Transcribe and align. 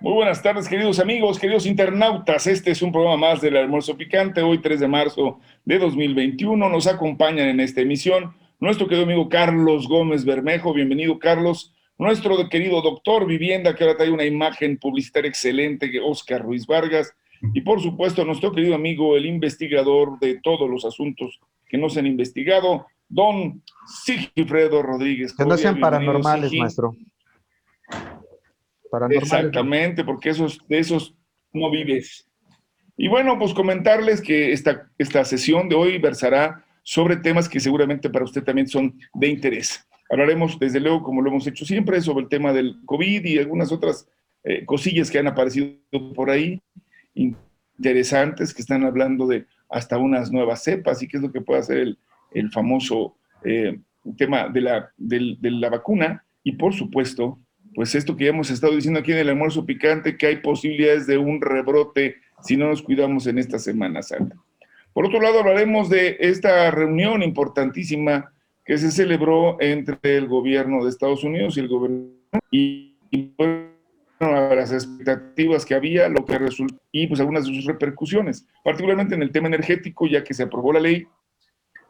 Muy 0.00 0.12
buenas 0.12 0.42
tardes, 0.42 0.68
queridos 0.68 0.98
amigos, 0.98 1.38
queridos 1.38 1.64
internautas. 1.64 2.46
Este 2.46 2.70
es 2.70 2.82
un 2.82 2.92
programa 2.92 3.16
más 3.16 3.40
del 3.40 3.56
Almuerzo 3.56 3.96
Picante. 3.96 4.42
Hoy, 4.42 4.58
3 4.58 4.80
de 4.80 4.88
marzo 4.88 5.40
de 5.64 5.78
2021, 5.78 6.68
nos 6.68 6.86
acompañan 6.86 7.48
en 7.48 7.60
esta 7.60 7.80
emisión 7.80 8.34
nuestro 8.60 8.86
querido 8.86 9.06
amigo 9.06 9.30
Carlos 9.30 9.88
Gómez 9.88 10.26
Bermejo. 10.26 10.74
Bienvenido, 10.74 11.18
Carlos. 11.18 11.72
Nuestro 11.96 12.46
querido 12.50 12.82
doctor 12.82 13.26
Vivienda, 13.26 13.74
que 13.74 13.84
ahora 13.84 13.96
trae 13.96 14.10
una 14.10 14.24
imagen 14.24 14.76
publicitaria 14.76 15.30
excelente, 15.30 15.90
Oscar 16.04 16.42
Ruiz 16.42 16.66
Vargas. 16.66 17.14
Y 17.54 17.62
por 17.62 17.80
supuesto, 17.80 18.22
nuestro 18.26 18.52
querido 18.52 18.74
amigo, 18.74 19.16
el 19.16 19.24
investigador 19.24 20.18
de 20.18 20.40
todos 20.42 20.68
los 20.68 20.84
asuntos 20.84 21.40
que 21.66 21.78
nos 21.78 21.96
han 21.96 22.06
investigado, 22.06 22.86
don 23.08 23.62
Sigifredo 24.04 24.82
Rodríguez. 24.82 25.34
Que 25.34 25.46
no 25.46 25.56
sean 25.56 25.80
paranormales, 25.80 26.52
maestro. 26.52 26.94
Exactamente, 29.10 30.04
porque 30.04 30.30
esos, 30.30 30.60
de 30.68 30.78
esos 30.78 31.14
no 31.52 31.70
vives. 31.70 32.28
Y 32.96 33.08
bueno, 33.08 33.38
pues 33.38 33.52
comentarles 33.52 34.20
que 34.20 34.52
esta, 34.52 34.88
esta 34.98 35.24
sesión 35.24 35.68
de 35.68 35.76
hoy 35.76 35.98
versará 35.98 36.64
sobre 36.82 37.16
temas 37.16 37.48
que 37.48 37.60
seguramente 37.60 38.08
para 38.08 38.24
usted 38.24 38.42
también 38.42 38.68
son 38.68 38.98
de 39.14 39.28
interés. 39.28 39.86
Hablaremos, 40.08 40.58
desde 40.58 40.80
luego, 40.80 41.02
como 41.02 41.20
lo 41.20 41.30
hemos 41.30 41.46
hecho 41.46 41.64
siempre, 41.64 42.00
sobre 42.00 42.24
el 42.24 42.28
tema 42.28 42.52
del 42.52 42.76
COVID 42.86 43.24
y 43.24 43.38
algunas 43.38 43.72
otras 43.72 44.08
eh, 44.44 44.64
cosillas 44.64 45.10
que 45.10 45.18
han 45.18 45.26
aparecido 45.26 45.76
por 46.14 46.30
ahí, 46.30 46.62
interesantes, 47.14 48.54
que 48.54 48.62
están 48.62 48.84
hablando 48.84 49.26
de 49.26 49.46
hasta 49.68 49.98
unas 49.98 50.30
nuevas 50.30 50.62
cepas 50.62 51.02
y 51.02 51.08
qué 51.08 51.16
es 51.16 51.22
lo 51.22 51.32
que 51.32 51.40
puede 51.40 51.60
hacer 51.60 51.78
el, 51.78 51.98
el 52.32 52.50
famoso 52.50 53.16
eh, 53.44 53.80
tema 54.16 54.48
de 54.48 54.60
la, 54.60 54.90
de 54.96 55.50
la 55.50 55.70
vacuna. 55.70 56.24
Y 56.44 56.52
por 56.52 56.72
supuesto, 56.72 57.40
pues 57.76 57.94
esto 57.94 58.16
que 58.16 58.26
hemos 58.26 58.48
estado 58.48 58.74
diciendo 58.74 59.00
aquí 59.00 59.12
en 59.12 59.18
el 59.18 59.28
almuerzo 59.28 59.66
picante, 59.66 60.16
que 60.16 60.26
hay 60.26 60.36
posibilidades 60.36 61.06
de 61.06 61.18
un 61.18 61.42
rebrote 61.42 62.16
si 62.42 62.56
no 62.56 62.68
nos 62.68 62.80
cuidamos 62.80 63.26
en 63.26 63.36
esta 63.36 63.58
Semana 63.58 64.02
Santa. 64.02 64.34
Por 64.94 65.04
otro 65.04 65.20
lado, 65.20 65.40
hablaremos 65.40 65.90
de 65.90 66.16
esta 66.18 66.70
reunión 66.70 67.22
importantísima 67.22 68.32
que 68.64 68.78
se 68.78 68.90
celebró 68.90 69.60
entre 69.60 70.16
el 70.16 70.26
gobierno 70.26 70.82
de 70.82 70.88
Estados 70.88 71.22
Unidos 71.22 71.58
y 71.58 71.60
el 71.60 71.68
gobierno 71.68 72.08
y, 72.50 72.96
bueno, 73.36 73.68
las 74.20 74.72
expectativas 74.72 75.66
que 75.66 75.74
había, 75.74 76.08
lo 76.08 76.24
que 76.24 76.38
resultó 76.38 76.76
y 76.90 77.06
pues 77.06 77.20
algunas 77.20 77.44
de 77.46 77.54
sus 77.54 77.66
repercusiones, 77.66 78.46
particularmente 78.64 79.14
en 79.14 79.22
el 79.22 79.32
tema 79.32 79.48
energético, 79.48 80.06
ya 80.06 80.24
que 80.24 80.32
se 80.32 80.44
aprobó 80.44 80.72
la 80.72 80.80
ley 80.80 81.06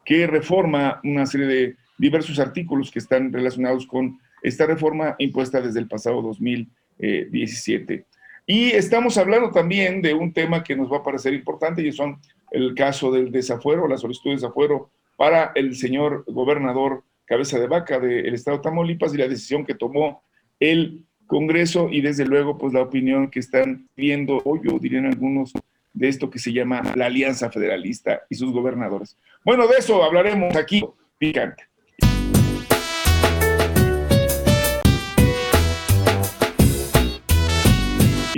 que 0.03 0.27
reforma 0.27 0.99
una 1.05 1.25
serie 1.25 1.47
de 1.47 1.75
diversos 1.97 2.39
artículos 2.39 2.91
que 2.91 2.99
están 2.99 3.31
relacionados 3.31 3.87
con 3.87 4.19
esta 4.47 4.65
reforma 4.65 5.15
impuesta 5.19 5.61
desde 5.61 5.79
el 5.79 5.87
pasado 5.87 6.21
2017. 6.21 8.05
Y 8.45 8.71
estamos 8.71 9.17
hablando 9.17 9.51
también 9.51 10.01
de 10.01 10.13
un 10.13 10.31
tema 10.31 10.63
que 10.63 10.75
nos 10.75 10.91
va 10.91 10.97
a 10.97 11.03
parecer 11.03 11.33
importante 11.33 11.81
y 11.81 11.91
son 11.91 12.19
el 12.51 12.75
caso 12.75 13.11
del 13.11 13.31
desafuero, 13.31 13.87
la 13.87 13.97
solicitud 13.97 14.29
de 14.29 14.37
desafuero 14.37 14.89
para 15.17 15.51
el 15.55 15.75
señor 15.75 16.23
gobernador 16.27 17.03
cabeza 17.25 17.59
de 17.59 17.67
vaca 17.67 17.99
del 17.99 18.33
estado 18.33 18.57
de 18.57 18.63
Tamaulipas 18.63 19.13
y 19.13 19.17
la 19.17 19.27
decisión 19.27 19.65
que 19.65 19.75
tomó 19.75 20.23
el 20.59 21.03
Congreso 21.27 21.89
y 21.91 21.99
desde 21.99 22.25
luego 22.25 22.57
pues 22.57 22.73
la 22.73 22.81
opinión 22.81 23.29
que 23.29 23.39
están 23.39 23.89
viendo, 23.97 24.41
o 24.45 24.61
yo 24.63 24.79
dirían 24.79 25.05
algunos, 25.05 25.51
de 25.93 26.07
esto 26.07 26.29
que 26.29 26.39
se 26.39 26.53
llama 26.53 26.81
la 26.95 27.07
Alianza 27.07 27.49
Federalista 27.51 28.21
y 28.29 28.35
sus 28.35 28.51
gobernadores. 28.53 29.17
Bueno, 29.43 29.67
de 29.67 29.77
eso 29.77 30.03
hablaremos 30.03 30.55
aquí, 30.55 30.85
picante. 31.17 31.63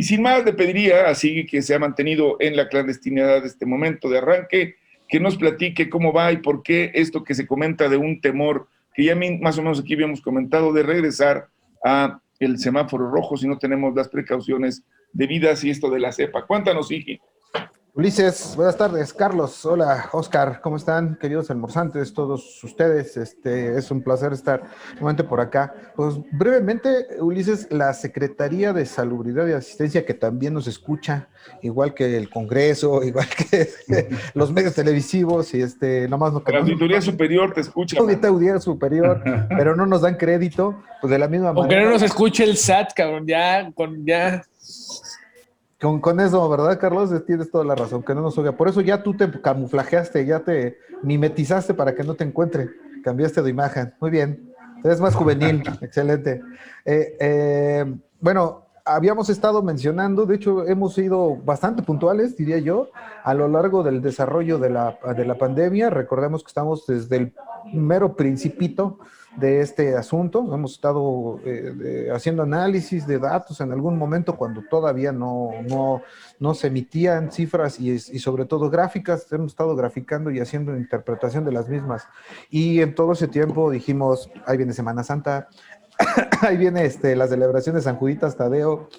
Sin 0.09 0.23
más, 0.23 0.43
le 0.43 0.53
pediría, 0.53 1.07
así 1.07 1.45
que 1.45 1.61
se 1.61 1.75
ha 1.75 1.77
mantenido 1.77 2.37
en 2.39 2.55
la 2.55 2.67
clandestinidad 2.67 3.43
de 3.43 3.47
este 3.47 3.67
momento 3.67 4.09
de 4.09 4.17
arranque, 4.17 4.75
que 5.07 5.19
nos 5.19 5.37
platique 5.37 5.87
cómo 5.87 6.11
va 6.11 6.31
y 6.31 6.37
por 6.37 6.63
qué 6.63 6.89
esto 6.95 7.23
que 7.23 7.35
se 7.35 7.45
comenta 7.45 7.87
de 7.87 7.97
un 7.97 8.19
temor, 8.19 8.67
que 8.95 9.03
ya 9.03 9.15
más 9.39 9.59
o 9.59 9.61
menos 9.61 9.79
aquí 9.79 9.93
habíamos 9.93 10.19
comentado, 10.21 10.73
de 10.73 10.81
regresar 10.81 11.49
a 11.85 12.19
el 12.39 12.57
semáforo 12.57 13.11
rojo 13.11 13.37
si 13.37 13.47
no 13.47 13.59
tenemos 13.59 13.93
las 13.93 14.09
precauciones 14.09 14.83
debidas 15.13 15.63
y 15.63 15.69
esto 15.69 15.91
de 15.91 15.99
la 15.99 16.11
cepa. 16.11 16.43
Cuéntanos, 16.47 16.89
Igi. 16.89 17.21
Ulises, 17.99 18.55
buenas 18.55 18.77
tardes. 18.77 19.11
Carlos, 19.11 19.65
hola, 19.65 20.07
Oscar, 20.13 20.61
¿cómo 20.61 20.77
están, 20.77 21.17
queridos 21.19 21.51
almorzantes, 21.51 22.13
todos 22.13 22.63
ustedes? 22.63 23.17
Este, 23.17 23.77
es 23.77 23.91
un 23.91 24.01
placer 24.01 24.31
estar 24.31 24.63
nuevamente 24.93 25.25
por 25.25 25.41
acá. 25.41 25.73
Pues 25.97 26.15
brevemente, 26.31 27.07
Ulises, 27.19 27.67
la 27.69 27.93
Secretaría 27.93 28.71
de 28.71 28.85
Salubridad 28.85 29.45
y 29.47 29.51
Asistencia, 29.51 30.05
que 30.05 30.13
también 30.13 30.53
nos 30.53 30.67
escucha, 30.67 31.27
igual 31.61 31.93
que 31.93 32.15
el 32.15 32.29
Congreso, 32.29 33.03
igual 33.03 33.27
que 33.27 33.67
los 34.33 34.53
medios 34.53 34.75
televisivos, 34.75 35.53
y 35.53 35.61
este, 35.61 36.07
nomás 36.07 36.31
no 36.31 36.41
La 36.47 36.59
Auditoría 36.59 37.01
Superior 37.01 37.53
te 37.53 37.59
escucha. 37.59 37.97
La 37.97 38.03
Auditoría 38.03 38.61
Superior, 38.61 39.21
pero 39.49 39.75
no 39.75 39.85
nos 39.85 40.03
dan 40.03 40.15
crédito, 40.15 40.81
pues 41.01 41.11
de 41.11 41.19
la 41.19 41.27
misma 41.27 41.51
manera. 41.51 41.63
Aunque 41.63 41.85
no 41.85 41.91
nos 41.91 42.01
escuche 42.01 42.45
el 42.45 42.55
SAT, 42.55 42.93
cabrón, 42.95 43.27
ya, 43.27 43.69
con 43.75 44.05
ya 44.05 44.41
con, 45.79 46.01
con, 46.01 46.19
eso, 46.19 46.47
¿verdad, 46.49 46.79
Carlos? 46.79 47.11
Tienes 47.25 47.49
toda 47.49 47.63
la 47.63 47.75
razón, 47.75 48.03
que 48.03 48.13
no 48.13 48.21
nos 48.21 48.37
oiga. 48.37 48.51
Por 48.53 48.67
eso 48.67 48.81
ya 48.81 49.01
tú 49.01 49.15
te 49.15 49.29
camuflajeaste, 49.41 50.25
ya 50.25 50.39
te 50.39 50.77
mimetizaste 51.03 51.73
para 51.73 51.95
que 51.95 52.03
no 52.03 52.15
te 52.15 52.23
encuentre. 52.23 52.69
Cambiaste 53.03 53.41
de 53.41 53.49
imagen. 53.49 53.93
Muy 53.99 54.11
bien. 54.11 54.53
Eres 54.83 54.99
más 54.99 55.15
juvenil. 55.15 55.63
Excelente. 55.81 56.41
Eh, 56.85 57.17
eh, 57.19 57.95
bueno, 58.19 58.65
habíamos 58.85 59.29
estado 59.29 59.61
mencionando, 59.61 60.25
de 60.25 60.35
hecho, 60.35 60.65
hemos 60.67 60.93
sido 60.93 61.35
bastante 61.37 61.83
puntuales, 61.83 62.35
diría 62.35 62.57
yo, 62.59 62.89
a 63.23 63.33
lo 63.33 63.47
largo 63.47 63.83
del 63.83 64.01
desarrollo 64.01 64.57
de 64.57 64.69
la, 64.69 64.97
de 65.15 65.25
la 65.25 65.37
pandemia. 65.37 65.89
Recordemos 65.89 66.43
que 66.43 66.47
estamos 66.47 66.85
desde 66.87 67.17
el 67.17 67.33
mero 67.73 68.15
principito 68.15 68.99
de 69.37 69.61
este 69.61 69.95
asunto. 69.95 70.53
Hemos 70.53 70.73
estado 70.73 71.39
eh, 71.45 72.09
haciendo 72.13 72.43
análisis 72.43 73.05
de 73.05 73.19
datos 73.19 73.61
en 73.61 73.71
algún 73.71 73.97
momento 73.97 74.35
cuando 74.35 74.63
todavía 74.69 75.11
no, 75.11 75.51
no, 75.67 76.01
no 76.39 76.53
se 76.53 76.67
emitían 76.67 77.31
cifras 77.31 77.79
y, 77.79 77.99
sobre 78.19 78.45
todo 78.45 78.69
gráficas. 78.69 79.31
Hemos 79.31 79.51
estado 79.51 79.75
graficando 79.75 80.31
y 80.31 80.39
haciendo 80.39 80.75
interpretación 80.75 81.45
de 81.45 81.51
las 81.51 81.69
mismas. 81.69 82.07
Y 82.49 82.81
en 82.81 82.95
todo 82.95 83.13
ese 83.13 83.27
tiempo 83.27 83.69
dijimos, 83.69 84.29
ahí 84.45 84.57
viene 84.57 84.73
Semana 84.73 85.03
Santa, 85.03 85.49
ahí 86.41 86.57
viene 86.57 86.85
este, 86.85 87.15
las 87.15 87.29
celebraciones 87.29 87.83
de 87.83 87.89
San 87.89 87.97
Juditas 87.97 88.35
Tadeo, 88.35 88.89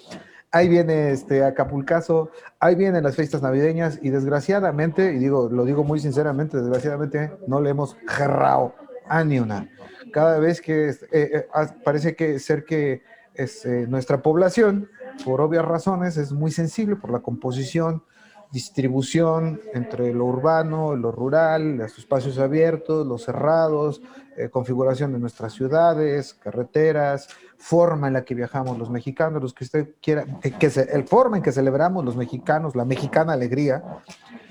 ahí 0.51 0.67
viene 0.67 1.11
este 1.11 1.43
Acapulcazo, 1.43 2.31
ahí 2.59 2.75
vienen 2.75 3.03
las 3.03 3.15
fiestas 3.15 3.41
navideñas 3.41 3.99
y 4.01 4.09
desgraciadamente, 4.09 5.13
y 5.13 5.19
digo, 5.19 5.49
lo 5.51 5.65
digo 5.65 5.83
muy 5.83 5.99
sinceramente, 5.99 6.57
desgraciadamente 6.57 7.31
no 7.47 7.61
le 7.61 7.71
hemos 7.71 7.97
gerrado 8.07 8.73
a 9.07 9.23
ni 9.23 9.39
una 9.39 9.69
cada 10.11 10.39
vez 10.39 10.61
que 10.61 10.89
eh, 10.89 10.97
eh, 11.11 11.47
parece 11.83 12.15
que 12.15 12.39
ser 12.39 12.65
que 12.65 13.01
es, 13.33 13.65
eh, 13.65 13.85
nuestra 13.87 14.21
población, 14.21 14.89
por 15.25 15.41
obvias 15.41 15.65
razones, 15.65 16.17
es 16.17 16.31
muy 16.31 16.51
sensible 16.51 16.95
por 16.95 17.11
la 17.11 17.19
composición, 17.19 18.03
distribución 18.51 19.61
entre 19.73 20.13
lo 20.13 20.25
urbano, 20.25 20.95
lo 20.95 21.11
rural, 21.11 21.77
los 21.77 21.97
espacios 21.97 22.37
abiertos, 22.37 23.07
los 23.07 23.23
cerrados, 23.23 24.01
configuración 24.49 25.13
de 25.13 25.19
nuestras 25.19 25.53
ciudades, 25.53 26.33
carreteras, 26.33 27.29
forma 27.57 28.07
en 28.07 28.13
la 28.13 28.25
que 28.25 28.33
viajamos 28.33 28.77
los 28.77 28.89
mexicanos, 28.89 29.41
los 29.41 29.53
que 29.53 29.63
usted 29.63 29.89
quiera, 30.01 30.25
que, 30.59 30.69
se, 30.69 30.83
el 30.93 31.05
forma 31.05 31.37
en 31.37 31.43
que 31.43 31.51
celebramos 31.51 32.03
los 32.03 32.17
mexicanos, 32.17 32.75
la 32.75 32.83
mexicana 32.83 33.33
alegría 33.33 33.83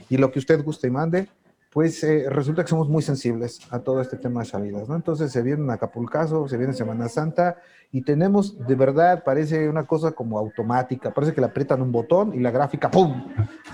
y 0.08 0.16
lo 0.16 0.30
que 0.30 0.38
usted 0.38 0.62
guste 0.62 0.86
y 0.86 0.90
mande, 0.90 1.28
pues 1.70 2.02
eh, 2.02 2.26
resulta 2.28 2.64
que 2.64 2.68
somos 2.68 2.88
muy 2.88 3.00
sensibles 3.00 3.60
a 3.70 3.78
todo 3.78 4.00
este 4.00 4.16
tema 4.16 4.40
de 4.40 4.46
salidas, 4.46 4.88
¿no? 4.88 4.96
Entonces 4.96 5.30
se 5.30 5.40
viene 5.40 5.62
un 5.62 5.70
Acapulcazo, 5.70 6.48
se 6.48 6.56
viene 6.56 6.72
Semana 6.72 7.08
Santa 7.08 7.58
y 7.92 8.02
tenemos, 8.02 8.58
de 8.66 8.74
verdad, 8.74 9.22
parece 9.24 9.68
una 9.68 9.86
cosa 9.86 10.10
como 10.10 10.36
automática, 10.38 11.14
parece 11.14 11.32
que 11.32 11.40
le 11.40 11.46
aprietan 11.46 11.80
un 11.80 11.92
botón 11.92 12.34
y 12.34 12.40
la 12.40 12.50
gráfica, 12.50 12.90
¡pum!, 12.90 13.24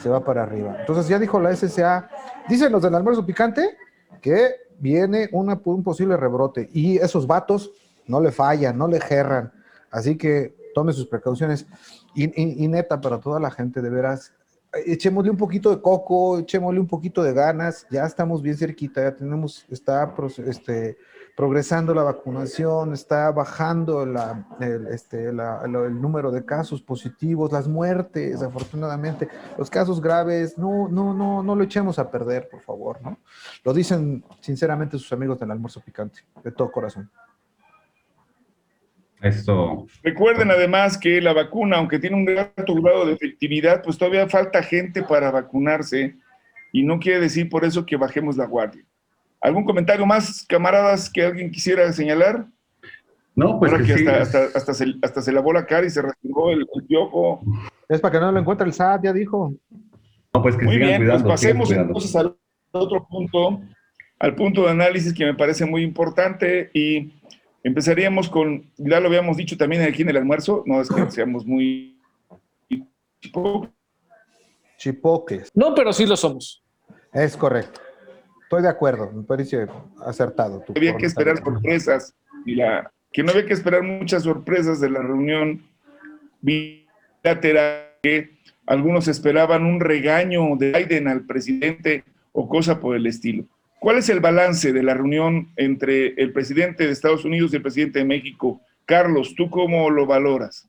se 0.03 0.11
va 0.11 0.23
para 0.23 0.43
arriba. 0.43 0.77
Entonces 0.81 1.09
ya 1.09 1.19
dijo 1.19 1.41
la 1.41 1.57
SSA, 1.57 2.11
dicen 2.49 2.71
los 2.71 2.83
del 2.83 2.95
almuerzo 2.95 3.25
picante, 3.25 3.77
que 4.21 4.51
viene 4.79 5.31
una, 5.33 5.59
un 5.65 5.83
posible 5.83 6.19
rebrote 6.19 6.69
y 6.75 6.99
esos 6.99 7.27
vatos 7.27 7.73
no 8.07 8.21
le 8.21 8.31
fallan, 8.31 8.77
no 8.77 8.89
le 8.89 9.01
gerran, 9.01 9.53
así 9.91 10.19
que 10.19 10.55
tome 10.75 10.93
sus 10.93 11.07
precauciones. 11.07 11.67
Y, 12.15 12.63
y 12.63 12.69
neta, 12.69 13.01
para 13.01 13.21
toda 13.21 13.41
la 13.41 13.51
gente, 13.51 13.81
de 13.81 13.89
veras, 13.89 14.35
echémosle 14.85 15.31
un 15.31 15.37
poquito 15.37 15.71
de 15.71 15.81
coco, 15.81 16.39
echémosle 16.39 16.81
un 16.81 16.87
poquito 16.87 17.23
de 17.23 17.33
ganas, 17.33 17.87
ya 17.91 18.05
estamos 18.05 18.43
bien 18.43 18.57
cerquita, 18.57 19.03
ya 19.03 19.15
tenemos, 19.15 19.65
está 19.71 20.15
este, 20.47 20.99
progresando 21.37 21.95
la 21.95 22.03
vacunación, 22.03 22.93
está 22.93 23.31
bajando 23.31 24.07
la, 24.07 24.47
el, 24.61 24.87
este, 24.89 25.29
el 25.29 26.01
número 26.01 26.31
de 26.31 26.45
casos 26.45 26.83
positivos, 26.83 27.53
las 27.53 27.69
muertes, 27.69 28.43
afortunadamente, 28.43 29.29
los 29.59 29.71
casos 29.71 30.01
graves, 30.01 30.57
no, 30.57 30.89
no, 30.89 31.13
no, 31.13 31.43
no 31.43 31.55
lo 31.55 31.65
echemos 31.65 31.99
a 31.99 32.11
perder, 32.11 32.49
por 32.49 32.61
favor, 32.61 33.01
¿no? 33.03 33.19
Lo 33.65 33.73
dicen 33.73 34.25
sinceramente 34.41 34.99
sus 34.99 35.13
amigos 35.13 35.39
del 35.39 35.51
almuerzo 35.51 35.81
picante, 35.81 36.21
de 36.43 36.53
todo 36.53 36.73
corazón. 36.73 37.11
Eso. 39.29 39.87
Recuerden 40.03 40.51
además 40.51 40.97
que 40.99 41.21
la 41.21 41.33
vacuna, 41.33 41.77
aunque 41.79 41.99
tiene 41.99 42.17
un 42.17 42.29
alto 42.39 42.75
grado 42.75 43.07
de 43.07 43.15
efectividad, 43.15 43.83
pues 43.83 43.99
todavía 43.99 44.29
falta 44.29 44.63
gente 44.63 45.03
para 45.03 45.31
vacunarse 45.31 46.17
y 46.73 46.83
no 46.83 46.99
quiere 46.99 47.21
decir 47.21 47.49
por 47.49 47.65
eso 47.65 47.85
que 47.87 47.97
bajemos 47.97 48.37
la 48.37 48.47
guardia. 48.47 48.83
¿Algún 49.41 49.65
comentario 49.65 50.07
más, 50.07 50.45
camaradas, 50.49 51.11
que 51.11 51.23
alguien 51.25 51.51
quisiera 51.51 51.93
señalar? 51.93 52.47
No, 53.35 53.59
pues 53.59 53.71
Ahora 53.73 53.85
que 53.85 53.93
que 53.93 53.99
sí, 53.99 54.07
hasta, 54.09 54.23
es- 54.45 54.47
hasta, 54.57 54.59
hasta 54.59 54.75
se, 54.75 54.95
hasta 55.03 55.23
se 55.23 55.33
lavó 55.33 55.53
la 55.53 55.67
cara 55.67 55.87
y 55.87 55.91
se 55.91 56.01
rasgó 56.03 56.51
el, 56.51 56.67
el 56.75 56.85
piojo. 56.85 57.43
Es 57.89 58.01
para 58.01 58.13
que 58.13 58.21
no 58.21 58.33
lo 58.33 58.41
encuentre 58.41 58.67
el 58.67 58.73
SAT, 58.73 59.05
ya 59.05 59.13
dijo. 59.13 59.55
no, 60.35 60.43
pues 60.43 60.57
que 60.57 60.65
Muy 60.65 60.75
sigan 60.75 60.89
bien, 60.89 61.01
pues 61.07 61.11
cuidando, 61.11 61.19
sigan 61.19 61.35
pasemos 61.37 61.69
cuidando. 61.69 61.89
entonces 61.91 62.17
al 62.17 62.37
otro 62.73 63.07
punto, 63.07 63.61
al 64.19 64.35
punto 64.35 64.65
de 64.65 64.71
análisis 64.71 65.13
que 65.13 65.25
me 65.27 65.35
parece 65.35 65.67
muy 65.67 65.83
importante 65.83 66.71
y 66.73 67.13
empezaríamos 67.67 68.29
con, 68.29 68.71
ya 68.77 69.01
lo 69.01 69.09
habíamos 69.09 69.37
dicho 69.37 69.57
también 69.57 69.83
aquí 69.83 70.03
en 70.03 70.11
el 70.11 70.17
almuerzo, 70.19 70.63
no 70.67 70.81
es 70.81 70.89
que 70.89 71.11
seamos 71.11 71.45
muy... 71.45 71.99
Chipoques. 74.79 75.51
No, 75.53 75.75
pero 75.75 75.93
sí 75.93 76.07
lo 76.07 76.17
somos. 76.17 76.63
Es 77.13 77.37
correcto. 77.37 77.81
Estoy 78.43 78.63
de 78.63 78.69
acuerdo. 78.69 79.11
Me 79.11 79.25
parece 79.25 79.67
acertado. 80.05 80.61
tu 80.61 80.75
había 80.77 80.97
que 80.97 81.07
esperar 81.07 81.39
sorpresas 81.43 82.15
y 82.45 82.55
la 82.55 82.93
que 83.13 83.25
no 83.25 83.33
había 83.33 83.47
que 83.47 83.55
esperar 83.55 83.83
muchas 83.83 84.23
sorpresas 84.23 84.81
de 84.81 84.91
la 84.91 85.01
reunión 85.01 85.67
bilateral 86.41 87.87
que 88.03 88.39
algunos 88.67 89.09
esperaban 89.09 89.65
un 89.65 89.81
regaño 89.81 90.55
de 90.57 90.71
Biden 90.71 91.09
al 91.09 91.25
presidente 91.25 92.05
o 92.33 92.49
cosa 92.49 92.79
por 92.79 92.95
el 92.95 93.07
estilo. 93.07 93.45
¿Cuál 93.79 93.99
es 93.99 94.09
el 94.09 94.21
balance 94.21 94.73
de 94.73 94.83
la 94.83 94.95
reunión 94.95 95.53
entre 95.57 96.15
el 96.21 96.33
presidente 96.33 96.87
de 96.87 96.93
Estados 96.93 97.25
Unidos 97.25 97.53
y 97.53 97.57
el 97.57 97.63
presidente 97.63 97.99
de 97.99 98.05
México? 98.05 98.61
Carlos, 98.85 99.35
¿tú 99.37 99.51
cómo 99.51 99.91
lo 99.91 100.07
valoras? 100.07 100.69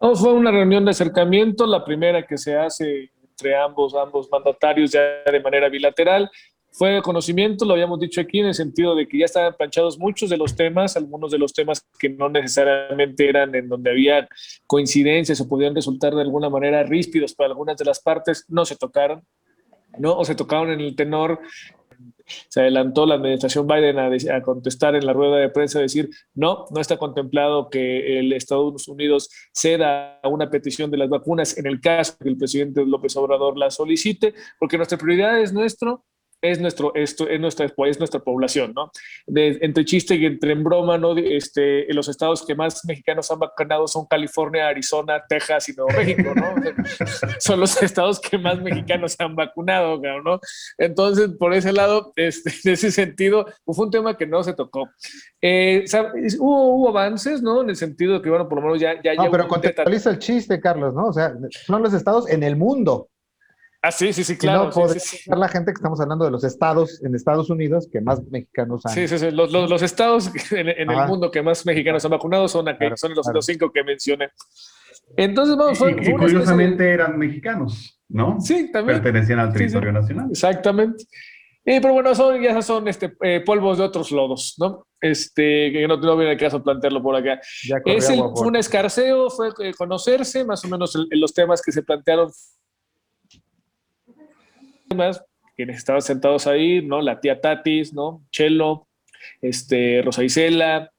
No, 0.00 0.14
fue 0.14 0.32
una 0.32 0.50
reunión 0.50 0.84
de 0.84 0.90
acercamiento, 0.92 1.66
la 1.66 1.84
primera 1.84 2.26
que 2.26 2.36
se 2.36 2.56
hace 2.56 3.10
entre 3.30 3.56
ambos, 3.56 3.94
ambos 3.94 4.28
mandatarios 4.30 4.92
ya 4.92 5.00
de 5.30 5.40
manera 5.40 5.68
bilateral. 5.68 6.30
Fue 6.70 6.90
de 6.90 7.02
conocimiento, 7.02 7.64
lo 7.64 7.74
habíamos 7.74 8.00
dicho 8.00 8.20
aquí, 8.20 8.40
en 8.40 8.46
el 8.46 8.54
sentido 8.54 8.94
de 8.96 9.06
que 9.06 9.18
ya 9.18 9.26
estaban 9.26 9.54
planchados 9.56 9.98
muchos 9.98 10.28
de 10.28 10.36
los 10.36 10.56
temas, 10.56 10.96
algunos 10.96 11.30
de 11.30 11.38
los 11.38 11.52
temas 11.52 11.86
que 11.98 12.08
no 12.08 12.28
necesariamente 12.28 13.28
eran 13.28 13.54
en 13.54 13.68
donde 13.68 13.90
había 13.90 14.28
coincidencias 14.66 15.40
o 15.40 15.48
podían 15.48 15.74
resultar 15.74 16.14
de 16.14 16.22
alguna 16.22 16.50
manera 16.50 16.82
ríspidos 16.82 17.32
para 17.34 17.50
algunas 17.50 17.76
de 17.76 17.84
las 17.84 18.00
partes, 18.00 18.44
no 18.48 18.64
se 18.64 18.76
tocaron, 18.76 19.22
¿no? 19.98 20.16
O 20.16 20.24
se 20.24 20.34
tocaron 20.34 20.70
en 20.72 20.80
el 20.80 20.96
tenor 20.96 21.40
se 22.48 22.60
adelantó 22.60 23.06
la 23.06 23.16
administración 23.16 23.66
Biden 23.66 23.98
a, 23.98 24.42
contestar 24.42 24.94
en 24.94 25.06
la 25.06 25.12
rueda 25.12 25.36
de 25.36 25.48
prensa, 25.48 25.80
decir, 25.80 26.10
no, 26.34 26.66
no 26.70 26.80
está 26.80 26.96
contemplado 26.96 27.68
que 27.70 28.18
el 28.18 28.32
Estados 28.32 28.88
Unidos 28.88 29.28
ceda 29.52 30.20
a 30.22 30.28
una 30.28 30.50
petición 30.50 30.90
de 30.90 30.98
las 30.98 31.08
vacunas 31.08 31.56
en 31.58 31.66
el 31.66 31.80
caso 31.80 32.16
que 32.18 32.28
el 32.28 32.36
presidente 32.36 32.84
López 32.84 33.16
Obrador 33.16 33.58
la 33.58 33.70
solicite, 33.70 34.34
porque 34.58 34.76
nuestra 34.76 34.98
prioridad 34.98 35.40
es 35.40 35.52
nuestro 35.52 36.04
es 36.44 36.60
nuestro 36.60 36.92
esto 36.94 37.28
es 37.28 37.40
nuestra 37.40 37.66
es 37.66 37.98
nuestra 37.98 38.20
población 38.20 38.72
no 38.74 38.90
De- 39.26 39.58
entre 39.62 39.84
chiste 39.84 40.14
y 40.14 40.26
entre 40.26 40.52
en 40.52 40.62
broma 40.62 40.98
no 40.98 41.16
este 41.16 41.92
los 41.92 42.08
estados 42.08 42.44
que 42.46 42.54
más 42.54 42.84
mexicanos 42.84 43.30
han 43.30 43.38
vacunado 43.38 43.86
son 43.88 44.06
California 44.06 44.68
Arizona 44.68 45.22
Texas 45.28 45.68
y 45.68 45.72
Nuevo 45.74 45.90
México 45.96 46.32
no 46.34 46.54
son 47.38 47.60
los 47.60 47.82
estados 47.82 48.20
que 48.20 48.38
más 48.38 48.60
mexicanos 48.62 49.16
han 49.18 49.34
vacunado 49.34 50.00
no 50.24 50.40
entonces 50.78 51.30
por 51.38 51.54
ese 51.54 51.72
lado 51.72 52.12
este, 52.16 52.50
en 52.64 52.72
ese 52.74 52.90
sentido 52.90 53.46
pues, 53.64 53.76
fue 53.76 53.86
un 53.86 53.90
tema 53.90 54.16
que 54.16 54.26
no 54.26 54.42
se 54.42 54.54
tocó. 54.54 54.88
Eh, 55.40 55.84
hubo, 56.38 56.74
hubo 56.76 56.88
avances 56.88 57.42
no 57.42 57.62
en 57.62 57.70
el 57.70 57.76
sentido 57.76 58.14
de 58.14 58.22
que 58.22 58.28
bueno 58.28 58.48
por 58.48 58.58
lo 58.58 58.66
menos 58.66 58.80
ya 58.80 59.00
ya 59.02 59.14
No, 59.14 59.24
ya 59.24 59.30
pero 59.30 59.48
contextualiza 59.48 60.10
el 60.10 60.18
chiste, 60.18 60.60
Carlos, 60.60 60.94
¿no? 60.94 61.06
O 61.06 61.12
sea, 61.12 61.34
son 61.66 61.82
los 61.82 61.94
estados 61.94 62.28
en 62.28 62.42
el 62.42 62.56
mundo. 62.56 63.08
Ah 63.84 63.92
sí 63.92 64.12
sí 64.12 64.24
sí 64.24 64.32
Si 64.34 64.38
claro 64.38 64.70
no, 64.74 64.88
sí, 64.88 65.18
la 65.30 65.48
gente 65.48 65.72
que 65.72 65.76
estamos 65.78 66.00
hablando 66.00 66.24
de 66.24 66.30
los 66.30 66.42
estados 66.44 67.02
en 67.04 67.14
Estados 67.14 67.50
Unidos 67.50 67.88
que 67.92 68.00
más 68.00 68.22
mexicanos 68.30 68.84
han. 68.86 68.92
Sí, 68.94 69.06
sí, 69.08 69.18
sí. 69.18 69.30
Los, 69.30 69.52
los- 69.52 69.68
los 69.70 69.82
estados 69.82 70.30
en, 70.52 70.68
en 70.68 70.90
el 70.90 71.06
mundo 71.06 71.30
que 71.30 71.42
más 71.42 71.64
mexicanos 71.66 72.04
han 72.04 72.10
vacunado 72.12 72.48
son, 72.48 72.68
aquellos, 72.68 72.78
Claro, 72.78 72.96
son 72.96 73.14
los, 73.14 73.24
claro. 73.24 73.36
los 73.36 73.46
cinco 73.46 73.70
que 73.72 73.84
mencioné. 73.84 74.30
Entonces, 75.16 75.56
vamos, 75.56 75.78
fue, 75.78 75.92
Y, 76.02 76.08
y 76.10 76.12
curiosamente 76.12 76.90
eran 76.90 77.18
mexicanos, 77.18 78.00
¿no? 78.08 78.40
Sí, 78.40 78.70
también. 78.72 79.02
Pertenecían 79.02 79.38
al 79.38 79.48
Sí, 79.48 79.52
sí. 79.52 79.58
territorio 79.58 79.92
nacional. 79.92 80.26
Exactamente. 80.30 81.04
Y, 81.66 81.80
pero 81.80 81.94
bueno, 81.94 82.14
son, 82.14 82.40
ya 82.42 82.60
son 82.60 82.88
este, 82.88 83.16
eh, 83.22 83.42
polvos 83.44 83.78
de 83.78 83.84
otros 83.84 84.10
lodos, 84.12 84.54
¿no? 84.58 84.86
Este, 85.00 85.72
que 85.72 85.86
no, 85.88 85.96
no 85.96 86.16
viene 86.16 86.32
el 86.32 86.38
caso 86.38 86.62
plantearlo 86.62 87.02
por 87.02 87.16
acá. 87.16 87.40
Es 87.86 88.10
el, 88.10 88.18
fue 88.34 88.48
un 88.48 88.56
escarceo, 88.56 89.30
fue 89.30 89.48
eh, 89.60 89.72
conocerse 89.76 90.44
más 90.44 90.62
o 90.64 90.68
menos 90.68 90.94
el- 90.94 91.08
los 91.20 91.32
temas 91.32 91.62
que 91.62 91.72
se 91.72 91.82
plantearon. 91.82 92.30
Quienes 95.56 95.76
estaban 95.78 96.02
sentados 96.02 96.46
ahí, 96.46 96.82
¿no? 96.82 97.00
La 97.00 97.20
tía 97.20 97.40
Tatis, 97.40 97.92
¿no? 97.94 98.22
Chelo, 98.30 98.88
este, 99.40 100.02
Rosa 100.02 100.24
Isela, 100.24 100.90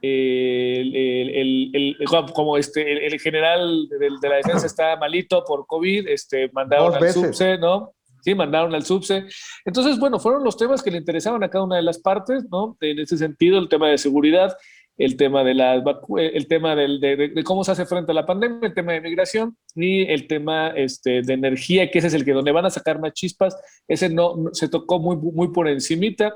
el, 0.00 0.94
el- 0.96 1.30
el- 1.30 1.70
el- 1.74 1.96
el- 2.00 2.06
como 2.34 2.56
este, 2.56 2.90
el, 2.90 3.12
el 3.12 3.20
general 3.20 3.88
de, 3.88 3.98
de 4.20 4.28
la 4.28 4.36
defensa 4.36 4.66
está 4.66 4.96
malito 4.96 5.44
por 5.44 5.66
COVID, 5.66 6.08
este, 6.08 6.48
mandaron 6.52 6.86
Dos 6.86 6.94
al 6.96 7.00
veces. 7.02 7.22
subse, 7.22 7.58
¿no? 7.58 7.92
Sí, 8.22 8.34
mandaron 8.34 8.74
al 8.74 8.84
subse. 8.84 9.24
Entonces, 9.64 9.98
bueno, 9.98 10.18
fueron 10.18 10.42
los 10.44 10.56
temas 10.56 10.82
que 10.82 10.90
le 10.90 10.98
interesaban 10.98 11.42
a 11.44 11.48
cada 11.50 11.64
una 11.64 11.76
de 11.76 11.82
las 11.82 11.98
partes, 11.98 12.44
¿no? 12.50 12.76
En 12.80 12.98
ese 12.98 13.16
sentido, 13.16 13.58
el 13.58 13.68
tema 13.68 13.88
de 13.90 13.98
seguridad, 13.98 14.56
el 14.98 15.16
tema 15.16 15.44
de 15.44 15.54
la 15.54 15.76
vacu- 15.82 16.20
el 16.20 16.46
tema 16.48 16.74
del- 16.76 16.98
de, 17.00 17.16
de- 17.16 17.28
de 17.28 17.44
cómo 17.44 17.62
se 17.64 17.70
hace 17.72 17.86
frente 17.86 18.10
a 18.12 18.14
la 18.14 18.26
pandemia, 18.26 18.58
el 18.68 18.74
tema 18.74 18.92
de 18.92 19.00
migración 19.00 19.56
y 19.74 20.02
el 20.10 20.26
tema 20.26 20.68
este, 20.76 21.22
de 21.22 21.32
energía, 21.34 21.90
que 21.90 21.98
ese 21.98 22.08
es 22.08 22.14
el 22.14 22.24
que 22.24 22.32
donde 22.32 22.52
van 22.52 22.66
a 22.66 22.70
sacar 22.70 22.98
más 23.00 23.12
chispas, 23.12 23.56
ese 23.86 24.08
no, 24.10 24.34
se 24.52 24.68
tocó 24.68 24.98
muy, 24.98 25.16
muy 25.16 25.52
por 25.52 25.68
encimita, 25.68 26.34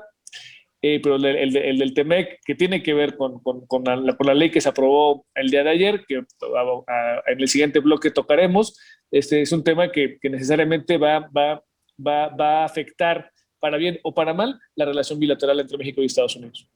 eh, 0.81 0.99
pero 1.01 1.15
el, 1.17 1.25
el- 1.25 1.55
el 1.57 1.77
del 1.77 1.93
TEMEC, 1.93 2.39
que 2.45 2.55
tiene 2.55 2.81
que 2.83 2.93
ver 2.93 3.15
con, 3.17 3.39
con- 3.43 3.65
con 3.67 3.83
la, 3.83 4.15
con 4.15 4.27
la 4.27 4.33
ley 4.33 4.49
que 4.49 4.61
se 4.61 4.69
aprobó 4.69 5.25
el 5.35 5.49
día 5.49 5.63
de 5.63 5.69
ayer, 5.69 6.05
que 6.07 6.15
en 6.15 7.39
el 7.39 7.47
siguiente 7.47 7.79
bloque 7.79 8.11
tocaremos, 8.11 8.77
este 9.11 9.41
es 9.41 9.51
un 9.51 9.63
tema 9.63 9.91
que, 9.91 10.17
que 10.21 10.29
necesariamente 10.29 10.97
va, 10.97 11.19
va, 11.35 11.63
va, 12.05 12.27
va 12.29 12.61
a 12.61 12.65
afectar 12.65 13.29
para 13.59 13.77
bien 13.77 13.99
o 14.03 14.13
para 14.13 14.33
mal 14.33 14.59
la 14.75 14.85
relación 14.85 15.19
bilateral 15.19 15.59
entre 15.59 15.77
México 15.77 16.01
y 16.01 16.05
Estados 16.05 16.35
Unidos. 16.35 16.67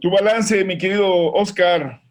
Tu 0.00 0.10
balance, 0.10 0.64
mi 0.64 0.78
querido 0.78 1.32
Oscar, 1.32 2.02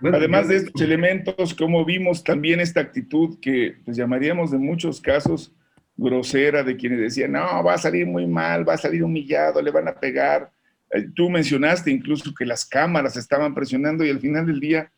Bueno, 0.00 0.16
además 0.18 0.48
de 0.48 0.56
estos 0.56 0.80
elementos, 0.80 1.54
como 1.54 1.84
vimos 1.84 2.22
también 2.22 2.60
esta 2.60 2.80
actitud 2.80 3.38
que 3.40 3.76
pues, 3.84 3.96
llamaríamos 3.96 4.50
de 4.50 4.58
muchos 4.58 5.00
casos 5.00 5.52
grosera 5.96 6.62
de 6.62 6.76
quienes 6.76 6.98
decían, 7.00 7.32
no, 7.32 7.62
va 7.62 7.74
a 7.74 7.78
salir 7.78 8.06
muy 8.06 8.26
mal, 8.26 8.68
va 8.68 8.74
a 8.74 8.78
salir 8.78 9.02
humillado, 9.02 9.62
le 9.62 9.70
van 9.70 9.88
a 9.88 9.94
pegar. 9.94 10.50
Eh, 10.90 11.06
Tú 11.14 11.30
mencionaste 11.30 11.90
incluso 11.90 12.34
que 12.34 12.44
las 12.44 12.64
cámaras 12.64 13.16
estaban 13.16 13.54
presionando 13.54 14.04
y 14.04 14.10
al 14.10 14.20
final 14.20 14.46
del 14.46 14.60
día, 14.60 14.90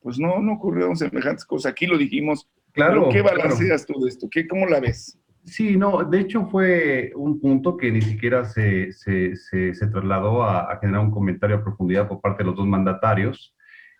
pues 0.00 0.18
no, 0.18 0.38
no 0.40 0.54
ocurrieron 0.54 0.96
semejantes 0.96 1.44
cosas. 1.44 1.72
Aquí 1.72 1.86
lo 1.86 1.96
dijimos. 1.96 2.48
Claro, 2.72 3.08
Pero 3.08 3.12
¿Qué 3.12 3.20
claro. 3.22 3.36
balanceas 3.38 3.86
tú 3.86 4.00
de 4.00 4.08
esto? 4.08 4.28
¿Qué, 4.30 4.46
¿Cómo 4.46 4.66
la 4.66 4.80
ves? 4.80 5.18
Sí, 5.44 5.76
no, 5.76 6.04
de 6.04 6.20
hecho 6.20 6.46
fue 6.46 7.12
un 7.16 7.40
punto 7.40 7.76
que 7.76 7.90
ni 7.90 8.00
siquiera 8.00 8.44
se, 8.44 8.92
se, 8.92 9.34
se, 9.34 9.86
trasladó 9.88 10.44
a, 10.44 10.72
a 10.72 10.78
generar 10.78 11.00
un 11.00 11.10
comentario 11.10 11.56
a 11.56 11.64
profundidad 11.64 12.08
por 12.08 12.20
parte 12.20 12.42
de 12.42 12.48
los 12.48 12.56
dos 12.56 12.66
mandatarios. 12.66 13.54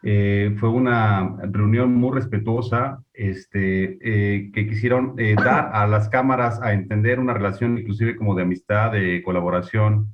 Eh, 0.05 0.57
fue 0.59 0.69
una 0.69 1.37
reunión 1.43 1.95
muy 1.95 2.13
respetuosa 2.13 3.05
este, 3.13 3.99
eh, 4.03 4.51
que 4.53 4.67
quisieron 4.67 5.15
eh, 5.19 5.37
dar 5.37 5.71
a 5.73 5.87
las 5.87 6.09
cámaras 6.09 6.61
a 6.61 6.73
entender 6.73 7.21
una 7.21 7.35
relación 7.35 7.79
inclusive 7.79 8.17
como 8.17 8.35
de 8.35 8.43
amistad, 8.43 8.91
de 8.93 9.23
colaboración, 9.23 10.13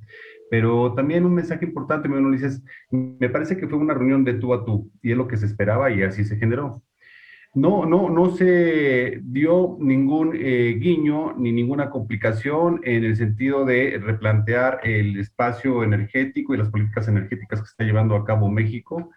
pero 0.51 0.93
también 0.93 1.25
un 1.25 1.33
mensaje 1.33 1.65
importante, 1.65 2.07
me 2.07 2.31
dices, 2.31 2.63
me 2.91 3.29
parece 3.29 3.57
que 3.57 3.67
fue 3.67 3.79
una 3.79 3.95
reunión 3.95 4.23
de 4.23 4.35
tú 4.35 4.53
a 4.53 4.63
tú 4.63 4.91
y 5.01 5.11
es 5.11 5.17
lo 5.17 5.27
que 5.27 5.37
se 5.37 5.47
esperaba 5.47 5.89
y 5.91 6.03
así 6.03 6.23
se 6.23 6.37
generó. 6.37 6.83
No, 7.55 7.83
no, 7.83 8.09
no 8.09 8.29
se 8.29 9.21
dio 9.23 9.75
ningún 9.79 10.35
eh, 10.35 10.77
guiño 10.79 11.33
ni 11.35 11.51
ninguna 11.51 11.89
complicación 11.89 12.79
en 12.83 13.03
el 13.03 13.15
sentido 13.15 13.65
de 13.65 13.99
replantear 13.99 14.81
el 14.83 15.19
espacio 15.19 15.83
energético 15.83 16.53
y 16.53 16.59
las 16.59 16.69
políticas 16.69 17.07
energéticas 17.07 17.61
que 17.61 17.65
está 17.65 17.83
llevando 17.83 18.15
a 18.15 18.23
cabo 18.23 18.51
México. 18.51 19.09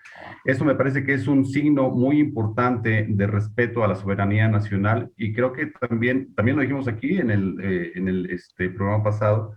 Esto 0.46 0.64
me 0.64 0.74
parece 0.74 1.04
que 1.04 1.12
es 1.12 1.28
un 1.28 1.44
signo 1.44 1.90
muy 1.90 2.20
importante 2.20 3.04
de 3.06 3.26
respeto 3.26 3.84
a 3.84 3.88
la 3.88 3.96
soberanía 3.96 4.48
nacional 4.48 5.10
y 5.18 5.34
creo 5.34 5.52
que 5.52 5.66
también, 5.66 6.34
también 6.34 6.56
lo 6.56 6.62
dijimos 6.62 6.88
aquí 6.88 7.18
en 7.18 7.30
el, 7.30 7.60
eh, 7.62 7.92
en 7.96 8.08
el 8.08 8.30
este, 8.30 8.70
programa 8.70 9.04
pasado, 9.04 9.54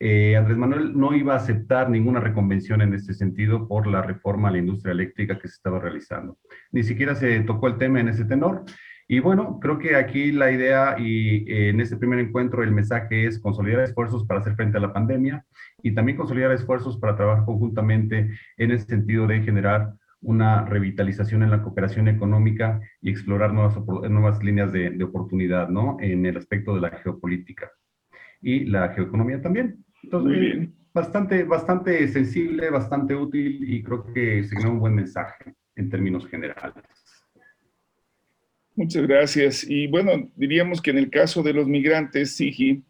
eh, 0.00 0.36
Andrés 0.36 0.56
Manuel 0.56 0.96
no 0.96 1.14
iba 1.14 1.34
a 1.34 1.38
aceptar 1.38 1.90
ninguna 1.90 2.20
reconvención 2.20 2.82
en 2.82 2.94
este 2.94 3.14
sentido 3.14 3.66
por 3.66 3.86
la 3.86 4.00
reforma 4.02 4.48
a 4.48 4.52
la 4.52 4.58
industria 4.58 4.92
eléctrica 4.92 5.38
que 5.38 5.48
se 5.48 5.54
estaba 5.54 5.80
realizando. 5.80 6.38
Ni 6.70 6.84
siquiera 6.84 7.14
se 7.14 7.40
tocó 7.40 7.66
el 7.66 7.78
tema 7.78 8.00
en 8.00 8.08
ese 8.08 8.24
tenor. 8.24 8.64
Y 9.08 9.20
bueno, 9.20 9.58
creo 9.58 9.78
que 9.78 9.96
aquí 9.96 10.32
la 10.32 10.52
idea 10.52 10.96
y 10.98 11.50
eh, 11.50 11.70
en 11.70 11.80
este 11.80 11.96
primer 11.96 12.18
encuentro 12.20 12.62
el 12.62 12.72
mensaje 12.72 13.26
es 13.26 13.40
consolidar 13.40 13.80
esfuerzos 13.80 14.24
para 14.26 14.40
hacer 14.40 14.54
frente 14.54 14.76
a 14.76 14.82
la 14.82 14.92
pandemia 14.92 15.44
y 15.82 15.94
también 15.94 16.18
consolidar 16.18 16.52
esfuerzos 16.52 16.98
para 16.98 17.16
trabajar 17.16 17.44
conjuntamente 17.46 18.30
en 18.58 18.70
el 18.70 18.80
sentido 18.80 19.26
de 19.26 19.40
generar 19.40 19.94
una 20.20 20.64
revitalización 20.64 21.42
en 21.42 21.50
la 21.50 21.62
cooperación 21.62 22.06
económica 22.08 22.80
y 23.00 23.10
explorar 23.10 23.54
nuevas, 23.54 23.78
nuevas 24.10 24.42
líneas 24.42 24.72
de, 24.72 24.90
de 24.90 25.04
oportunidad, 25.04 25.68
¿no? 25.68 25.96
En 26.00 26.26
el 26.26 26.36
aspecto 26.36 26.74
de 26.74 26.82
la 26.82 26.90
geopolítica 26.90 27.70
y 28.42 28.64
la 28.64 28.90
geoeconomía 28.90 29.40
también. 29.40 29.84
Entonces, 30.02 30.30
Muy 30.30 30.46
bien. 30.46 30.74
bastante, 30.92 31.44
bastante 31.44 32.08
sensible, 32.08 32.70
bastante 32.70 33.14
útil 33.14 33.58
y 33.68 33.82
creo 33.82 34.04
que 34.12 34.44
se 34.44 34.50
genera 34.50 34.70
un 34.70 34.80
buen 34.80 34.94
mensaje 34.94 35.54
en 35.76 35.90
términos 35.90 36.26
generales. 36.26 36.84
Muchas 38.76 39.06
gracias. 39.06 39.64
Y 39.68 39.88
bueno, 39.88 40.30
diríamos 40.36 40.80
que 40.80 40.90
en 40.90 40.98
el 40.98 41.10
caso 41.10 41.42
de 41.42 41.52
los 41.52 41.66
migrantes, 41.66 42.36
Sigi, 42.36 42.84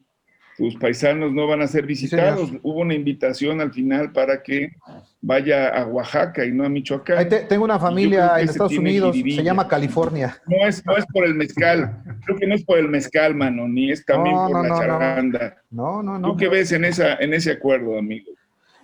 tus 0.59 0.75
paisanos 0.77 1.33
no 1.33 1.47
van 1.47 1.63
a 1.63 1.67
ser 1.69 1.87
visitados. 1.87 2.51
Hubo 2.63 2.81
una 2.81 2.93
invitación 2.93 3.61
al 3.61 3.73
final 3.73 4.13
para 4.13 4.43
que 4.43 4.73
vaya 5.21 5.69
a 5.69 5.87
Oaxaca 5.87 6.45
y 6.45 6.51
no 6.53 6.65
a 6.65 6.69
Michoacán. 6.69 7.29
Te- 7.29 7.45
tengo 7.45 7.65
una 7.65 7.79
familia 7.79 8.41
en 8.41 8.49
Estados 8.49 8.77
Unidos, 8.77 9.15
jiribilla. 9.15 9.37
se 9.37 9.45
llama 9.45 9.69
California. 9.69 10.37
No 10.47 10.67
es, 10.67 10.85
no 10.85 10.97
es 10.97 11.07
por 11.07 11.25
el 11.25 11.35
mezcal, 11.37 12.03
creo 12.27 12.37
que 12.39 12.47
no 12.49 12.57
es 12.57 12.65
por 12.65 12.77
el 12.79 12.89
mezcal, 12.89 13.35
mano, 13.37 13.69
ni 13.69 13.91
es 13.93 14.05
también 14.05 14.35
No, 14.35 14.49
por 14.49 14.57
no, 14.57 14.63
la 14.75 14.79
charanda. 14.81 15.57
No, 15.71 16.03
no, 16.03 16.19
no. 16.19 16.33
¿Tú 16.33 16.37
qué 16.37 16.49
ves 16.49 16.73
en, 16.73 16.85
esa, 16.85 17.15
en 17.15 17.33
ese 17.35 17.53
acuerdo, 17.53 17.97
amigo? 17.97 18.33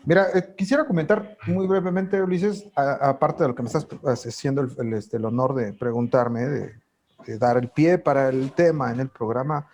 Mira, 0.06 0.26
eh, 0.34 0.54
quisiera 0.56 0.84
comentar 0.84 1.36
muy 1.46 1.66
brevemente, 1.66 2.22
Ulises, 2.22 2.68
aparte 2.76 3.42
de 3.42 3.48
lo 3.48 3.54
que 3.54 3.62
me 3.62 3.66
estás 3.68 3.86
haciendo 4.26 4.60
el, 4.60 4.68
el, 4.78 4.94
este, 4.94 5.16
el 5.16 5.24
honor 5.24 5.54
de 5.54 5.72
preguntarme, 5.72 6.42
de, 6.44 6.72
de 7.26 7.38
dar 7.38 7.56
el 7.56 7.68
pie 7.68 7.98
para 7.98 8.28
el 8.28 8.52
tema 8.52 8.92
en 8.92 9.00
el 9.00 9.08
programa, 9.08 9.66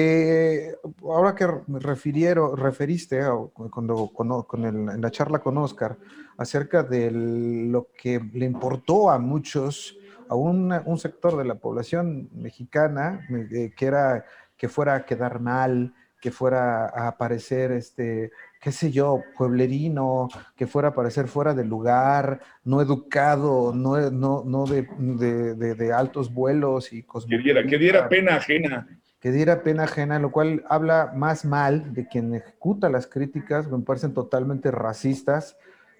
que 0.00 0.76
ahora 1.02 1.34
que 1.34 1.48
me 1.66 1.80
refirieron, 1.80 2.56
referiste 2.56 3.22
a- 3.22 3.32
cuando, 3.52 4.06
con, 4.14 4.44
con 4.44 4.64
el- 4.64 4.88
en 4.88 5.00
la 5.00 5.10
charla 5.10 5.40
con 5.40 5.58
Oscar 5.58 5.96
acerca 6.38 6.84
de 6.84 7.10
lo 7.10 7.88
que 8.00 8.20
le 8.32 8.46
importó 8.46 9.10
a 9.10 9.18
muchos, 9.18 9.98
a 10.28 10.36
una- 10.36 10.84
un 10.86 10.96
sector 10.96 11.36
de 11.36 11.44
la 11.44 11.56
población 11.56 12.28
mexicana, 12.32 13.26
eh, 13.50 13.72
que 13.76 13.84
era 13.86 14.24
que 14.56 14.68
fuera 14.68 14.94
a 14.94 15.04
quedar 15.04 15.40
mal, 15.40 15.92
que 16.20 16.30
fuera 16.30 16.84
a 16.84 17.08
aparecer 17.08 17.72
este, 17.72 18.30
qué 18.60 18.70
sé 18.70 18.92
yo, 18.92 19.24
pueblerino, 19.36 20.28
que 20.54 20.68
fuera 20.68 20.88
a 20.90 20.94
parecer 20.94 21.26
fuera 21.26 21.52
de 21.52 21.64
lugar, 21.64 22.38
no 22.62 22.80
educado, 22.80 23.72
no, 23.74 24.08
no, 24.12 24.44
no 24.46 24.66
de, 24.66 24.86
de, 24.98 25.54
de- 25.56 25.74
de 25.74 25.92
altos 25.92 26.32
vuelos 26.32 26.92
y 26.92 27.02
Que 27.02 27.38
diera, 27.38 27.64
que 27.66 27.76
diera 27.78 28.08
pena 28.08 28.36
ajena. 28.36 28.86
Que 29.20 29.30
diera 29.30 29.62
pena 29.62 29.84
ajena, 29.84 30.18
lo 30.18 30.32
cual 30.32 30.64
habla 30.68 31.12
más 31.14 31.44
mal 31.44 31.92
de 31.92 32.08
quien 32.08 32.34
ejecuta 32.34 32.88
las 32.88 33.06
críticas, 33.06 33.70
me 33.70 33.78
parecen 33.80 34.14
totalmente 34.14 34.70
racistas, 34.70 35.56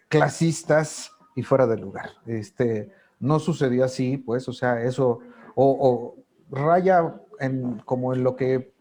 clasistas 0.08 1.12
y 1.36 1.42
fuera 1.42 1.66
de 1.66 1.76
lugar. 1.76 2.10
Este, 2.26 2.90
no 3.18 3.38
sucedió 3.38 3.84
así, 3.84 4.16
pues, 4.16 4.48
o 4.48 4.52
sea, 4.52 4.82
eso, 4.82 5.20
o, 5.54 6.16
o 6.50 6.56
raya 6.56 7.14
en, 7.38 7.78
como 7.80 8.14
en 8.14 8.24
lo 8.24 8.36
que 8.36 8.72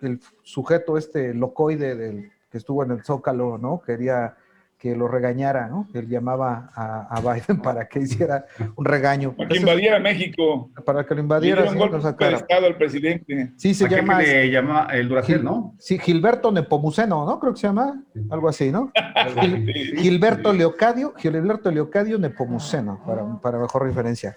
el 0.00 0.20
sujeto 0.42 0.98
este 0.98 1.32
locoide 1.32 1.94
del, 1.94 2.32
que 2.50 2.58
estuvo 2.58 2.84
en 2.84 2.90
el 2.92 3.02
Zócalo, 3.04 3.58
¿no? 3.58 3.80
Quería 3.80 4.36
que 4.84 4.94
lo 4.94 5.08
regañara, 5.08 5.66
¿no? 5.66 5.88
Él 5.94 6.10
llamaba 6.10 6.68
a, 6.74 7.06
a 7.08 7.20
Biden 7.22 7.62
para 7.62 7.88
que 7.88 8.00
hiciera 8.00 8.44
un 8.76 8.84
regaño. 8.84 9.34
Para 9.34 9.48
que 9.48 9.56
invadiera 9.56 9.98
México. 9.98 10.70
para 10.84 11.04
que 11.04 11.14
lo 11.14 11.16
Le 11.16 11.22
invadiera, 11.22 11.62
dieron 11.62 11.72
sí, 11.72 11.78
golpe 12.02 12.26
de 12.26 12.34
estado 12.34 12.66
al 12.66 12.76
presidente. 12.76 13.52
Sí, 13.56 13.72
se 13.72 13.88
llama... 13.88 14.18
que 14.18 14.26
le 14.26 14.50
llama 14.50 14.88
el 14.92 15.08
Duracell, 15.08 15.42
¿no? 15.42 15.74
Sí, 15.78 15.98
Gilberto 15.98 16.52
Nepomuceno, 16.52 17.24
¿no? 17.24 17.40
Creo 17.40 17.54
que 17.54 17.60
se 17.60 17.66
llama 17.66 18.02
algo 18.28 18.46
así, 18.46 18.70
¿no? 18.70 18.92
Gil- 19.40 19.72
Sí. 19.72 19.96
Gilberto 20.02 20.52
Leocadio, 20.52 21.14
Gilberto 21.16 21.70
Leocadio 21.70 22.18
Nepomuceno, 22.18 23.02
para, 23.06 23.24
para 23.40 23.58
mejor 23.58 23.84
referencia. 23.84 24.36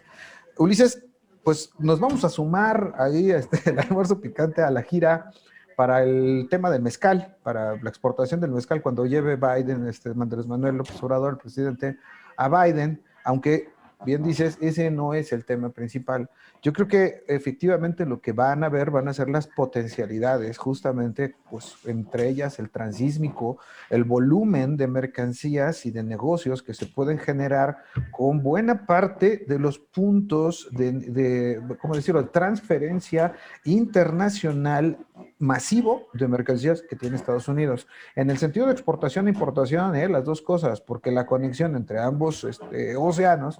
Ulises, 0.57 1.03
pues 1.43 1.71
nos 1.77 1.99
vamos 1.99 2.23
a 2.23 2.29
sumar 2.29 2.93
ahí 2.97 3.31
este, 3.31 3.69
el 3.71 3.79
almuerzo 3.79 4.21
picante 4.21 4.61
a 4.61 4.71
la 4.71 4.81
gira 4.81 5.29
para 5.77 6.01
el 6.01 6.47
tema 6.49 6.71
del 6.71 6.81
mezcal, 6.81 7.37
para 7.43 7.75
la 7.75 7.89
exportación 7.89 8.39
del 8.39 8.49
mezcal, 8.49 8.81
cuando 8.81 9.05
lleve 9.05 9.35
Biden, 9.35 9.87
este 9.87 10.09
Andrés 10.09 10.47
Manuel 10.47 10.77
López 10.77 11.01
Obrador, 11.03 11.33
el 11.33 11.37
presidente, 11.37 11.99
a 12.35 12.49
Biden, 12.49 13.03
aunque 13.23 13.69
bien 14.03 14.23
dices, 14.23 14.57
ese 14.59 14.89
no 14.89 15.13
es 15.13 15.31
el 15.33 15.45
tema 15.45 15.69
principal. 15.69 16.29
Yo 16.63 16.73
creo 16.73 16.87
que 16.87 17.23
efectivamente 17.27 18.07
lo 18.07 18.21
que 18.21 18.31
van 18.31 18.63
a 18.63 18.69
ver 18.69 18.89
van 18.89 19.07
a 19.07 19.13
ser 19.13 19.29
las 19.29 19.45
potencialidades, 19.45 20.57
justamente, 20.57 21.35
pues 21.49 21.75
entre 21.85 22.27
ellas 22.27 22.57
el 22.57 22.71
transísmico, 22.71 23.59
el 23.91 24.03
volumen 24.03 24.77
de 24.77 24.87
mercancías 24.87 25.85
y 25.85 25.91
de 25.91 26.01
negocios 26.01 26.63
que 26.63 26.73
se 26.73 26.87
pueden 26.87 27.19
generar 27.19 27.77
con 28.09 28.41
buena 28.41 28.87
parte 28.87 29.45
de 29.47 29.59
los 29.59 29.77
puntos 29.77 30.69
de, 30.71 30.91
de 30.91 31.77
¿cómo 31.79 31.95
decirlo?, 31.95 32.23
de 32.23 32.29
transferencia 32.29 33.33
internacional 33.63 34.97
masivo 35.39 36.07
de 36.13 36.27
mercancías 36.27 36.81
que 36.81 36.95
tiene 36.95 37.15
Estados 37.15 37.47
Unidos. 37.47 37.87
En 38.15 38.29
el 38.29 38.37
sentido 38.37 38.67
de 38.67 38.73
exportación 38.73 39.27
e 39.27 39.31
importación, 39.31 39.95
¿eh? 39.95 40.07
las 40.09 40.25
dos 40.25 40.41
cosas, 40.41 40.81
porque 40.81 41.11
la 41.11 41.25
conexión 41.25 41.75
entre 41.75 41.99
ambos 41.99 42.43
este, 42.43 42.95
océanos 42.95 43.59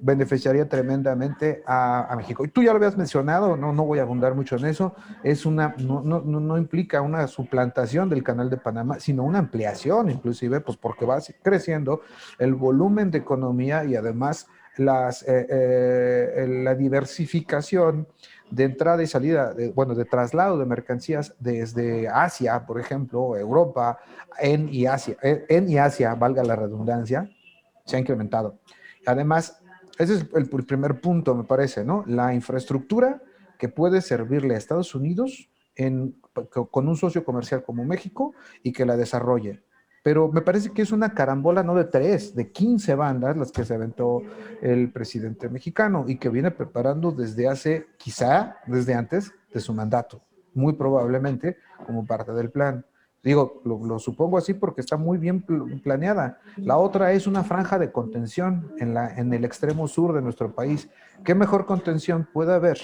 beneficiaría 0.00 0.68
tremendamente 0.68 1.62
a, 1.66 2.10
a, 2.10 2.16
México. 2.16 2.44
Y 2.44 2.48
tú 2.48 2.62
ya 2.62 2.70
lo 2.70 2.76
habías 2.76 2.96
mencionado, 2.96 3.56
no, 3.56 3.72
no 3.72 3.84
voy 3.84 3.98
a 3.98 4.02
abundar 4.02 4.34
mucho 4.34 4.56
en 4.56 4.66
eso, 4.66 4.94
es 5.22 5.44
una, 5.44 5.74
no, 5.78 6.02
no, 6.02 6.20
no 6.22 6.58
implica 6.58 7.02
una 7.02 7.26
suplantación 7.26 8.08
del 8.08 8.22
canal 8.22 8.48
de 8.48 8.56
Panamá, 8.56 8.98
sino 8.98 9.24
una 9.24 9.38
ampliación 9.38 10.10
inclusive, 10.10 10.60
pues 10.60 10.76
porque 10.78 11.04
va 11.04 11.18
creciendo 11.42 12.00
el 12.38 12.54
volumen 12.54 13.10
de 13.10 13.18
economía 13.18 13.84
y 13.84 13.94
además 13.94 14.46
las, 14.76 15.22
eh, 15.22 15.46
eh, 15.50 16.46
la 16.64 16.74
diversificación 16.74 18.06
de 18.50 18.64
entrada 18.64 19.02
y 19.02 19.06
salida, 19.06 19.54
de, 19.54 19.70
bueno, 19.70 19.94
de 19.94 20.04
traslado 20.04 20.58
de 20.58 20.66
mercancías 20.66 21.34
desde 21.38 22.08
Asia, 22.08 22.66
por 22.66 22.80
ejemplo, 22.80 23.36
Europa, 23.36 23.98
en 24.38 24.68
y 24.68 24.86
Asia, 24.86 25.16
en 25.22 25.68
y 25.68 25.78
Asia, 25.78 26.14
valga 26.14 26.42
la 26.42 26.56
redundancia, 26.56 27.30
se 27.84 27.96
ha 27.96 28.00
incrementado. 28.00 28.58
Además, 29.06 29.62
ese 29.98 30.14
es 30.14 30.26
el, 30.34 30.50
el, 30.52 30.66
primer 30.66 31.00
punto, 31.00 31.34
me 31.34 31.44
parece, 31.44 31.84
¿no? 31.84 32.04
La 32.06 32.34
infraestructura 32.34 33.22
que 33.58 33.68
puede 33.68 34.00
servirle 34.00 34.54
a 34.54 34.58
Estados 34.58 34.94
Unidos 34.94 35.50
en, 35.76 36.16
con 36.70 36.88
un 36.88 36.96
socio 36.96 37.24
comercial 37.24 37.62
como 37.62 37.84
México 37.84 38.34
y 38.62 38.72
que 38.72 38.86
la 38.86 38.96
desarrolle. 38.96 39.62
Pero 40.02 40.28
me 40.28 40.40
parece 40.40 40.70
que 40.70 40.82
es 40.82 40.92
una 40.92 41.12
carambola 41.12 41.62
no 41.62 41.74
de 41.74 41.84
tres, 41.84 42.34
de 42.34 42.50
15 42.50 42.94
bandas 42.94 43.36
las 43.36 43.52
que 43.52 43.64
se 43.64 43.74
aventó 43.74 44.22
el 44.62 44.90
presidente 44.90 45.48
mexicano 45.50 46.04
y 46.08 46.16
que 46.16 46.30
viene 46.30 46.50
preparando 46.50 47.12
desde 47.12 47.48
hace, 47.48 47.86
quizá 47.98 48.56
desde 48.66 48.94
antes 48.94 49.32
de 49.52 49.60
su 49.60 49.74
mandato, 49.74 50.22
muy 50.54 50.72
probablemente 50.72 51.58
como 51.86 52.06
parte 52.06 52.32
del 52.32 52.50
plan. 52.50 52.84
Digo, 53.22 53.60
lo, 53.66 53.84
lo, 53.84 53.98
supongo 53.98 54.38
así 54.38 54.54
porque 54.54 54.80
está 54.80 54.96
muy 54.96 55.18
bien 55.18 55.42
planeada. 55.82 56.40
La 56.56 56.78
otra 56.78 57.12
es 57.12 57.26
una 57.26 57.44
franja 57.44 57.78
de 57.78 57.92
contención 57.92 58.72
en, 58.78 58.94
la, 58.94 59.14
en 59.14 59.34
el 59.34 59.44
extremo 59.44 59.86
sur 59.88 60.14
de 60.14 60.22
nuestro 60.22 60.54
país. 60.54 60.88
¿Qué 61.22 61.34
mejor 61.34 61.66
contención 61.66 62.26
puede 62.32 62.54
haber 62.54 62.78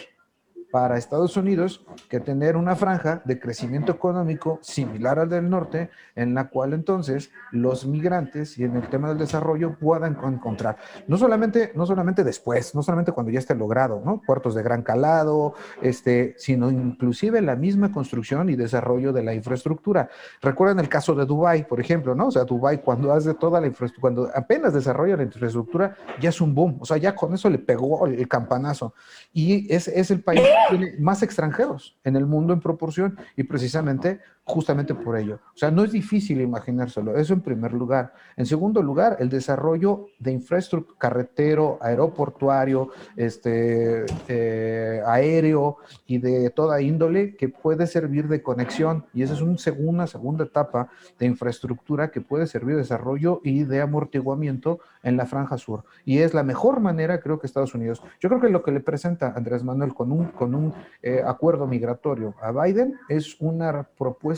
para 0.70 0.99
Estados 0.99 1.37
Unidos 1.37 1.85
que 2.08 2.20
tener 2.20 2.56
una 2.56 2.76
franja 2.76 3.23
de 3.25 3.38
crecimiento 3.38 3.92
económico 3.92 4.58
similar 4.62 5.18
al 5.18 5.28
del 5.28 5.49
norte, 5.49 5.90
en 6.14 6.35
la 6.35 6.49
cual 6.49 6.73
entonces 6.73 7.30
los 7.52 7.87
migrantes 7.87 8.58
y 8.58 8.64
en 8.64 8.76
el 8.76 8.88
tema 8.88 9.08
del 9.08 9.18
desarrollo 9.18 9.76
puedan 9.78 10.16
encontrar, 10.25 10.76
no 11.06 11.16
solamente, 11.16 11.73
no 11.75 11.87
solamente 11.87 12.25
después, 12.25 12.75
no 12.75 12.82
solamente 12.82 13.12
cuando 13.12 13.32
ya 13.32 13.38
esté 13.38 13.54
logrado, 13.54 14.02
¿no? 14.04 14.23
puertos 14.26 14.54
de 14.54 14.62
gran 14.62 14.82
calado, 14.82 15.54
este, 15.82 16.35
sino 16.38 16.70
inclusive 16.70 17.40
la 17.42 17.56
misma 17.56 17.92
construcción 17.92 18.49
y 18.50 18.56
desarrollo 18.56 19.12
de 19.12 19.23
la 19.23 19.35
infraestructura. 19.35 20.08
Recuerden 20.42 20.78
el 20.80 20.88
caso 20.88 21.14
de 21.14 21.25
Dubái, 21.25 21.64
por 21.64 21.80
ejemplo, 21.80 22.14
¿no? 22.14 22.28
O 22.28 22.30
sea, 22.30 22.44
Dubái 22.44 22.78
cuando 22.78 23.12
hace 23.12 23.35
toda 23.35 23.61
la 23.61 23.66
infraestructura, 23.66 24.00
cuando 24.00 24.30
apenas 24.35 24.75
desarrolla 24.75 25.16
la 25.16 25.23
infraestructura, 25.23 25.96
ya 26.20 26.30
es 26.30 26.40
un 26.40 26.54
boom, 26.54 26.78
o 26.80 26.87
sea, 26.87 26.96
ya 26.96 27.14
con 27.14 27.35
eso 27.35 27.49
le 27.50 27.58
pegó 27.58 28.06
el 28.06 28.28
campanazo. 28.28 28.94
Y 29.32 29.73
es, 29.73 29.88
es 29.88 30.11
el 30.11 30.23
país 30.23 30.42
tiene 30.68 30.94
más 30.98 31.22
extranjeros 31.22 31.96
en 32.04 32.16
el 32.16 32.26
mundo 32.26 32.52
en 32.52 32.60
proporción 32.60 33.18
y 33.36 33.44
precisamente 33.44 34.20
justamente 34.46 34.94
por 34.94 35.18
ello. 35.18 35.40
O 35.54 35.58
sea, 35.58 35.72
no 35.72 35.82
es 35.82 35.90
difícil 35.90 36.40
imaginárselo, 36.40 37.16
eso 37.16 37.34
en 37.34 37.40
primer 37.40 37.72
lugar. 37.72 38.14
En 38.36 38.46
segundo 38.46 38.80
lugar, 38.80 39.16
el 39.18 39.28
desarrollo 39.28 40.06
de 40.20 40.30
infraestructura 40.30 40.96
carretero, 40.98 41.78
aeroportuario, 41.80 42.90
este, 43.16 44.06
eh, 44.28 45.02
aéreo 45.04 45.78
y 46.06 46.18
de 46.18 46.50
toda 46.50 46.80
índole 46.80 47.34
que 47.34 47.48
puede 47.48 47.88
servir 47.88 48.28
de 48.28 48.40
conexión. 48.40 49.04
Y 49.12 49.22
esa 49.22 49.34
es 49.34 49.40
una 49.40 49.58
segunda, 49.58 50.06
segunda 50.06 50.44
etapa 50.44 50.88
de 51.18 51.26
infraestructura 51.26 52.10
que 52.12 52.20
puede 52.20 52.46
servir 52.46 52.76
de 52.76 52.82
desarrollo 52.82 53.40
y 53.42 53.64
de 53.64 53.80
amortiguamiento 53.80 54.78
en 55.02 55.16
la 55.16 55.26
franja 55.26 55.58
sur. 55.58 55.84
Y 56.04 56.18
es 56.18 56.34
la 56.34 56.42
mejor 56.42 56.80
manera, 56.80 57.20
creo 57.20 57.38
que 57.38 57.46
Estados 57.46 57.74
Unidos. 57.74 58.02
Yo 58.20 58.28
creo 58.28 58.40
que 58.40 58.48
lo 58.48 58.62
que 58.62 58.72
le 58.72 58.80
presenta 58.80 59.32
Andrés 59.36 59.64
Manuel 59.64 59.94
con 59.94 60.12
un, 60.12 60.26
con 60.26 60.54
un 60.54 60.72
eh, 61.02 61.22
acuerdo 61.24 61.66
migratorio 61.66 62.34
a 62.40 62.52
Biden 62.52 62.94
es 63.08 63.40
una 63.40 63.84
propuesta 63.96 64.36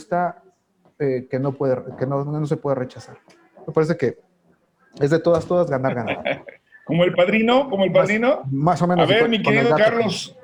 eh, 0.99 1.27
que, 1.29 1.39
no, 1.39 1.53
puede, 1.53 1.77
que 1.97 2.05
no, 2.05 2.23
no, 2.23 2.45
se 2.45 2.57
puede 2.57 2.75
rechazar. 2.75 3.17
Me 3.65 3.73
parece 3.73 3.97
que 3.97 4.17
es 4.99 5.09
de 5.09 5.19
todas, 5.19 5.45
todas 5.45 5.69
ganar, 5.69 5.95
ganar. 5.95 6.45
como 6.85 7.03
el 7.03 7.13
padrino, 7.13 7.69
como 7.69 7.85
el 7.85 7.91
padrino. 7.91 8.43
Más, 8.51 8.81
o 8.81 8.87
menos. 8.87 9.09
A 9.09 9.13
ver, 9.13 9.29
mi 9.29 9.41
querido 9.41 9.75
Carlos. 9.75 10.35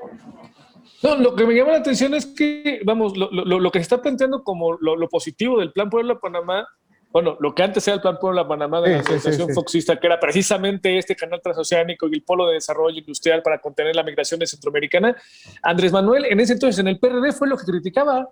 No, 1.04 1.16
lo 1.18 1.36
que 1.36 1.46
me 1.46 1.54
llama 1.54 1.72
la 1.72 1.78
atención 1.80 2.14
es 2.14 2.26
que, 2.26 2.82
vamos, 2.84 3.16
lo, 3.16 3.30
lo, 3.32 3.60
lo 3.60 3.72
que 3.72 3.80
se 3.80 3.84
está 3.84 4.02
planteando 4.02 4.44
como 4.44 4.74
lo, 4.74 4.96
lo, 4.96 5.08
positivo 5.08 5.60
del 5.60 5.72
Plan 5.72 5.90
Puebla-Panamá, 5.90 6.68
bueno, 7.12 7.38
lo 7.40 7.54
que 7.54 7.64
antes 7.64 7.88
era 7.88 7.96
el 7.96 8.02
Plan 8.02 8.18
Puebla-Panamá 8.20 8.82
de 8.82 8.98
la 8.98 9.04
sí, 9.04 9.20
sí, 9.20 9.54
foxista, 9.54 9.98
que 10.00 10.08
era 10.08 10.20
precisamente 10.20 10.98
este 10.98 11.16
canal 11.16 11.42
transoceánico 11.42 12.08
y 12.08 12.16
el 12.16 12.24
polo 12.24 12.48
de 12.48 12.56
desarrollo 12.56 12.98
industrial 12.98 13.42
para 13.42 13.60
contener 13.60 13.96
la 13.96 14.04
migración 14.04 14.40
de 14.40 14.48
centroamericana, 14.48 15.16
Andrés 15.62 15.92
Manuel 15.92 16.26
en 16.26 16.40
ese 16.40 16.54
entonces 16.54 16.80
en 16.80 16.88
el 16.88 17.00
PRD 17.00 17.32
fue 17.32 17.48
lo 17.48 17.58
que 17.58 17.66
criticaba. 17.66 18.28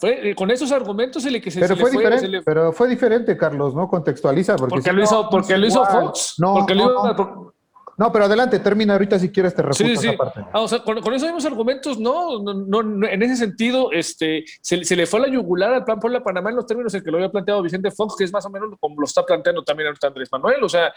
Fue, 0.00 0.30
eh, 0.30 0.34
con 0.34 0.50
esos 0.50 0.72
argumentos 0.72 1.22
se 1.22 1.30
le 1.30 1.40
que 1.40 1.50
se, 1.50 1.60
pero 1.60 1.74
se 1.74 1.80
fue 1.80 1.90
le 1.90 1.98
diferente, 1.98 2.24
se 2.24 2.28
le... 2.28 2.42
pero 2.42 2.72
fue 2.72 2.88
diferente, 2.88 3.36
Carlos, 3.36 3.74
¿no? 3.74 3.88
Contextualiza 3.88 4.56
porque, 4.56 4.70
porque 4.70 4.90
si 4.90 4.96
lo 4.96 5.02
hizo, 5.02 5.22
no, 5.22 5.30
porque 5.30 5.56
lo 5.56 5.66
hizo. 5.66 5.84
Fox. 5.84 6.34
No, 6.38 6.54
porque 6.54 6.74
no, 6.74 6.90
lo 6.90 6.92
iba, 6.92 7.12
no. 7.14 7.56
No, 7.98 8.12
pero 8.12 8.26
adelante, 8.26 8.58
termina 8.58 8.92
ahorita 8.92 9.18
si 9.18 9.30
quieres 9.30 9.54
te 9.54 9.62
refuto 9.62 9.88
Sí, 9.88 9.96
sí. 9.96 10.08
esa 10.08 10.16
parte. 10.18 10.44
Ah, 10.52 10.60
o 10.60 10.68
sea, 10.68 10.80
con, 10.80 11.00
con, 11.00 11.14
esos 11.14 11.28
mismos 11.28 11.46
argumentos, 11.46 11.98
no, 11.98 12.42
no, 12.42 13.06
en 13.06 13.22
ese 13.22 13.36
sentido, 13.36 13.90
este, 13.90 14.44
se, 14.60 14.84
se, 14.84 14.96
le 14.96 15.06
fue 15.06 15.20
la 15.20 15.28
yugular 15.28 15.72
al 15.72 15.84
plan 15.84 15.98
Puebla 15.98 16.22
Panamá 16.22 16.50
en 16.50 16.56
los 16.56 16.66
términos 16.66 16.92
en 16.92 17.02
que 17.02 17.10
lo 17.10 17.16
había 17.16 17.30
planteado 17.30 17.62
Vicente 17.62 17.90
Fox, 17.90 18.14
que 18.16 18.24
es 18.24 18.32
más 18.32 18.44
o 18.44 18.50
menos 18.50 18.68
como 18.78 19.00
lo 19.00 19.06
está 19.06 19.24
planteando 19.24 19.64
también 19.64 19.86
ahorita 19.86 20.08
Andrés 20.08 20.28
Manuel. 20.30 20.62
O 20.62 20.68
sea, 20.68 20.92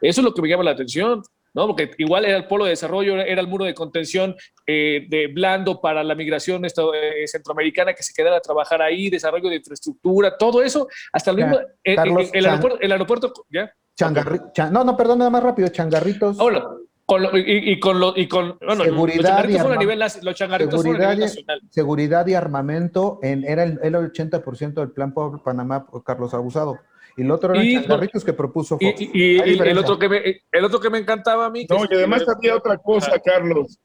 eso 0.00 0.20
es 0.20 0.24
lo 0.24 0.32
que 0.32 0.42
me 0.42 0.48
llama 0.48 0.62
la 0.62 0.70
atención. 0.70 1.22
¿No? 1.54 1.68
Porque 1.68 1.92
igual 1.98 2.24
era 2.24 2.36
el 2.36 2.46
polo 2.46 2.64
de 2.64 2.70
desarrollo, 2.70 3.20
era 3.20 3.40
el 3.40 3.46
muro 3.46 3.64
de 3.64 3.74
contención 3.74 4.34
eh, 4.66 5.06
de 5.08 5.28
blando 5.28 5.80
para 5.80 6.02
la 6.02 6.14
migración 6.14 6.64
eh, 6.64 7.26
centroamericana 7.26 7.94
que 7.94 8.02
se 8.02 8.12
quedara 8.12 8.36
a 8.36 8.40
trabajar 8.40 8.82
ahí, 8.82 9.08
desarrollo 9.08 9.48
de 9.48 9.56
infraestructura, 9.56 10.36
todo 10.36 10.62
eso, 10.62 10.88
hasta 11.12 11.30
el 11.30 11.36
mismo, 11.38 11.58
eh, 11.82 11.94
Carlos, 11.94 12.30
el, 12.32 12.46
aeropuerto, 12.46 12.80
el 12.80 12.92
aeropuerto, 12.92 13.32
¿ya? 13.50 13.72
Changarri 13.96 14.40
Chan 14.52 14.72
no, 14.72 14.82
no, 14.82 14.96
perdón, 14.96 15.18
nada 15.18 15.30
más 15.30 15.42
rápido, 15.42 15.68
changarritos. 15.68 16.36
Hola. 16.40 16.68
Con 17.06 17.22
lo, 17.22 17.36
y, 17.36 17.42
y, 17.44 17.78
con 17.78 18.00
lo, 18.00 18.14
y 18.16 18.26
con 18.26 18.56
bueno, 18.64 18.82
seguridad 18.82 19.44
los 19.44 19.52
changarritos 19.52 19.60
fueron 19.60 19.76
a 19.76 19.80
nivel, 19.80 19.98
los 19.98 20.34
changarritos 20.34 20.80
seguridad, 20.80 21.10
a 21.10 21.14
nivel 21.14 21.20
nacional. 21.20 21.60
Seguridad 21.68 22.26
y 22.26 22.34
armamento 22.34 23.18
en, 23.22 23.44
era 23.44 23.62
el, 23.62 23.78
el 23.82 23.94
80% 23.94 24.72
del 24.72 24.90
plan 24.90 25.12
Panamá 25.44 25.86
Carlos 26.02 26.32
Abusado. 26.32 26.78
Y 27.16 27.22
el 27.22 27.30
otro 27.30 27.54
eran 27.54 27.64
y, 27.64 27.74
changarritos 27.74 28.24
que 28.24 28.32
propuso 28.32 28.78
Fox. 28.78 29.00
Y, 29.00 29.10
y, 29.12 29.36
y 29.36 29.58
el, 29.58 29.78
otro 29.78 29.98
que 29.98 30.08
me, 30.08 30.42
el 30.50 30.64
otro 30.64 30.80
que 30.80 30.90
me 30.90 30.98
encantaba 30.98 31.46
a 31.46 31.50
mí. 31.50 31.66
No, 31.68 31.84
y 31.84 31.94
además 31.94 32.24
había 32.28 32.56
otra 32.56 32.76
cosa, 32.78 33.18
Carlos. 33.20 33.78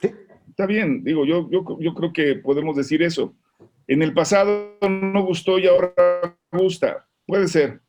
¿Sí? 0.00 0.10
Está 0.50 0.66
bien, 0.66 1.02
digo, 1.02 1.24
yo, 1.24 1.48
yo, 1.50 1.64
yo 1.80 1.94
creo 1.94 2.12
que 2.12 2.36
podemos 2.36 2.76
decir 2.76 3.02
eso. 3.02 3.34
En 3.86 4.02
el 4.02 4.12
pasado 4.12 4.76
no 4.82 5.24
gustó 5.24 5.58
y 5.58 5.66
ahora 5.66 6.36
gusta. 6.52 7.06
Puede 7.26 7.48
ser. 7.48 7.80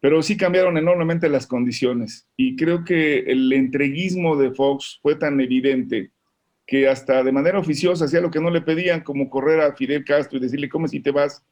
Pero 0.00 0.20
sí 0.22 0.36
cambiaron 0.36 0.76
enormemente 0.76 1.28
las 1.28 1.46
condiciones. 1.46 2.28
Y 2.36 2.56
creo 2.56 2.84
que 2.84 3.20
el 3.20 3.52
entreguismo 3.52 4.36
de 4.36 4.50
Fox 4.50 4.98
fue 5.00 5.14
tan 5.14 5.40
evidente 5.40 6.10
que 6.66 6.88
hasta 6.88 7.22
de 7.22 7.32
manera 7.32 7.58
oficiosa 7.58 8.06
hacía 8.06 8.20
lo 8.20 8.30
que 8.30 8.40
no 8.40 8.50
le 8.50 8.62
pedían, 8.62 9.02
como 9.02 9.30
correr 9.30 9.60
a 9.60 9.76
Fidel 9.76 10.04
Castro 10.04 10.38
y 10.38 10.40
decirle, 10.40 10.68
¿cómo 10.68 10.88
si 10.88 11.00
te 11.00 11.10
vas? 11.10 11.44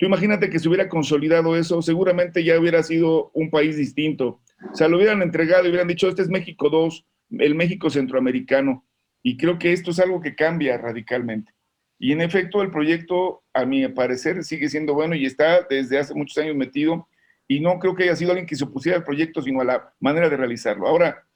Tú 0.00 0.06
imagínate 0.06 0.48
que 0.48 0.58
se 0.58 0.66
hubiera 0.66 0.88
consolidado 0.88 1.56
eso, 1.56 1.82
seguramente 1.82 2.42
ya 2.42 2.58
hubiera 2.58 2.82
sido 2.82 3.30
un 3.34 3.50
país 3.50 3.76
distinto. 3.76 4.40
O 4.72 4.74
sea, 4.74 4.88
lo 4.88 4.96
hubieran 4.96 5.20
entregado 5.20 5.66
y 5.66 5.68
hubieran 5.68 5.88
dicho, 5.88 6.08
este 6.08 6.22
es 6.22 6.30
México 6.30 6.70
2, 6.70 7.06
el 7.38 7.54
México 7.54 7.90
centroamericano. 7.90 8.86
Y 9.22 9.36
creo 9.36 9.58
que 9.58 9.74
esto 9.74 9.90
es 9.90 10.00
algo 10.00 10.22
que 10.22 10.34
cambia 10.34 10.78
radicalmente. 10.78 11.52
Y 11.98 12.12
en 12.12 12.22
efecto, 12.22 12.62
el 12.62 12.70
proyecto, 12.70 13.42
a 13.52 13.66
mi 13.66 13.86
parecer, 13.88 14.42
sigue 14.42 14.70
siendo 14.70 14.94
bueno 14.94 15.14
y 15.14 15.26
está 15.26 15.66
desde 15.68 15.98
hace 15.98 16.14
muchos 16.14 16.38
años 16.38 16.56
metido. 16.56 17.06
Y 17.46 17.60
no 17.60 17.78
creo 17.78 17.94
que 17.94 18.04
haya 18.04 18.16
sido 18.16 18.30
alguien 18.30 18.46
que 18.46 18.56
se 18.56 18.64
opusiera 18.64 18.96
al 18.96 19.04
proyecto, 19.04 19.42
sino 19.42 19.60
a 19.60 19.64
la 19.64 19.92
manera 20.00 20.30
de 20.30 20.36
realizarlo. 20.38 20.88
Ahora, 20.88 21.26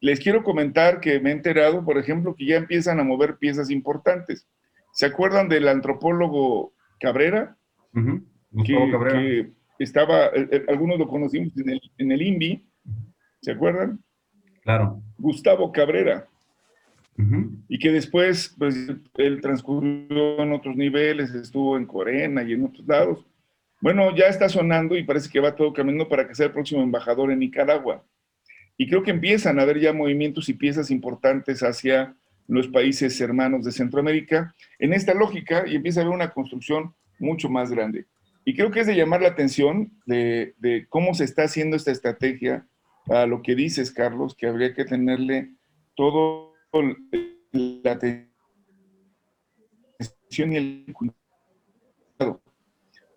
les 0.00 0.18
quiero 0.18 0.42
comentar 0.42 0.98
que 0.98 1.20
me 1.20 1.30
he 1.30 1.34
enterado, 1.34 1.84
por 1.84 1.98
ejemplo, 1.98 2.34
que 2.34 2.46
ya 2.46 2.56
empiezan 2.56 2.98
a 2.98 3.04
mover 3.04 3.36
piezas 3.36 3.70
importantes. 3.70 4.48
¿Se 4.92 5.06
acuerdan 5.06 5.48
del 5.48 5.68
antropólogo 5.68 6.74
Cabrera? 6.98 7.57
Uh 7.94 8.00
-huh. 8.00 8.64
que, 8.64 8.90
Cabrera. 8.90 9.20
que, 9.20 9.52
estaba, 9.78 10.26
eh, 10.34 10.64
algunos 10.68 10.98
lo 10.98 11.08
conocimos 11.08 11.56
en 11.56 11.70
el, 11.70 11.80
en 11.98 12.12
el 12.12 12.22
INVI, 12.22 12.66
¿se 13.40 13.52
acuerdan? 13.52 14.00
Claro. 14.62 15.02
Gustavo 15.18 15.72
Cabrera. 15.72 16.26
Uh 17.16 17.22
-huh. 17.22 17.64
Y 17.68 17.78
que 17.78 17.90
después, 17.90 18.54
pues, 18.58 18.74
él 19.16 19.40
transcurrió 19.40 20.42
en 20.42 20.52
otros 20.52 20.76
niveles, 20.76 21.34
estuvo 21.34 21.76
en 21.76 21.86
Corena 21.86 22.42
y 22.42 22.52
en 22.52 22.64
otros 22.64 22.86
lados. 22.86 23.26
Bueno, 23.80 24.14
ya 24.14 24.26
está 24.26 24.48
sonando 24.48 24.96
y 24.96 25.04
parece 25.04 25.30
que 25.30 25.40
va 25.40 25.54
todo 25.54 25.72
caminando 25.72 26.08
para 26.08 26.26
que 26.26 26.34
sea 26.34 26.46
el 26.46 26.52
próximo 26.52 26.82
embajador 26.82 27.30
en 27.30 27.38
Nicaragua. 27.38 28.04
Y 28.76 28.88
creo 28.88 29.02
que 29.02 29.10
empiezan 29.10 29.58
a 29.58 29.62
haber 29.62 29.78
ya 29.80 29.92
movimientos 29.92 30.48
y 30.48 30.54
piezas 30.54 30.90
importantes 30.90 31.62
hacia 31.62 32.14
los 32.48 32.68
países 32.68 33.20
hermanos 33.20 33.64
de 33.64 33.72
Centroamérica 33.72 34.54
en 34.78 34.92
esta 34.94 35.14
lógica 35.14 35.64
y 35.66 35.76
empieza 35.76 36.00
a 36.00 36.02
haber 36.04 36.14
una 36.14 36.30
construcción 36.30 36.94
mucho 37.18 37.48
más 37.48 37.70
grande. 37.70 38.06
Y 38.48 38.54
creo 38.54 38.70
que 38.70 38.80
es 38.80 38.86
de 38.86 38.96
llamar 38.96 39.20
la 39.20 39.28
atención 39.28 39.92
de, 40.06 40.54
cómo 40.88 41.12
se 41.12 41.24
está 41.24 41.42
haciendo 41.42 41.76
esta 41.76 41.90
estrategia 41.90 42.66
a 43.10 43.26
lo 43.26 43.42
que 43.42 43.54
dices, 43.54 43.90
Carlos, 43.92 44.34
que 44.34 44.46
habría 44.46 44.72
que 44.72 44.86
tenerle 44.86 45.50
todo 45.94 46.54
la 47.52 47.92
atención 47.92 48.28
y 50.50 50.56
el 50.56 50.86
cuidado. 50.94 52.40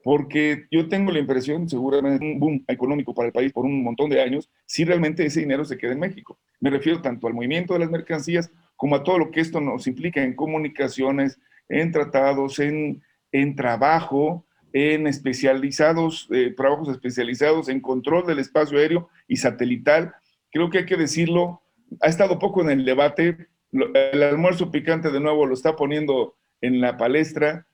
Porque 0.04 0.66
yo 0.70 0.90
tengo 0.90 1.14
la 1.14 1.20
impresión, 1.20 1.70
seguramente, 1.70 2.26
un 2.26 2.38
boom 2.38 2.66
económico 2.68 3.14
para 3.14 3.28
el 3.28 3.34
país 3.34 3.54
por 3.54 3.64
un 3.64 3.84
montón 3.84 4.10
de 4.10 4.22
años, 4.22 4.50
si 4.66 4.84
realmente 4.84 5.26
ese 5.26 5.40
dinero 5.40 5.64
se 5.64 5.78
queda 5.78 5.94
en 5.94 6.00
México. 6.00 6.40
Me 6.60 6.72
refiero 6.72 7.02
tanto 7.02 7.28
al 7.28 7.34
movimiento 7.34 7.74
de 7.74 7.80
las 7.80 7.90
mercancías 7.90 8.52
como 8.76 8.98
a 8.98 9.04
todo 9.04 9.18
lo 9.18 9.32
que 9.32 9.40
esto 9.40 9.62
nos 9.62 9.88
implica 9.88 10.22
en 10.22 10.36
comunicaciones, 10.36 11.40
en 11.70 11.92
tratados, 11.94 12.60
en, 12.60 13.02
en 13.32 13.56
trabajo, 13.56 14.46
en 14.74 15.08
especializados, 15.08 16.28
eh, 16.32 16.54
trabajos 16.56 16.89
especializados 16.89 17.70
en 17.70 17.82
control 17.82 18.26
del 18.26 18.39
espacio 18.39 18.78
aéreo 18.78 19.10
y 19.28 19.38
satelital. 19.38 20.13
Creo 20.52 20.70
que 20.70 20.80
hay 20.80 20.86
que 20.86 20.98
decirlo, 20.98 21.62
ha 22.02 22.08
estado 22.08 22.39
poco 22.39 22.62
en 22.62 22.70
el 22.70 22.86
debate, 22.86 23.48
el 23.72 24.24
almuerzo 24.24 24.72
picante 24.72 25.12
de 25.12 25.20
nuevo 25.20 25.46
lo 25.46 25.54
está 25.54 25.76
poniendo 25.76 26.36
en 26.62 26.82
la 26.82 26.98
palestra 26.98 27.67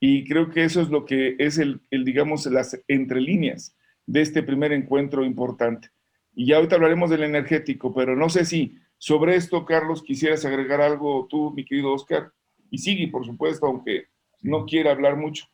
y 0.00 0.24
creo 0.28 0.50
que 0.50 0.64
eso 0.64 0.80
es 0.80 0.90
lo 0.90 1.04
que 1.04 1.36
es 1.38 1.58
el, 1.58 1.80
digamos, 1.90 2.46
las 2.46 2.80
entre 2.88 3.20
líneas 3.20 3.76
de 4.06 4.20
este 4.20 4.42
primer 4.42 4.72
encuentro 4.72 5.24
importante. 5.24 5.90
Y 6.34 6.46
ya 6.46 6.56
ahorita 6.56 6.76
hablaremos 6.76 7.10
del 7.10 7.24
energético, 7.24 7.92
pero 7.92 8.14
no 8.14 8.28
sé 8.28 8.44
si 8.44 8.76
sobre 8.96 9.36
esto, 9.36 9.64
Carlos, 9.64 10.02
quisieras 10.02 10.44
agregar 10.44 10.80
algo 10.80 11.26
tú, 11.28 11.52
mi 11.52 11.64
querido 11.64 11.92
Oscar, 11.92 12.32
y 12.70 12.78
sigue, 12.78 13.08
por 13.08 13.24
supuesto, 13.24 13.66
aunque 13.66 14.06
no 14.42 14.64
quiera 14.66 14.92
hablar 14.92 15.16
mucho. 15.16 15.46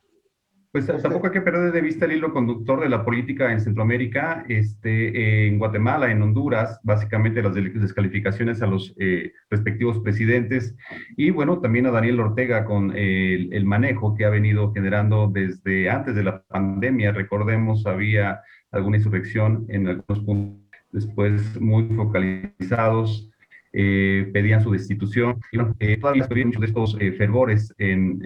Pues 0.74 0.88
tampoco 0.88 1.28
hay 1.28 1.32
que 1.32 1.40
perder 1.40 1.70
de 1.70 1.80
vista 1.80 2.04
el 2.04 2.14
hilo 2.14 2.32
conductor 2.32 2.80
de 2.80 2.88
la 2.88 3.04
política 3.04 3.52
en 3.52 3.60
Centroamérica, 3.60 4.44
este, 4.48 5.46
en 5.46 5.56
Guatemala, 5.60 6.10
en 6.10 6.20
Honduras, 6.20 6.80
básicamente 6.82 7.44
las 7.44 7.54
descalificaciones 7.54 8.60
a 8.60 8.66
los 8.66 8.92
eh, 8.98 9.30
respectivos 9.50 10.00
presidentes 10.00 10.74
y 11.16 11.30
bueno, 11.30 11.60
también 11.60 11.86
a 11.86 11.92
Daniel 11.92 12.18
Ortega 12.18 12.64
con 12.64 12.90
eh, 12.96 13.34
el, 13.34 13.52
el, 13.52 13.64
manejo 13.64 14.16
que 14.16 14.24
ha 14.24 14.30
venido 14.30 14.72
generando 14.72 15.30
desde 15.32 15.88
antes 15.90 16.16
de 16.16 16.24
la 16.24 16.42
pandemia. 16.42 17.12
Recordemos, 17.12 17.86
había 17.86 18.40
alguna 18.72 18.96
insurrección 18.96 19.66
en 19.68 19.86
algunos 19.86 20.24
puntos 20.24 20.64
después 20.90 21.60
muy 21.60 21.84
focalizados 21.94 23.30
eh, 23.76 24.30
pedían 24.32 24.62
su 24.62 24.70
destitución. 24.70 25.40
Y 25.50 25.56
bueno, 25.56 25.74
eh, 25.80 25.96
todavía 25.96 26.24
se 26.24 26.44
muchos 26.44 26.60
de 26.60 26.66
estos 26.68 26.96
eh, 27.00 27.10
fervores 27.12 27.74
en 27.78 28.20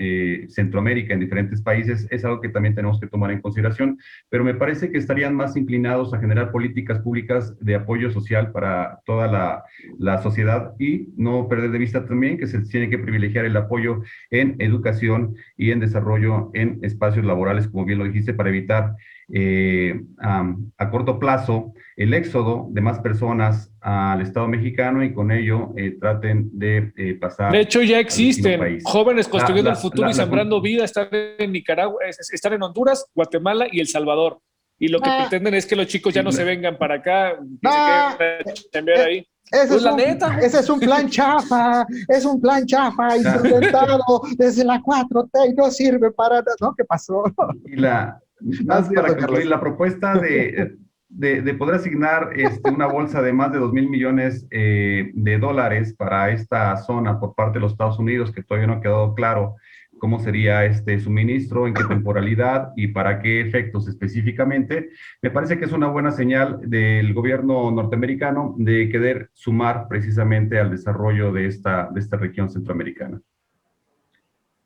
Centroamérica, 0.51 1.15
en 1.15 1.21
diferentes 1.21 1.63
países, 1.63 2.07
es 2.11 2.25
algo 2.25 2.41
que 2.41 2.51
también 2.51 2.75
tenemos 2.75 3.01
que 3.01 3.07
tomar 3.07 3.31
en 3.31 3.41
consideración, 3.41 3.99
pero 4.29 4.45
me 4.45 4.55
parece 4.55 4.91
que 4.91 4.99
estarían 4.99 5.35
más 5.35 5.57
inclinados 5.57 6.13
a 6.13 6.21
generar 6.21 6.53
políticas 6.53 6.99
públicas 7.01 7.59
de 7.61 7.75
apoyo 7.75 8.11
social 8.11 8.53
para 8.53 9.01
toda 9.07 9.27
la, 9.27 9.65
la 9.99 10.23
sociedad 10.23 10.75
y 10.79 11.09
no 11.17 11.49
perder 11.49 11.71
de 11.71 11.79
vista 11.79 12.05
también 12.05 12.37
que 12.37 12.47
se 12.47 12.61
tiene 12.61 12.91
que 12.91 12.99
privilegiar 12.99 13.47
el 13.47 13.57
apoyo 13.57 14.03
en 14.31 14.57
educación 14.59 15.35
y 15.57 15.71
en 15.71 15.81
desarrollo 15.81 16.51
en 16.53 16.79
espacios 16.83 17.25
laborales, 17.25 17.69
como 17.69 17.87
bien 17.87 17.99
lo 17.99 18.05
dijiste, 18.05 18.35
para 18.35 18.51
evitar 18.51 18.97
eh, 19.33 20.01
a, 20.19 20.91
corto 20.91 21.19
plazo 21.19 21.75
el 21.97 22.15
éxodo 22.15 22.67
de 22.71 22.81
más 22.81 23.01
personas 23.01 23.71
al 23.81 24.23
Estado 24.23 24.49
mexicano 24.49 25.05
y 25.05 25.13
con 25.13 25.31
ello 25.31 25.75
eh, 25.77 25.97
traten 26.01 26.49
de 26.53 26.93
eh, 26.97 27.15
pasar. 27.15 27.53
De 27.53 27.61
hecho, 27.61 27.83
ya 27.83 27.99
existen 27.99 28.81
jóvenes 28.85 29.29
construyendo 29.29 29.71
el 29.71 29.77
futuro 29.77 30.09
y 30.09 30.15
sembrando 30.15 30.61
vida, 30.61 30.85
están 30.85 31.09
en 31.13 31.53
Nicaragua, 31.53 32.01
están 32.07 32.55
en 32.55 32.63
Honduras, 32.63 33.07
Guatemala 33.15 33.67
y 33.71 33.81
El 33.81 33.89
Salvador. 33.89 34.41
Y 34.79 34.89
lo 34.89 35.01
que 35.01 35.11
ah. 35.11 35.27
pretenden 35.29 35.55
es 35.55 35.67
que 35.67 35.77
los 35.77 35.89
chicos 35.89 36.15
ya 36.15 36.23
no 36.23 36.33
se 36.33 36.45
vengan 36.45 36.79
para 36.79 36.97
acá, 36.97 37.37
que 37.37 37.69
ah, 37.69 38.17
se 38.19 38.69
queden 38.71 39.01
ahí. 39.01 39.27
Ese, 39.51 39.67
pues 39.69 39.85
es 39.85 39.93
un, 39.93 40.01
ese 40.41 40.59
es 40.61 40.71
un 40.71 40.79
plan 40.79 41.09
chafa, 41.11 41.87
es 42.09 42.25
un 42.25 42.41
plan 42.41 42.67
chafa 42.67 43.17
implementado 43.17 44.23
desde 44.37 44.63
la 44.63 44.79
4T 44.79 45.51
y 45.51 45.55
no 45.55 45.71
sirve 45.71 46.13
para 46.13 46.37
nada. 46.37 46.55
¿No? 46.61 46.75
¿Qué 46.77 46.85
pasó? 46.85 47.25
Y 47.65 47.77
la, 47.77 48.21
más 48.65 48.89
para 48.89 49.17
concluir, 49.17 49.47
la 49.47 49.61
propuesta 49.61 50.19
de, 50.19 50.77
de, 51.09 51.55
poder 51.55 51.77
asignar 51.77 52.31
este, 52.35 52.71
una 52.71 52.87
bolsa 52.87 53.23
de 53.23 53.33
más 53.33 53.53
de 53.53 53.59
2 53.59 53.73
mil 53.73 53.89
millones 53.89 54.47
eh, 54.51 55.11
de 55.15 55.39
dólares 55.39 55.95
para 55.95 56.31
esta 56.31 56.77
zona 56.77 57.19
por 57.19 57.35
parte 57.35 57.59
de 57.59 57.61
los 57.61 57.73
Estados 57.73 57.99
Unidos, 57.99 58.33
que 58.33 58.43
todavía 58.43 58.67
no 58.67 58.75
ha 58.75 58.81
quedado 58.81 59.15
claro 59.15 59.57
cómo 59.99 60.21
sería 60.21 60.65
este 60.65 60.99
suministro, 61.01 61.67
en 61.67 61.75
qué 61.75 61.85
temporalidad 61.85 62.73
y 62.77 62.89
para 62.89 63.21
qué 63.21 63.41
efectos 63.41 63.89
específicamente, 63.89 64.91
me 65.21 65.31
parece 65.31 65.59
que 65.59 65.65
es 65.65 65.73
una 65.73 65.89
buena 65.89 66.13
señal 66.13 66.61
del 66.63 67.13
gobierno 67.13 67.71
norteamericano 67.71 68.55
de 68.59 68.89
querer 68.89 69.31
sumar 69.33 69.89
precisamente 69.89 70.59
al 70.59 70.71
desarrollo 70.71 71.33
de 71.33 71.47
esta, 71.47 71.89
de 71.93 72.01
esta 72.01 72.17
región 72.17 72.49
centroamericana. 72.49 73.21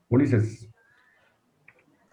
Ulises. 0.08 0.68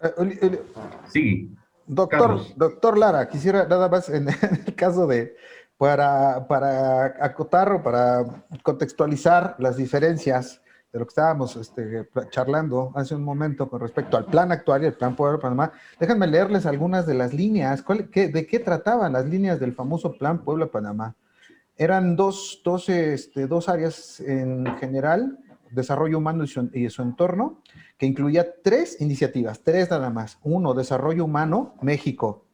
Eh, 0.02 0.62
sí. 1.08 1.54
Doctor, 1.86 2.40
doctor 2.56 2.96
Lara, 2.96 3.28
quisiera 3.28 3.66
nada 3.66 3.88
más 3.88 4.08
en, 4.10 4.28
el 4.28 4.74
caso 4.74 5.06
de, 5.06 5.36
para, 5.76 6.46
para 6.46 7.06
acotar 7.24 7.72
o 7.72 7.82
para 7.82 8.24
contextualizar 8.62 9.56
las 9.58 9.76
diferencias 9.76 10.60
de 10.92 10.98
lo 10.98 11.04
que 11.04 11.10
estábamos 11.10 11.56
este, 11.56 12.08
charlando 12.30 12.92
hace 12.96 13.14
un 13.14 13.22
momento 13.22 13.68
con 13.68 13.80
respecto 13.80 14.16
al 14.16 14.26
plan 14.26 14.50
actual 14.50 14.82
y 14.82 14.86
el 14.86 14.94
plan 14.94 15.14
Puebla 15.14 15.38
Panamá, 15.38 15.72
déjenme 15.98 16.26
leerles 16.26 16.66
algunas 16.66 17.06
de 17.06 17.14
las 17.14 17.32
líneas. 17.32 17.84
¿De 17.86 18.46
qué 18.46 18.58
trataban 18.58 19.12
las 19.12 19.26
líneas 19.26 19.60
del 19.60 19.72
famoso 19.72 20.12
plan 20.12 20.42
Puebla 20.42 20.66
Panamá? 20.66 21.14
Eran 21.76 22.16
dos, 22.16 22.60
dos, 22.64 22.88
este, 22.88 23.46
dos 23.46 23.68
áreas 23.68 24.20
en 24.20 24.66
general, 24.78 25.38
desarrollo 25.70 26.18
humano 26.18 26.44
y 26.44 26.88
su, 26.90 27.02
entorno, 27.02 27.62
que 27.98 28.06
incluía 28.06 28.46
tres 28.62 29.00
iniciativas, 29.00 29.62
tres 29.62 29.90
nada 29.90 30.10
más. 30.10 30.38
Uno, 30.42 30.74
desarrollo 30.74 31.24
humano, 31.24 31.74
México. 31.82 32.44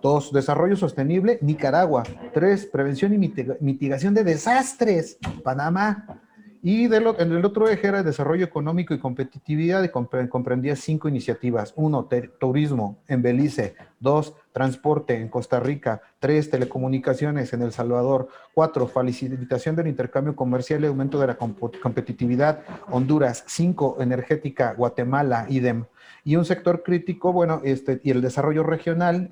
Dos, 0.00 0.32
desarrollo 0.32 0.76
sostenible, 0.76 1.38
Nicaragua. 1.42 2.04
Tres, 2.32 2.66
prevención 2.66 3.12
y 3.12 3.18
mitigación 3.60 4.14
de 4.14 4.24
desastres, 4.24 5.18
Panamá. 5.44 6.22
Y 6.62 6.84
en 6.84 7.32
el 7.32 7.44
otro 7.46 7.70
eje 7.70 7.88
era 7.88 8.02
desarrollo 8.02 8.44
económico 8.44 8.92
y 8.92 8.98
competitividad 8.98 9.82
y 9.82 9.88
comprendía 9.88 10.76
cinco 10.76 11.08
iniciativas. 11.08 11.72
Uno, 11.74 12.06
turismo 12.38 12.98
en 13.08 13.22
Belice. 13.22 13.76
Dos, 13.98 14.34
transporte 14.52 15.16
en 15.16 15.28
Costa 15.28 15.58
Rica. 15.58 16.02
Tres, 16.18 16.50
telecomunicaciones 16.50 17.54
en 17.54 17.62
El 17.62 17.72
Salvador. 17.72 18.28
Cuatro, 18.52 18.86
facilitación 18.86 19.74
del 19.74 19.86
intercambio 19.86 20.36
comercial 20.36 20.82
y 20.82 20.88
aumento 20.88 21.18
de 21.18 21.28
la 21.28 21.38
competitividad. 21.38 22.60
Honduras. 22.90 23.42
Cinco, 23.46 23.96
energética, 23.98 24.74
Guatemala, 24.74 25.46
idem. 25.48 25.86
Y 26.24 26.36
un 26.36 26.44
sector 26.44 26.82
crítico, 26.82 27.32
bueno, 27.32 27.62
este, 27.64 28.02
y 28.04 28.10
el 28.10 28.20
desarrollo 28.20 28.64
regional 28.64 29.30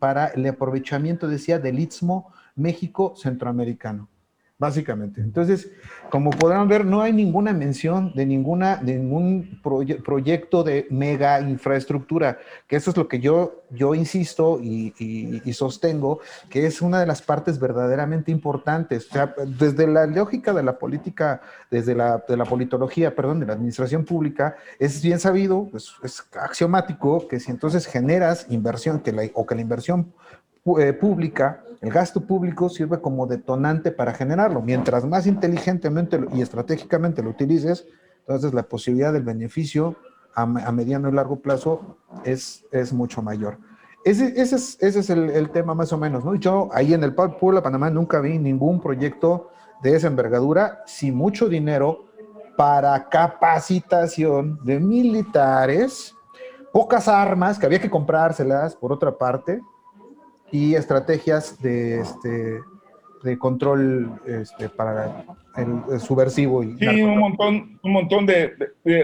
para 0.00 0.26
el 0.26 0.44
aprovechamiento, 0.48 1.28
decía, 1.28 1.60
del 1.60 1.78
Istmo 1.78 2.32
México 2.56 3.14
Centroamericano 3.16 4.08
básicamente. 4.58 5.20
Entonces, 5.20 5.70
como 6.10 6.30
podrán 6.30 6.68
ver, 6.68 6.84
no 6.84 7.02
hay 7.02 7.12
ninguna 7.12 7.52
mención 7.52 8.12
de, 8.14 8.24
ninguna, 8.24 8.76
de 8.76 8.96
ningún 8.96 9.60
proyecto 9.62 10.62
de 10.62 10.86
mega 10.90 11.40
infraestructura, 11.40 12.38
que 12.68 12.76
eso 12.76 12.90
es 12.90 12.96
lo 12.96 13.08
que 13.08 13.18
yo, 13.18 13.64
yo 13.70 13.94
insisto 13.94 14.60
y, 14.62 15.42
sostengo, 15.52 16.20
que 16.48 16.66
es 16.66 16.82
una 16.82 17.00
de 17.00 17.06
las 17.06 17.20
partes 17.20 17.58
verdaderamente 17.58 18.30
importantes. 18.30 19.08
O 19.08 19.12
sea, 19.12 19.34
desde 19.46 19.86
la 19.86 20.06
lógica 20.06 20.52
de 20.52 20.62
la 20.62 20.78
política, 20.78 21.40
desde 21.70 21.94
la, 21.94 22.24
de 22.26 22.36
la 22.36 22.44
politología, 22.44 23.14
perdón, 23.14 23.40
de 23.40 23.46
la 23.46 23.54
administración 23.54 24.04
pública, 24.04 24.56
es 24.78 25.02
bien 25.02 25.18
sabido, 25.18 25.68
es, 25.74 25.94
es 26.02 26.24
axiomático, 26.40 27.26
que 27.26 27.40
si 27.40 27.50
entonces 27.50 27.86
generas 27.86 28.46
inversión 28.50 29.00
que 29.00 29.12
la, 29.12 29.24
o 29.34 29.46
que 29.46 29.54
la 29.56 29.62
inversión 29.62 30.12
eh, 30.78 30.92
pública 30.92 31.64
el 31.84 31.90
gasto 31.90 32.22
público 32.22 32.70
sirve 32.70 32.98
como 33.02 33.26
detonante 33.26 33.92
para 33.92 34.14
generarlo. 34.14 34.62
Mientras 34.62 35.04
más 35.04 35.26
inteligentemente 35.26 36.18
y 36.32 36.40
estratégicamente 36.40 37.22
lo 37.22 37.28
utilices, 37.28 37.86
entonces 38.20 38.54
la 38.54 38.62
posibilidad 38.62 39.12
del 39.12 39.22
beneficio 39.22 39.94
a, 40.34 40.46
mediano 40.46 41.10
y 41.10 41.12
largo 41.12 41.40
plazo 41.40 41.98
es, 42.24 42.64
es 42.72 42.94
mucho 42.94 43.20
mayor. 43.20 43.58
Ese, 44.02 44.32
ese 44.40 44.56
es, 44.56 44.78
ese 44.80 45.00
es 45.00 45.10
el, 45.10 45.50
tema 45.50 45.74
más 45.74 45.92
o 45.92 45.98
menos, 45.98 46.24
¿no? 46.24 46.36
Yo 46.36 46.70
ahí 46.72 46.94
en 46.94 47.04
el 47.04 47.14
Puebla, 47.14 47.62
Panamá, 47.62 47.90
nunca 47.90 48.18
vi 48.20 48.38
ningún 48.38 48.80
proyecto 48.80 49.50
de 49.82 49.94
esa 49.94 50.06
envergadura 50.06 50.82
sin 50.86 51.14
mucho 51.14 51.50
dinero 51.50 52.06
para 52.56 53.10
capacitación 53.10 54.58
de 54.64 54.80
militares, 54.80 56.14
pocas 56.72 57.08
armas 57.08 57.58
que 57.58 57.66
había 57.66 57.80
que 57.80 57.90
comprárselas, 57.90 58.74
por 58.74 58.90
otra 58.90 59.18
parte, 59.18 59.60
y 60.50 60.74
estrategias 60.74 61.60
de, 61.60 62.00
este, 62.00 62.60
de 63.24 63.38
control 63.38 64.20
este, 64.26 64.68
para 64.68 65.24
el, 65.56 66.00
subversivo. 66.00 66.62
Y 66.62 66.76
sí, 66.78 67.02
un 67.02 67.18
montón, 67.18 67.78
un 67.82 67.92
montón 67.92 68.26
de, 68.26 68.54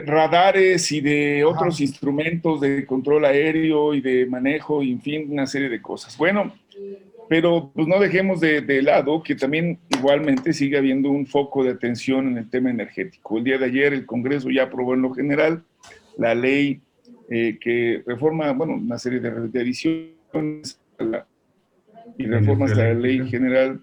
radares 0.07 0.93
y 0.93 1.01
de 1.01 1.45
otros 1.45 1.81
instrumentos 1.81 2.61
de 2.61 2.85
control 2.87 3.25
aéreo 3.25 3.95
y 3.95 4.01
de 4.01 4.27
manejo, 4.27 4.83
y 4.83 4.93
en 4.93 5.01
fin, 5.01 5.27
una 5.31 5.47
serie 5.47 5.69
de 5.69 5.81
cosas. 5.81 6.17
Bueno, 6.17 6.53
pero 7.29 7.71
pues 7.75 7.87
no 7.87 7.99
dejemos 7.99 8.41
de, 8.41 8.83
lado 8.83 9.23
que 9.23 9.35
también 9.35 9.79
igualmente 9.89 10.53
sigue 10.53 10.77
habiendo 10.77 11.11
un 11.11 11.27
foco 11.27 11.65
de 11.65 11.71
atención 11.71 12.29
en 12.29 12.39
el 12.39 12.51
tema 12.51 12.71
energético. 12.71 13.39
El 13.39 13.45
día 13.45 13.59
de 13.59 13.67
ayer 13.67 13.93
el 13.93 14.05
Congreso 14.05 14.51
ya 14.51 14.65
aprobó 14.65 14.95
en 14.95 15.03
lo 15.03 15.15
general 15.15 15.63
la 16.19 16.35
ley 16.35 16.81
eh, 17.31 17.57
que 17.61 18.03
reforma, 18.05 18.53
bueno, 18.53 18.75
una 18.75 18.99
serie 18.99 19.21
de, 19.21 19.49
de 19.49 19.61
ediciones 19.61 20.81
y 22.21 22.27
reformas 22.27 22.73
a 22.73 22.77
la 22.77 22.95
Ley 22.95 23.27
General 23.29 23.81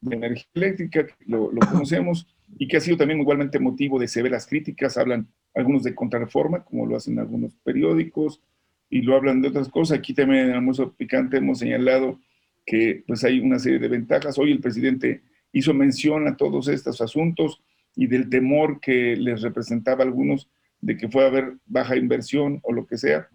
de 0.00 0.16
Energía 0.16 0.46
Eléctrica, 0.54 1.06
lo, 1.26 1.52
lo 1.52 1.60
conocemos, 1.60 2.26
y 2.58 2.66
que 2.66 2.78
ha 2.78 2.80
sido 2.80 2.96
también 2.96 3.20
igualmente 3.20 3.58
motivo 3.58 3.98
de 3.98 4.08
severas 4.08 4.46
críticas. 4.46 4.96
Hablan 4.96 5.28
algunos 5.54 5.82
de 5.82 5.94
contrarreforma, 5.94 6.64
como 6.64 6.86
lo 6.86 6.96
hacen 6.96 7.18
algunos 7.18 7.54
periódicos, 7.56 8.40
y 8.88 9.02
lo 9.02 9.16
hablan 9.16 9.42
de 9.42 9.48
otras 9.48 9.68
cosas. 9.68 9.98
Aquí 9.98 10.14
también 10.14 10.46
en 10.46 10.52
almuerzo 10.52 10.92
picante 10.92 11.38
hemos 11.38 11.58
señalado 11.58 12.20
que 12.64 13.04
pues 13.06 13.22
hay 13.24 13.40
una 13.40 13.58
serie 13.58 13.78
de 13.78 13.88
ventajas. 13.88 14.38
Hoy 14.38 14.52
el 14.52 14.60
presidente 14.60 15.22
hizo 15.52 15.74
mención 15.74 16.26
a 16.26 16.36
todos 16.36 16.68
estos 16.68 17.00
asuntos 17.00 17.60
y 17.96 18.06
del 18.06 18.30
temor 18.30 18.80
que 18.80 19.16
les 19.16 19.42
representaba 19.42 20.02
a 20.02 20.06
algunos 20.06 20.48
de 20.80 20.96
que 20.96 21.08
fuera 21.08 21.28
a 21.28 21.30
haber 21.30 21.54
baja 21.66 21.96
inversión 21.96 22.60
o 22.62 22.72
lo 22.72 22.86
que 22.86 22.96
sea. 22.96 23.28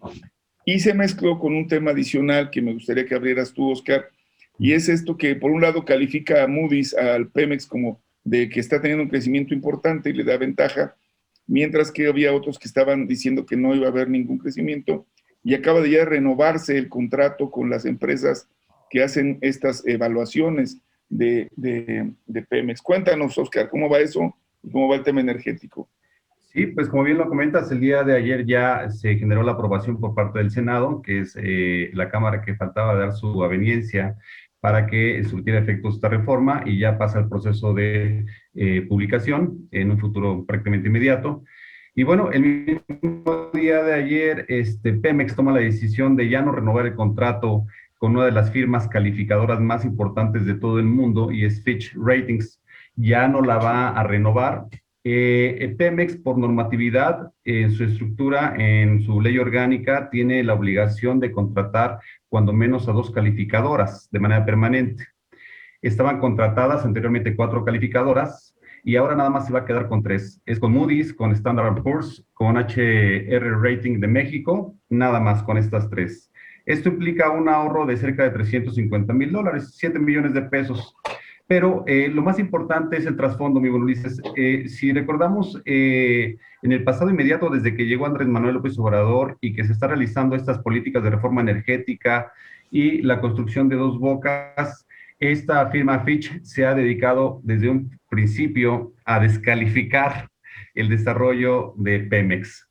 Y 0.64 0.80
se 0.80 0.94
mezcló 0.94 1.38
con 1.38 1.54
un 1.54 1.66
tema 1.66 1.92
adicional 1.92 2.50
que 2.50 2.62
me 2.62 2.72
gustaría 2.72 3.06
que 3.06 3.14
abrieras 3.14 3.52
tú, 3.52 3.70
Oscar, 3.70 4.08
y 4.62 4.74
es 4.74 4.90
esto 4.90 5.16
que 5.16 5.34
por 5.36 5.50
un 5.50 5.62
lado 5.62 5.86
califica 5.86 6.42
a 6.42 6.46
Moody's, 6.46 6.92
al 6.94 7.28
Pemex, 7.28 7.66
como 7.66 7.98
de 8.24 8.50
que 8.50 8.60
está 8.60 8.78
teniendo 8.78 9.04
un 9.04 9.08
crecimiento 9.08 9.54
importante 9.54 10.10
y 10.10 10.12
le 10.12 10.22
da 10.22 10.36
ventaja, 10.36 10.94
mientras 11.46 11.90
que 11.90 12.06
había 12.06 12.34
otros 12.34 12.58
que 12.58 12.68
estaban 12.68 13.06
diciendo 13.06 13.46
que 13.46 13.56
no 13.56 13.74
iba 13.74 13.86
a 13.86 13.90
haber 13.90 14.10
ningún 14.10 14.36
crecimiento. 14.36 15.06
Y 15.42 15.54
acaba 15.54 15.80
de 15.80 15.92
ya 15.92 16.04
renovarse 16.04 16.76
el 16.76 16.90
contrato 16.90 17.50
con 17.50 17.70
las 17.70 17.86
empresas 17.86 18.50
que 18.90 19.02
hacen 19.02 19.38
estas 19.40 19.82
evaluaciones 19.86 20.76
de, 21.08 21.48
de, 21.56 22.42
Pemex. 22.42 22.82
Cuéntanos, 22.82 23.38
Oscar, 23.38 23.70
¿cómo 23.70 23.88
va 23.88 24.00
eso 24.00 24.36
cómo 24.70 24.88
va 24.88 24.96
el 24.96 25.04
tema 25.04 25.22
energético? 25.22 25.88
Sí, 26.52 26.66
pues 26.66 26.88
como 26.88 27.04
bien 27.04 27.16
lo 27.16 27.30
comentas, 27.30 27.70
el 27.70 27.80
día 27.80 28.02
de 28.02 28.14
ayer 28.14 28.44
ya 28.44 28.90
se 28.90 29.16
generó 29.16 29.42
la 29.42 29.52
aprobación 29.52 29.98
por 29.98 30.14
parte 30.14 30.40
del 30.40 30.50
Senado, 30.50 31.00
que 31.00 31.20
es 31.20 31.34
eh, 31.40 31.90
la 31.94 32.10
Cámara 32.10 32.42
que 32.42 32.56
faltaba 32.56 32.94
dar 32.94 33.12
su 33.14 33.42
aveniencia 33.42 34.18
para 34.60 34.86
que 34.86 35.22
surtiera 35.24 35.60
efectos 35.60 35.94
esta 35.94 36.08
reforma 36.08 36.62
y 36.66 36.78
ya 36.78 36.98
pasa 36.98 37.20
el 37.20 37.28
proceso 37.28 37.72
de 37.72 38.26
eh, 38.54 38.82
publicación 38.88 39.68
en 39.70 39.90
un 39.90 39.98
futuro 39.98 40.44
prácticamente 40.46 40.88
inmediato. 40.88 41.42
Y 41.94 42.04
bueno, 42.04 42.30
el 42.30 42.42
mismo 42.42 43.50
día 43.52 43.82
de 43.82 43.94
ayer, 43.94 44.46
este, 44.48 44.92
Pemex 44.92 45.34
toma 45.34 45.52
la 45.52 45.60
decisión 45.60 46.14
de 46.16 46.28
ya 46.28 46.42
no 46.42 46.52
renovar 46.52 46.86
el 46.86 46.94
contrato 46.94 47.66
con 47.98 48.12
una 48.16 48.26
de 48.26 48.32
las 48.32 48.50
firmas 48.50 48.88
calificadoras 48.88 49.60
más 49.60 49.84
importantes 49.84 50.46
de 50.46 50.54
todo 50.54 50.78
el 50.78 50.86
mundo 50.86 51.32
y 51.32 51.44
es 51.44 51.62
Fitch 51.62 51.94
Ratings. 51.96 52.62
Ya 52.96 53.28
no 53.28 53.42
la 53.42 53.58
va 53.58 53.88
a 53.88 54.02
renovar. 54.04 54.66
Eh, 55.02 55.74
Pemex, 55.78 56.16
por 56.16 56.36
normatividad, 56.36 57.32
en 57.44 57.72
su 57.72 57.84
estructura, 57.84 58.54
en 58.58 59.02
su 59.02 59.20
ley 59.20 59.38
orgánica, 59.38 60.10
tiene 60.10 60.44
la 60.44 60.54
obligación 60.54 61.20
de 61.20 61.32
contratar 61.32 62.00
cuando 62.28 62.52
menos 62.52 62.88
a 62.88 62.92
dos 62.92 63.10
calificadoras 63.10 64.08
de 64.10 64.20
manera 64.20 64.44
permanente. 64.44 65.06
Estaban 65.80 66.18
contratadas 66.18 66.84
anteriormente 66.84 67.34
cuatro 67.34 67.64
calificadoras 67.64 68.54
y 68.84 68.96
ahora 68.96 69.16
nada 69.16 69.30
más 69.30 69.46
se 69.46 69.52
va 69.52 69.60
a 69.60 69.64
quedar 69.64 69.88
con 69.88 70.02
tres. 70.02 70.40
Es 70.44 70.58
con 70.58 70.72
Moody's, 70.72 71.14
con 71.14 71.32
Standard 71.32 71.82
Poor's, 71.82 72.24
con 72.34 72.56
HR 72.56 73.62
Rating 73.62 74.00
de 74.00 74.08
México, 74.08 74.74
nada 74.90 75.20
más 75.20 75.42
con 75.42 75.56
estas 75.56 75.88
tres. 75.88 76.30
Esto 76.66 76.90
implica 76.90 77.30
un 77.30 77.48
ahorro 77.48 77.86
de 77.86 77.96
cerca 77.96 78.22
de 78.24 78.30
350 78.30 79.12
mil 79.14 79.32
dólares, 79.32 79.72
7 79.76 79.98
millones 79.98 80.34
de 80.34 80.42
pesos. 80.42 80.94
Pero 81.50 81.82
eh, 81.88 82.08
lo 82.08 82.22
más 82.22 82.38
importante 82.38 82.96
es 82.96 83.06
el 83.06 83.16
trasfondo, 83.16 83.58
mi 83.58 83.68
buen 83.68 83.82
Ulises. 83.82 84.22
Eh, 84.36 84.68
si 84.68 84.92
recordamos, 84.92 85.60
eh, 85.64 86.36
en 86.62 86.70
el 86.70 86.84
pasado 86.84 87.10
inmediato, 87.10 87.50
desde 87.50 87.74
que 87.74 87.86
llegó 87.86 88.06
Andrés 88.06 88.28
Manuel 88.28 88.54
López 88.54 88.78
Obrador 88.78 89.36
y 89.40 89.52
que 89.52 89.64
se 89.64 89.72
está 89.72 89.88
realizando 89.88 90.36
estas 90.36 90.60
políticas 90.60 91.02
de 91.02 91.10
reforma 91.10 91.40
energética 91.40 92.30
y 92.70 93.02
la 93.02 93.20
construcción 93.20 93.68
de 93.68 93.74
dos 93.74 93.98
bocas, 93.98 94.86
esta 95.18 95.68
firma 95.72 95.98
Fitch 96.04 96.40
se 96.44 96.64
ha 96.64 96.72
dedicado 96.72 97.40
desde 97.42 97.68
un 97.68 97.98
principio 98.08 98.92
a 99.04 99.18
descalificar 99.18 100.28
el 100.76 100.88
desarrollo 100.88 101.74
de 101.76 101.98
Pemex. 101.98 102.70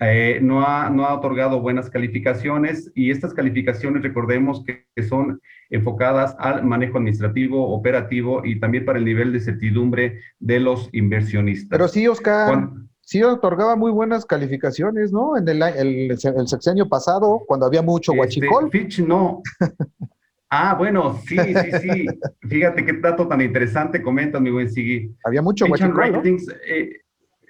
Eh, 0.00 0.40
no, 0.42 0.66
ha, 0.66 0.90
no 0.90 1.06
ha 1.06 1.14
otorgado 1.14 1.60
buenas 1.60 1.88
calificaciones 1.88 2.90
y 2.94 3.10
estas 3.10 3.32
calificaciones 3.32 4.02
recordemos 4.02 4.64
que, 4.64 4.84
son 5.08 5.40
enfocadas 5.74 6.36
al 6.38 6.64
manejo 6.64 6.98
administrativo, 6.98 7.74
operativo 7.74 8.42
y 8.44 8.60
también 8.60 8.84
para 8.84 8.98
el 8.98 9.04
nivel 9.04 9.32
de 9.32 9.40
certidumbre 9.40 10.20
de 10.38 10.60
los 10.60 10.88
inversionistas. 10.92 11.68
Pero 11.70 11.88
sí, 11.88 12.06
Oscar, 12.06 12.70
sí 13.00 13.22
otorgaba 13.22 13.76
muy 13.76 13.90
buenas 13.90 14.24
calificaciones, 14.24 15.12
¿no? 15.12 15.36
En 15.36 15.48
el, 15.48 15.62
el, 15.62 16.18
sexenio 16.48 16.88
pasado, 16.88 17.42
cuando 17.46 17.66
había 17.66 17.82
mucho 17.82 18.12
este, 18.12 18.16
guachicol. 18.16 18.70
Fitch 18.70 19.00
no. 19.00 19.42
Ah, 20.56 20.76
bueno, 20.76 21.18
sí, 21.26 21.36
sí, 21.36 21.72
sí. 21.82 22.06
Fíjate 22.48 22.84
qué 22.84 22.92
dato 22.92 23.26
tan 23.26 23.40
interesante 23.40 24.00
comentas, 24.00 24.40
mi 24.40 24.52
buen 24.52 24.70
Sigui. 24.70 25.12
Había 25.24 25.42
mucho 25.42 25.66
Fitch 25.66 25.80
Ratings, 25.80 26.46
eh, 26.68 26.90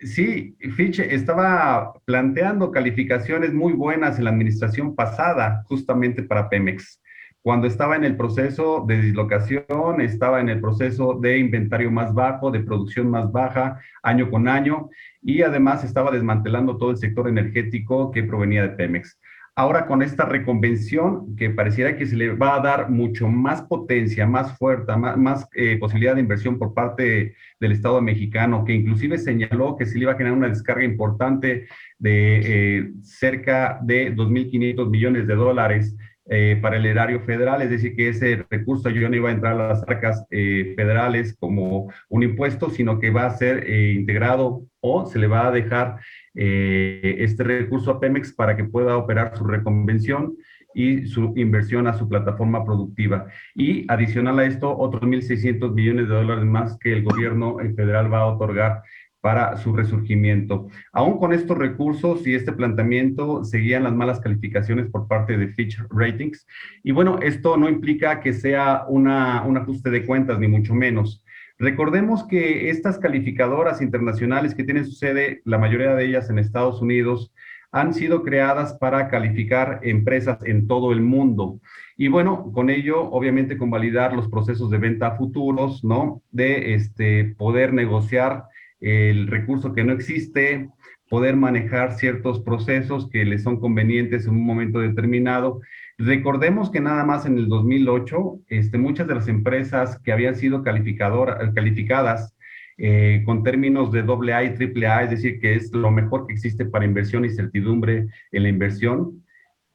Sí, 0.04 0.54
Fitch 0.76 0.98
estaba 1.00 1.94
planteando 2.04 2.70
calificaciones 2.70 3.54
muy 3.54 3.72
buenas 3.72 4.18
en 4.18 4.24
la 4.24 4.30
administración 4.30 4.94
pasada, 4.94 5.62
justamente 5.66 6.22
para 6.22 6.50
Pemex. 6.50 7.00
Cuando 7.44 7.66
estaba 7.66 7.94
en 7.94 8.04
el 8.04 8.16
proceso 8.16 8.86
de 8.88 9.02
dislocación, 9.02 10.00
estaba 10.00 10.40
en 10.40 10.48
el 10.48 10.62
proceso 10.62 11.18
de 11.20 11.36
inventario 11.36 11.90
más 11.90 12.14
bajo, 12.14 12.50
de 12.50 12.60
producción 12.60 13.10
más 13.10 13.30
baja, 13.30 13.82
año 14.02 14.30
con 14.30 14.48
año, 14.48 14.88
y 15.20 15.42
además 15.42 15.84
estaba 15.84 16.10
desmantelando 16.10 16.78
todo 16.78 16.92
el 16.92 16.96
sector 16.96 17.28
energético 17.28 18.10
que 18.12 18.22
provenía 18.22 18.62
de 18.62 18.70
Pemex. 18.70 19.18
Ahora 19.56 19.86
con 19.86 20.00
esta 20.00 20.24
reconvención, 20.24 21.36
que 21.36 21.50
pareciera 21.50 21.98
que 21.98 22.06
se 22.06 22.16
le 22.16 22.34
va 22.34 22.56
a 22.56 22.60
dar 22.60 22.88
mucho 22.88 23.28
más 23.28 23.60
potencia, 23.60 24.26
más 24.26 24.56
fuerza, 24.56 24.96
más, 24.96 25.46
eh, 25.54 25.76
posibilidad 25.76 26.14
de 26.14 26.22
inversión 26.22 26.58
por 26.58 26.72
parte 26.72 27.34
del 27.60 27.72
Estado 27.72 28.00
mexicano, 28.00 28.64
que 28.64 28.72
inclusive 28.72 29.18
señaló 29.18 29.76
que 29.76 29.84
se 29.84 29.98
le 29.98 30.04
iba 30.04 30.12
a 30.12 30.16
generar 30.16 30.38
una 30.38 30.48
descarga 30.48 30.82
importante 30.82 31.66
de 31.98 32.78
eh, 32.78 32.92
cerca 33.02 33.78
de 33.82 34.16
2.500 34.16 34.88
millones 34.88 35.26
de 35.26 35.34
dólares 35.34 35.94
eh, 36.26 36.58
para 36.60 36.76
el 36.76 36.86
erario 36.86 37.20
federal, 37.20 37.62
es 37.62 37.70
decir, 37.70 37.94
que 37.94 38.08
ese 38.08 38.44
recurso 38.50 38.90
yo 38.90 39.08
no 39.08 39.16
iba 39.16 39.28
a 39.28 39.32
entrar 39.32 39.60
a 39.60 39.68
las 39.68 39.82
arcas 39.88 40.26
federales 40.30 41.36
como 41.38 41.92
un 42.08 42.22
impuesto, 42.22 42.70
sino 42.70 42.98
que 42.98 43.10
va 43.10 43.26
a 43.26 43.36
ser 43.36 43.68
integrado 43.68 44.62
o 44.80 45.06
se 45.06 45.18
le 45.18 45.26
va 45.26 45.48
a 45.48 45.50
dejar 45.50 45.98
eh, 46.34 47.16
este 47.20 47.42
recurso 47.44 47.90
a 47.90 48.00
Pemex 48.00 48.32
para 48.34 48.54
que 48.54 48.64
pueda 48.64 48.96
operar 48.96 49.36
su 49.36 49.44
reconvención 49.44 50.36
y 50.74 51.06
su 51.06 51.32
inversión 51.36 51.86
a 51.86 51.94
su 51.94 52.08
plataforma 52.08 52.64
productiva. 52.64 53.26
Y 53.54 53.90
adicional 53.90 54.40
a 54.40 54.44
esto, 54.44 54.76
otros 54.76 55.02
1.600 55.02 55.72
millones 55.72 56.08
de 56.08 56.14
dólares 56.14 56.44
más 56.44 56.76
que 56.78 56.92
el 56.92 57.04
gobierno 57.04 57.56
federal 57.76 58.12
va 58.12 58.20
a 58.20 58.26
otorgar 58.26 58.82
para 59.24 59.56
su 59.56 59.72
resurgimiento. 59.72 60.68
Aún 60.92 61.16
con 61.16 61.32
estos 61.32 61.56
recursos 61.56 62.26
y 62.26 62.34
este 62.34 62.52
planteamiento, 62.52 63.42
seguían 63.42 63.84
las 63.84 63.94
malas 63.94 64.20
calificaciones 64.20 64.90
por 64.90 65.08
parte 65.08 65.38
de 65.38 65.48
Fitch 65.48 65.80
Ratings. 65.88 66.46
Y 66.82 66.92
bueno, 66.92 67.18
esto 67.22 67.56
no 67.56 67.70
implica 67.70 68.20
que 68.20 68.34
sea 68.34 68.84
una, 68.86 69.42
un 69.44 69.56
ajuste 69.56 69.88
de 69.88 70.04
cuentas, 70.04 70.38
ni 70.38 70.46
mucho 70.46 70.74
menos. 70.74 71.24
Recordemos 71.58 72.24
que 72.24 72.68
estas 72.68 72.98
calificadoras 72.98 73.80
internacionales 73.80 74.54
que 74.54 74.64
tienen 74.64 74.84
su 74.84 74.92
sede, 74.92 75.40
la 75.46 75.56
mayoría 75.56 75.94
de 75.94 76.04
ellas 76.04 76.28
en 76.28 76.38
Estados 76.38 76.82
Unidos, 76.82 77.32
han 77.72 77.94
sido 77.94 78.24
creadas 78.24 78.74
para 78.74 79.08
calificar 79.08 79.80
empresas 79.84 80.36
en 80.44 80.66
todo 80.66 80.92
el 80.92 81.00
mundo. 81.00 81.60
Y 81.96 82.08
bueno, 82.08 82.52
con 82.52 82.68
ello, 82.68 83.10
obviamente, 83.10 83.56
convalidar 83.56 84.12
los 84.12 84.28
procesos 84.28 84.68
de 84.70 84.76
venta 84.76 85.12
futuros, 85.12 85.82
¿no? 85.82 86.20
De 86.30 86.74
este, 86.74 87.34
poder 87.38 87.72
negociar 87.72 88.44
el 88.80 89.26
recurso 89.26 89.72
que 89.72 89.84
no 89.84 89.92
existe, 89.92 90.68
poder 91.08 91.36
manejar 91.36 91.94
ciertos 91.94 92.40
procesos 92.40 93.08
que 93.08 93.24
les 93.24 93.42
son 93.42 93.60
convenientes 93.60 94.26
en 94.26 94.32
un 94.32 94.44
momento 94.44 94.80
determinado 94.80 95.60
Recordemos 95.98 96.70
que 96.70 96.80
nada 96.80 97.04
más 97.04 97.24
en 97.24 97.38
el 97.38 97.48
2008, 97.48 98.40
este, 98.48 98.78
muchas 98.78 99.06
de 99.06 99.14
las 99.14 99.28
empresas 99.28 100.00
que 100.00 100.12
habían 100.12 100.34
sido 100.34 100.64
calificadas 100.64 102.36
eh, 102.78 103.22
con 103.24 103.44
términos 103.44 103.92
de 103.92 104.00
AA 104.00 104.44
y 104.44 104.84
AAA, 104.84 105.04
es 105.04 105.10
decir, 105.10 105.38
que 105.38 105.54
es 105.54 105.72
lo 105.72 105.92
mejor 105.92 106.26
que 106.26 106.32
existe 106.32 106.64
para 106.64 106.84
inversión 106.84 107.24
y 107.24 107.30
certidumbre 107.30 108.08
en 108.32 108.42
la 108.42 108.48
inversión, 108.48 109.24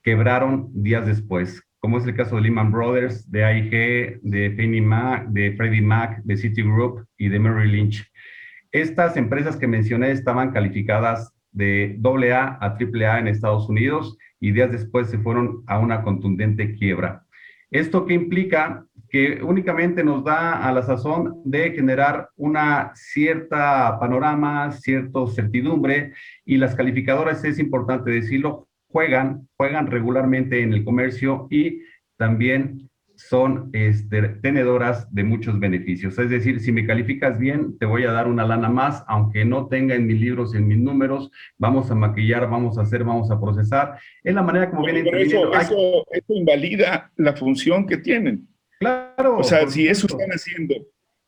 quebraron 0.04 0.70
días 0.74 1.06
después, 1.06 1.64
como 1.80 2.00
es 2.00 2.06
el 2.06 2.16
caso 2.16 2.36
de 2.36 2.42
Lehman 2.42 2.72
Brothers, 2.74 3.32
de 3.32 3.46
AIG, 3.46 4.20
de 4.22 4.54
Fannie 4.58 4.82
Mac, 4.82 5.30
de 5.30 5.54
Freddie 5.54 5.82
Mac, 5.82 6.22
de 6.26 6.36
Citigroup 6.36 7.06
y 7.18 7.30
de 7.30 7.40
Merrill 7.40 7.72
Lynch. 7.72 8.12
Estas 8.71 9.17
empresas 9.17 9.55
que 9.58 9.67
mencioné 9.67 10.12
estaban 10.12 10.51
calificadas 10.51 11.34
de 11.51 11.99
AA 12.03 12.58
a 12.62 12.77
AAA 12.77 13.19
en 13.19 13.27
Estados 13.27 13.67
Unidos 13.67 14.17
y 14.39 14.51
días 14.51 14.71
después 14.71 15.10
se 15.10 15.17
fueron 15.17 15.63
a 15.67 15.79
una 15.79 16.03
contundente 16.03 16.75
quiebra. 16.75 17.25
¿Esto 17.71 18.05
qué 18.05 18.13
implica? 18.13 18.86
Que 19.10 19.41
únicamente 19.43 20.03
nos 20.03 20.23
da 20.23 20.67
a 20.67 20.71
la 20.71 20.84
sazón 20.84 21.41
de 21.45 21.71
generar 21.71 22.29
una 22.36 22.91
cierta 22.93 23.97
panorama, 23.99 24.71
cierta 24.71 25.25
certidumbre 25.27 26.13
y 26.45 26.58
las 26.58 26.75
calificadoras, 26.75 27.43
es 27.43 27.58
importante 27.58 28.12
decirlo, 28.12 28.67
juegan, 28.88 29.47
juegan 29.58 29.88
regularmente 29.88 30.62
en 30.62 30.73
el 30.73 30.84
comercio 30.84 31.47
y 31.49 31.82
también 32.17 32.88
son 33.19 33.69
este, 33.73 34.21
tenedoras 34.41 35.13
de 35.13 35.25
muchos 35.25 35.60
beneficios. 35.60 36.17
Es 36.17 36.29
decir, 36.29 36.62
si 36.62 36.71
me 36.71 36.88
calificas 36.88 37.38
bien, 37.38 37.77
te 37.77 37.86
voy 37.86 38.05
a 38.05 38.13
dar 38.13 38.27
una 38.27 38.45
lana 38.45 38.69
más, 38.69 39.03
aunque 39.08 39.43
no 39.43 39.67
tenga 39.67 39.93
en 39.93 40.08
mis 40.08 40.21
libros, 40.21 40.55
en 40.55 40.69
mis 40.69 40.77
números, 40.77 41.29
vamos 41.58 41.91
a 41.91 41.95
maquillar, 41.95 42.49
vamos 42.49 42.77
a 42.77 42.84
hacer, 42.84 43.03
vamos 43.03 43.29
a 43.29 43.39
procesar. 43.39 43.99
Es 44.23 44.34
la 44.34 44.41
manera 44.41 44.69
como 44.69 44.86
viene 44.86 45.01
eso, 45.21 45.53
eso, 45.53 46.05
eso, 46.10 46.34
invalida 46.34 47.12
la 47.17 47.36
función 47.36 47.86
que 47.86 47.97
tienen. 47.97 48.47
Claro. 48.79 49.38
O 49.38 49.43
sea, 49.43 49.67
si 49.67 49.86
eso 49.86 50.08
están 50.08 50.29
haciendo, 50.29 50.75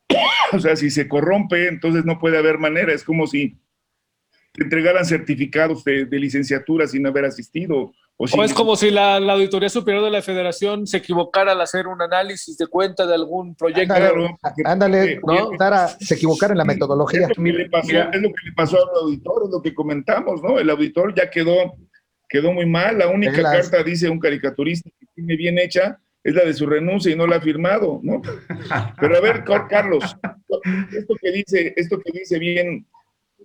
o 0.52 0.58
sea, 0.58 0.76
si 0.76 0.88
se 0.88 1.06
corrompe, 1.06 1.68
entonces 1.68 2.06
no 2.06 2.18
puede 2.18 2.38
haber 2.38 2.58
manera. 2.58 2.94
Es 2.94 3.04
como 3.04 3.26
si 3.26 3.58
te 4.52 4.64
entregaran 4.64 5.04
certificados 5.04 5.84
de, 5.84 6.06
de 6.06 6.18
licenciatura 6.18 6.86
sin 6.86 7.06
haber 7.06 7.26
asistido 7.26 7.92
o, 8.30 8.44
es 8.44 8.54
como 8.54 8.76
si 8.76 8.90
la, 8.90 9.16
Auditoría 9.16 9.68
Superior 9.68 10.04
de 10.04 10.10
la 10.10 10.22
Federación 10.22 10.86
se 10.86 10.98
equivocara 10.98 11.52
al 11.52 11.60
hacer 11.60 11.86
un 11.86 12.00
análisis 12.00 12.56
de 12.56 12.66
cuenta 12.66 13.06
de 13.06 13.14
algún 13.14 13.54
proyecto. 13.54 13.94
Ándale, 14.64 15.20
¿no? 15.26 15.50
se 16.00 16.14
equivocara 16.14 16.52
en 16.52 16.58
la 16.58 16.64
metodología. 16.64 17.28
Es 17.28 17.36
lo, 17.36 17.44
que 17.44 17.52
le 17.52 18.52
pasó, 18.54 18.76
al 18.76 19.02
auditor, 19.02 19.42
es 19.44 19.50
lo 19.50 19.62
que 19.62 19.74
comentamos, 19.74 20.42
¿no? 20.42 20.58
El 20.58 20.70
auditor 20.70 21.14
ya 21.14 21.30
quedó, 21.30 21.74
quedó 22.28 22.52
muy 22.52 22.66
mal. 22.66 22.98
La 22.98 23.08
única 23.08 23.42
carta, 23.42 23.82
dice 23.82 24.08
un 24.08 24.20
caricaturista, 24.20 24.90
que 24.98 25.06
tiene 25.14 25.36
bien 25.36 25.58
hecha, 25.58 25.98
es 26.22 26.34
la 26.34 26.44
de 26.44 26.54
su 26.54 26.66
renuncia 26.66 27.12
y 27.12 27.16
no 27.16 27.26
la 27.26 27.36
ha 27.36 27.40
firmado, 27.40 28.00
¿no? 28.02 28.22
Pero 29.00 29.16
a 29.16 29.20
ver, 29.20 29.44
Carlos, 29.68 30.16
esto 30.96 31.14
que 31.20 31.32
dice, 31.32 31.74
esto 31.76 31.98
que 31.98 32.12
dice 32.12 32.38
bien 32.38 32.86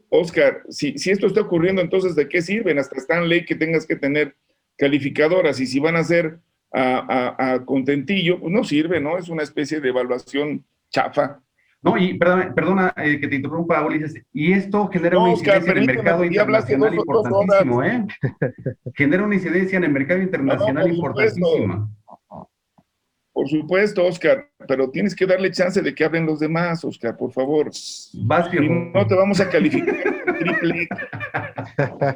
Oscar, 0.10 0.64
si, 0.70 0.98
si 0.98 1.12
esto 1.12 1.28
está 1.28 1.42
ocurriendo, 1.42 1.82
entonces 1.82 2.16
¿de 2.16 2.30
qué 2.30 2.42
sirven? 2.42 2.80
Hasta 2.80 2.98
está 2.98 3.18
en 3.18 3.30
ley 3.30 3.46
que 3.46 3.56
tengas 3.56 3.86
que 3.86 3.96
tener 3.96 4.36
calificadoras 4.78 5.60
y 5.60 5.68
si 5.68 5.80
van 5.80 5.96
a 5.96 6.04
ser 6.04 6.40
a, 6.74 7.36
a, 7.40 7.54
a 7.54 7.66
contentillo, 7.66 8.40
pues 8.40 8.52
no 8.54 8.64
sirve, 8.64 9.00
¿no? 9.00 9.18
Es 9.18 9.30
una 9.30 9.44
especie 9.44 9.80
de 9.80 9.90
evaluación 9.90 10.64
chafa. 10.90 11.40
No, 11.82 11.96
y 11.98 12.16
perdona, 12.18 12.54
perdona 12.56 12.94
eh, 12.98 13.20
que 13.20 13.28
te 13.28 13.36
interrumpa, 13.36 13.86
Ulises, 13.86 14.16
y 14.34 14.52
esto 14.52 14.88
genera 14.90 15.16
No, 15.16 15.26
una 15.26 15.34
Oscar, 15.34 15.58
incidencia 15.58 15.72
en 15.72 15.90
el 15.90 15.96
mercado 15.96 16.24
internacional 16.26 16.96
dos- 16.96 17.06
dos 17.06 17.26
importantísimo, 17.26 17.84
¿eh? 17.84 18.06
genera 18.96 19.24
una 19.24 19.36
incidencia 19.36 19.78
en 19.78 19.84
el 19.84 19.92
mercado 19.92 20.22
internacional 20.22 20.84
por 20.86 20.96
supuesto. 21.12 21.40
importantísima. 21.40 21.90
Por 23.32 23.48
supuesto, 23.48 24.04
Oscar, 24.04 24.50
pero 24.68 24.90
tienes 24.90 25.16
que 25.16 25.28
darle 25.28 25.52
chance 25.52 25.80
de 25.84 25.94
que 25.94 26.04
hablen 26.04 26.26
los 26.26 26.40
demás, 26.40 26.84
Oscar, 26.84 27.16
por 27.16 27.32
favor. 27.32 27.68
Vas, 27.68 28.52
Y 28.52 28.68
no 28.68 29.06
te 29.06 29.14
vamos 29.16 29.40
a 29.40 29.48
calificar 29.48 29.96
triple. 30.40 30.88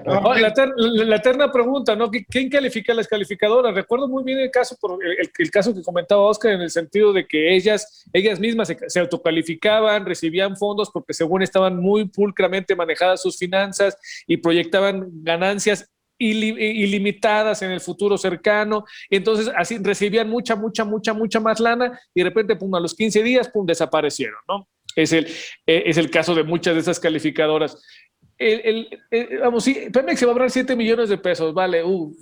No, 0.06 0.34
la, 0.36 0.54
ter- 0.54 0.72
la- 0.76 1.06
la 1.06 1.16
eterna 1.18 1.52
pregunta, 1.52 1.96
¿no? 1.96 2.10
¿Qui- 2.12 2.26
¿Quién 2.30 2.50
califica 2.50 2.94
las 2.94 3.08
calificadoras? 3.08 3.74
Recuerdo 3.74 4.08
muy 4.08 4.24
bien 4.24 4.40
el 4.40 4.52
caso, 4.52 4.76
por 4.80 5.04
el, 5.04 5.30
el 5.38 5.52
caso 5.52 5.74
que 5.74 5.82
comentaba 5.82 6.22
Oscar, 6.22 6.54
en 6.54 6.62
el 6.62 6.70
sentido 6.70 7.14
de 7.14 7.26
que 7.28 7.56
ellas, 7.56 8.06
ellas 8.14 8.40
mismas 8.40 8.68
se, 8.68 8.78
se 8.88 9.00
autocalificaban, 9.00 10.06
recibían 10.06 10.56
fondos 10.58 10.90
porque 10.92 11.14
según 11.14 11.42
estaban 11.42 11.78
muy 11.78 12.06
pulcramente 12.06 12.76
manejadas 12.76 13.22
sus 13.22 13.38
finanzas 13.38 13.98
y 14.28 14.38
proyectaban 14.38 15.08
ganancias 15.24 15.90
ili- 16.20 16.56
ilimitadas 16.60 17.62
en 17.62 17.72
el 17.72 17.80
futuro 17.82 18.18
cercano. 18.18 18.86
Entonces 19.10 19.52
así 19.56 19.78
recibían 19.82 20.30
mucha, 20.30 20.56
mucha, 20.56 20.84
mucha, 20.86 21.14
mucha 21.14 21.40
más 21.40 21.60
lana 21.60 22.00
y 22.14 22.22
de 22.22 22.30
repente, 22.30 22.56
pum, 22.56 22.74
a 22.76 22.80
los 22.80 22.94
15 22.96 23.24
días, 23.24 23.50
pum, 23.50 23.66
desaparecieron, 23.66 24.40
¿no? 24.48 24.68
Es 24.94 25.14
el, 25.14 25.26
eh, 25.66 25.84
es 25.86 25.96
el 25.98 26.12
caso 26.12 26.36
de 26.36 26.44
muchas 26.44 26.74
de 26.74 26.82
esas 26.82 27.00
calificadoras 27.00 27.82
el, 28.42 28.62
el- 28.66 29.00
el- 29.12 29.40
vamos, 29.40 29.64
sí, 29.64 29.88
Pemex 29.92 30.20
se 30.20 30.26
va 30.26 30.32
a 30.32 30.34
ahorrar 30.34 30.52
7 30.52 30.76
millones 30.76 31.10
de 31.10 31.18
pesos, 31.18 31.54
vale, 31.54 31.84
uh, 31.84 32.14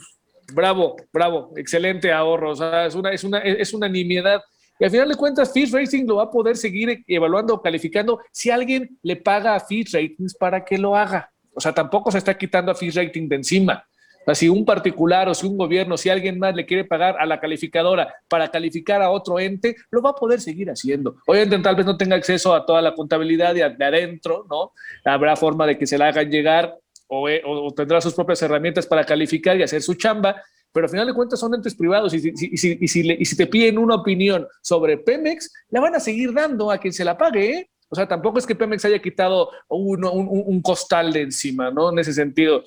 bravo, 0.53 0.95
bravo, 1.13 1.53
excelente 1.55 2.12
ahorro, 2.12 2.51
o 2.51 2.55
sea, 2.55 2.86
es 2.86 2.95
una, 2.95 3.12
es 3.12 3.23
una, 3.23 3.39
es 3.39 3.73
una 3.73 3.88
nimiedad. 3.88 4.41
Y 4.79 4.86
al 4.86 4.91
final 4.91 5.10
de 5.10 5.15
cuentas, 5.15 5.51
Fitch 5.51 5.71
Rating 5.73 6.05
lo 6.08 6.15
va 6.17 6.23
a 6.23 6.32
poder 6.32 6.55
seguir 6.55 7.03
evaluando 7.05 7.62
calificando 7.62 8.21
si 8.32 8.49
alguien 8.49 8.97
le 9.03 9.17
paga 9.17 9.53
a 9.55 9.60
Fitch 9.60 9.93
Ratings 9.93 10.36
para 10.36 10.63
que 10.63 10.77
lo 10.77 10.95
haga. 10.95 11.29
O 11.53 11.60
sea, 11.60 11.73
tampoco 11.73 12.10
se 12.12 12.17
está 12.19 12.38
quitando 12.38 12.71
a 12.71 12.75
Fitch 12.75 12.95
Rating 12.95 13.27
de 13.27 13.36
encima. 13.36 13.84
Sea, 14.29 14.35
si 14.35 14.49
un 14.49 14.63
particular 14.65 15.27
o 15.29 15.33
si 15.33 15.47
un 15.47 15.57
gobierno, 15.57 15.97
si 15.97 16.09
alguien 16.09 16.37
más 16.39 16.55
le 16.55 16.65
quiere 16.65 16.85
pagar 16.85 17.15
a 17.19 17.25
la 17.25 17.39
calificadora 17.39 18.13
para 18.27 18.49
calificar 18.49 19.01
a 19.01 19.09
otro 19.09 19.39
ente, 19.39 19.75
lo 19.91 20.01
va 20.01 20.11
a 20.11 20.15
poder 20.15 20.39
seguir 20.41 20.69
haciendo. 20.69 21.15
Obviamente 21.25 21.59
tal 21.59 21.75
vez 21.75 21.85
no 21.85 21.97
tenga 21.97 22.15
acceso 22.15 22.53
a 22.53 22.65
toda 22.65 22.81
la 22.81 22.93
contabilidad 22.93 23.53
de, 23.53 23.67
de 23.69 23.85
adentro, 23.85 24.45
¿no? 24.49 24.71
Habrá 25.05 25.35
forma 25.35 25.65
de 25.65 25.77
que 25.77 25.87
se 25.87 25.97
la 25.97 26.07
hagan 26.09 26.29
llegar 26.29 26.75
o, 27.07 27.27
eh, 27.27 27.41
o- 27.45 27.67
o 27.67 27.71
tendrá 27.73 27.99
sus 28.01 28.13
propias 28.13 28.41
herramientas 28.41 28.85
para 28.85 29.03
calificar 29.05 29.57
y 29.57 29.63
hacer 29.63 29.81
su 29.81 29.95
chamba, 29.95 30.35
pero 30.71 30.85
al 30.85 30.91
final 30.91 31.07
de 31.07 31.13
cuentas 31.15 31.39
son 31.39 31.55
entes 31.55 31.73
privados 31.73 32.13
y 32.13 32.19
si, 32.19 32.77
y 32.79 33.35
te 33.35 33.47
piden 33.47 33.79
una 33.79 33.95
opinión 33.95 34.47
sobre 34.61 34.97
Pemex, 34.99 35.51
la 35.69 35.79
van 35.81 35.95
a 35.95 35.99
seguir 35.99 36.31
dando 36.33 36.69
a 36.69 36.77
quien 36.77 36.93
se 36.93 37.03
la 37.03 37.17
pague, 37.17 37.51
¿eh? 37.51 37.69
O 37.91 37.95
sea, 37.95 38.07
tampoco 38.07 38.37
es 38.37 38.45
que 38.45 38.53
Pemex 38.53 38.85
haya 38.85 38.99
quitado 39.01 39.49
un 39.67 40.61
costal 40.61 41.11
de 41.11 41.21
encima, 41.21 41.71
¿no? 41.71 41.89
En 41.91 41.97
ese 41.97 42.13
sentido. 42.13 42.63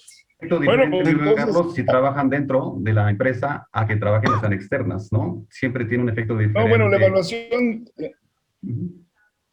Bueno, 0.48 0.60
diferente, 0.60 0.96
Luis 1.04 1.08
entonces- 1.28 1.36
Carlos, 1.36 1.74
si 1.74 1.84
trabajan 1.84 2.28
dentro 2.28 2.74
de 2.78 2.92
la 2.92 3.10
empresa 3.10 3.68
a 3.72 3.86
que 3.86 3.96
trabajen 3.96 4.32
las 4.32 4.52
externas, 4.52 5.12
¿no? 5.12 5.46
Siempre 5.50 5.84
tiene 5.84 6.02
un 6.04 6.10
efecto 6.10 6.34
diferente. 6.36 6.60
No, 6.60 6.68
bueno, 6.68 6.88
la 6.88 6.96
evaluación, 6.96 7.84
eh. 7.98 8.12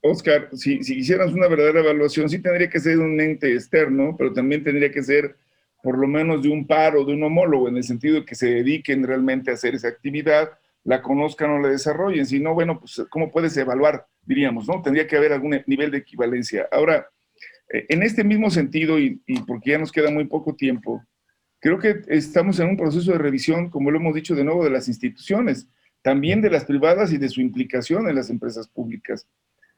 Oscar, 0.02 0.50
si, 0.54 0.82
si 0.84 0.96
quisieras 0.96 1.34
una 1.34 1.48
verdadera 1.48 1.82
evaluación, 1.82 2.30
sí 2.30 2.40
tendría 2.40 2.70
que 2.70 2.80
ser 2.80 3.00
un 3.00 3.20
ente 3.20 3.54
externo, 3.54 4.16
pero 4.18 4.32
también 4.32 4.64
tendría 4.64 4.92
que 4.92 5.04
ser 5.04 5.36
por 5.84 5.98
lo 5.98 6.08
menos 6.08 6.42
de 6.42 6.50
un 6.50 6.66
par 6.68 6.96
o 6.96 7.06
de 7.06 7.14
un 7.14 7.24
homólogo, 7.24 7.68
en 7.70 7.78
el 7.78 7.84
sentido 7.84 8.16
de 8.16 8.26
que 8.26 8.36
se 8.36 8.48
dediquen 8.48 9.04
realmente 9.06 9.52
a 9.52 9.56
hacer 9.56 9.76
esa 9.76 9.88
actividad, 9.90 10.52
la 10.84 11.02
conozcan 11.02 11.52
o 11.52 11.60
la 11.60 11.70
desarrollen. 11.70 12.26
Si 12.26 12.40
no, 12.40 12.54
bueno, 12.54 12.80
pues 12.80 13.06
¿cómo 13.10 13.32
puedes 13.32 13.56
evaluar? 13.58 14.06
Diríamos, 14.26 14.68
¿no? 14.68 14.82
Tendría 14.82 15.08
que 15.08 15.18
haber 15.18 15.34
algún 15.34 15.62
nivel 15.68 15.92
de 15.92 16.00
equivalencia. 16.00 16.68
Ahora, 16.72 17.08
en 17.70 18.04
este 18.04 18.24
mismo 18.24 18.50
sentido, 18.50 19.00
y, 19.00 19.22
porque 19.48 19.72
ya 19.72 19.78
nos 19.78 19.92
queda 19.92 20.10
muy 20.10 20.26
poco 20.26 20.56
tiempo, 20.56 21.04
creo 21.60 21.78
que 21.80 22.02
estamos 22.08 22.60
en 22.60 22.70
un 22.70 22.78
proceso 22.78 23.12
de 23.12 23.18
revisión, 23.18 23.70
como 23.70 23.92
lo 23.92 24.00
hemos 24.00 24.16
dicho 24.16 24.36
de 24.36 24.44
nuevo, 24.44 24.64
de 24.64 24.72
las 24.72 24.88
instituciones, 24.88 25.68
también 26.02 26.42
de 26.42 26.50
las 26.50 26.66
privadas 26.66 27.12
y 27.12 27.18
de 27.18 27.30
su 27.30 27.42
implicación 27.42 28.10
en 28.10 28.16
las 28.16 28.30
empresas 28.30 28.68
públicas 28.68 29.28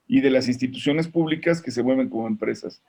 y 0.07 0.21
de 0.21 0.29
las 0.29 0.47
instituciones 0.47 1.07
públicas 1.07 1.61
que 1.61 1.71
se 1.71 1.83
mueven 1.83 2.09
como 2.09 2.27
empresas. 2.27 2.81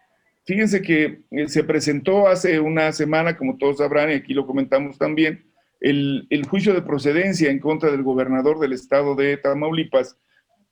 Fíjense 0.45 0.83
que 0.83 1.23
eh, 1.31 1.49
se 1.49 1.65
presentó 1.65 2.29
hace 2.29 2.61
una 2.61 2.93
semana, 2.93 3.37
como 3.37 3.57
todos 3.57 3.79
sabrán, 3.79 4.11
y 4.11 4.15
aquí 4.15 4.35
lo 4.35 4.47
comentamos 4.47 4.99
también, 4.99 5.45
el 5.81 6.47
juicio 6.49 6.75
de 6.75 6.83
procedencia 6.83 7.51
en 7.51 7.59
contra 7.59 7.91
del 7.91 8.05
gobernador 8.05 8.61
del 8.61 8.73
estado 8.73 9.17
de 9.17 9.37
Tamaulipas 9.37 10.17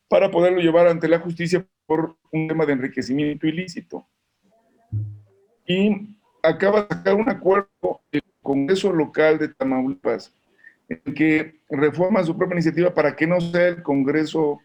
para 0.06 0.30
poderlo 0.30 0.60
llevar 0.60 0.86
ante 0.86 1.08
la 1.08 1.18
justicia 1.18 1.66
por 1.86 2.16
un 2.30 2.46
tema 2.46 2.64
de 2.64 2.74
enriquecimiento 2.74 3.48
ilícito. 3.48 4.06
Y 5.70 6.08
acaba 6.42 6.82
de 6.82 6.88
sacar 6.96 7.14
un 7.14 7.28
acuerdo 7.28 8.00
el 8.12 8.22
Congreso 8.42 8.92
local 8.92 9.38
de 9.38 9.48
Tamaulipas 9.48 10.34
en 10.88 11.14
que 11.14 11.60
reforma 11.68 12.24
su 12.24 12.36
propia 12.36 12.54
iniciativa 12.54 12.92
para 12.92 13.14
que 13.14 13.26
no 13.26 13.40
sea 13.40 13.68
el 13.68 13.82
Congreso 13.82 14.58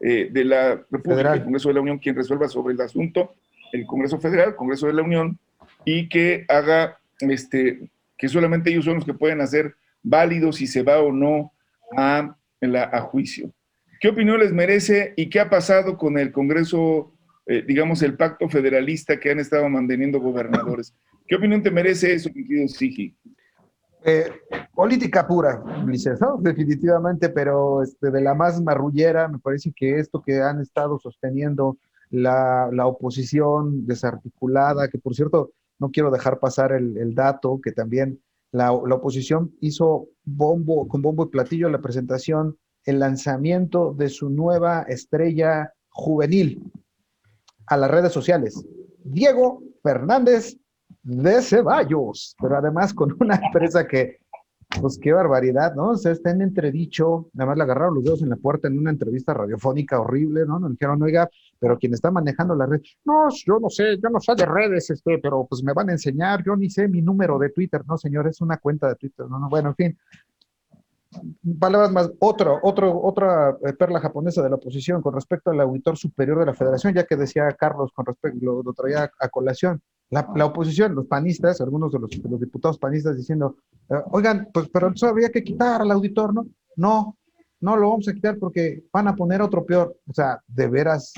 eh, 0.00 0.28
de 0.30 0.44
la 0.44 0.74
República, 0.90 1.10
Federal. 1.16 1.38
el 1.38 1.42
Congreso 1.44 1.68
de 1.68 1.74
la 1.74 1.80
Unión 1.80 1.98
quien 1.98 2.14
resuelva 2.14 2.48
sobre 2.48 2.74
el 2.74 2.80
asunto, 2.80 3.34
el 3.72 3.86
Congreso 3.86 4.18
Federal, 4.20 4.50
el 4.50 4.56
Congreso 4.56 4.86
de 4.86 4.92
la 4.92 5.02
Unión, 5.02 5.38
y 5.84 6.08
que 6.08 6.44
haga, 6.48 6.98
este, 7.20 7.88
que 8.16 8.28
solamente 8.28 8.70
ellos 8.70 8.84
son 8.84 8.94
los 8.96 9.04
que 9.04 9.14
pueden 9.14 9.40
hacer 9.40 9.74
válido 10.02 10.52
si 10.52 10.66
se 10.68 10.82
va 10.82 11.00
o 11.00 11.10
no 11.10 11.52
a, 11.96 12.36
la- 12.60 12.90
a 12.92 13.00
juicio. 13.00 13.50
¿Qué 14.00 14.08
opinión 14.08 14.38
les 14.38 14.52
merece 14.52 15.14
y 15.16 15.28
qué 15.30 15.40
ha 15.40 15.48
pasado 15.50 15.96
con 15.96 16.18
el 16.18 16.30
Congreso, 16.32 17.12
eh, 17.46 17.64
digamos, 17.66 18.02
el 18.02 18.16
pacto 18.16 18.48
federalista 18.48 19.18
que 19.18 19.30
han 19.30 19.40
estado 19.40 19.68
manteniendo 19.68 20.20
gobernadores? 20.20 20.94
¿Qué 21.26 21.36
opinión 21.36 21.62
te 21.62 21.70
merece 21.70 22.14
eso, 22.14 22.30
mi 22.34 22.46
querido 22.46 22.68
Sigi? 22.68 23.16
Eh, 24.04 24.30
política 24.74 25.26
pura, 25.26 25.62
¿no? 26.20 26.36
Definitivamente, 26.40 27.28
pero 27.28 27.82
este, 27.82 28.10
de 28.10 28.20
la 28.20 28.34
más 28.34 28.60
marrullera, 28.60 29.28
me 29.28 29.38
parece 29.38 29.72
que 29.74 29.98
esto 29.98 30.22
que 30.22 30.40
han 30.40 30.60
estado 30.60 30.98
sosteniendo 30.98 31.78
la, 32.10 32.68
la 32.72 32.86
oposición 32.86 33.86
desarticulada, 33.86 34.88
que 34.88 34.98
por 34.98 35.14
cierto, 35.14 35.52
no 35.78 35.90
quiero 35.90 36.10
dejar 36.10 36.40
pasar 36.40 36.72
el, 36.72 36.96
el 36.96 37.14
dato, 37.14 37.60
que 37.62 37.72
también 37.72 38.20
la, 38.50 38.66
la 38.86 38.94
oposición 38.96 39.54
hizo 39.60 40.08
bombo, 40.24 40.88
con 40.88 41.00
bombo 41.00 41.24
y 41.24 41.30
platillo 41.30 41.68
la 41.68 41.80
presentación, 41.80 42.56
el 42.84 42.98
lanzamiento 42.98 43.94
de 43.94 44.08
su 44.08 44.30
nueva 44.30 44.82
estrella 44.82 45.72
juvenil 45.90 46.72
a 47.66 47.76
las 47.76 47.90
redes 47.90 48.12
sociales. 48.12 48.64
Diego 49.04 49.62
Fernández 49.82 50.56
de 51.02 51.42
Ceballos, 51.42 52.36
pero 52.40 52.56
además 52.56 52.94
con 52.94 53.14
una 53.20 53.36
empresa 53.36 53.86
que, 53.86 54.18
pues 54.80 54.98
qué 55.00 55.12
barbaridad, 55.12 55.74
¿no? 55.74 55.90
O 55.90 55.96
sea, 55.96 56.12
está 56.12 56.30
en 56.30 56.42
entredicho, 56.42 57.28
nada 57.34 57.48
más 57.48 57.58
le 57.58 57.64
agarraron 57.64 57.94
los 57.94 58.04
dedos 58.04 58.22
en 58.22 58.30
la 58.30 58.36
puerta 58.36 58.68
en 58.68 58.78
una 58.78 58.90
entrevista 58.90 59.34
radiofónica 59.34 60.00
horrible, 60.00 60.46
¿no? 60.46 60.58
Nos 60.58 60.72
dijeron, 60.72 61.02
oiga, 61.02 61.28
pero 61.58 61.78
quien 61.78 61.92
está 61.94 62.10
manejando 62.10 62.54
la 62.54 62.66
red, 62.66 62.80
no, 63.04 63.28
yo 63.44 63.58
no 63.60 63.68
sé, 63.68 63.98
yo 64.02 64.08
no 64.08 64.20
sé 64.20 64.34
de 64.34 64.46
redes, 64.46 64.88
este, 64.90 65.18
pero 65.18 65.46
pues 65.48 65.62
me 65.62 65.72
van 65.72 65.90
a 65.90 65.92
enseñar, 65.92 66.42
yo 66.44 66.56
ni 66.56 66.70
sé 66.70 66.88
mi 66.88 67.02
número 67.02 67.38
de 67.38 67.50
Twitter, 67.50 67.82
no, 67.86 67.98
señor, 67.98 68.26
es 68.28 68.40
una 68.40 68.56
cuenta 68.56 68.88
de 68.88 68.96
Twitter, 68.96 69.26
no, 69.28 69.38
no, 69.38 69.48
bueno, 69.48 69.70
en 69.70 69.74
fin. 69.74 69.98
Palabras 71.58 71.92
más, 71.92 72.10
otro, 72.20 72.58
otro, 72.62 73.00
otra 73.02 73.56
eh, 73.64 73.72
perla 73.72 74.00
japonesa 74.00 74.42
de 74.42 74.50
la 74.50 74.56
oposición 74.56 75.02
con 75.02 75.14
respecto 75.14 75.50
al 75.50 75.60
auditor 75.60 75.96
superior 75.96 76.38
de 76.38 76.46
la 76.46 76.54
federación, 76.54 76.94
ya 76.94 77.04
que 77.04 77.16
decía 77.16 77.50
Carlos 77.52 77.90
con 77.94 78.06
respecto, 78.06 78.38
lo, 78.64 78.72
traía 78.72 79.10
a 79.18 79.28
colación, 79.28 79.82
la, 80.10 80.28
la, 80.34 80.46
oposición, 80.46 80.94
los 80.94 81.06
panistas, 81.06 81.60
algunos 81.60 81.92
de 81.92 81.98
los, 81.98 82.10
de 82.10 82.28
los 82.28 82.40
diputados 82.40 82.78
panistas 82.78 83.16
diciendo, 83.16 83.56
eh, 83.90 84.02
oigan, 84.10 84.48
pues 84.52 84.68
pero 84.72 84.90
eso 84.94 85.06
habría 85.06 85.30
que 85.30 85.44
quitar 85.44 85.82
al 85.82 85.90
auditor, 85.90 86.34
¿no? 86.34 86.46
No, 86.76 87.16
no 87.62 87.76
lo 87.76 87.90
vamos 87.90 88.08
a 88.08 88.12
quitar 88.12 88.38
porque 88.38 88.84
van 88.92 89.08
a 89.08 89.16
poner 89.16 89.40
otro 89.40 89.64
peor. 89.64 89.96
O 90.08 90.12
sea, 90.12 90.42
de 90.48 90.68
veras 90.68 91.14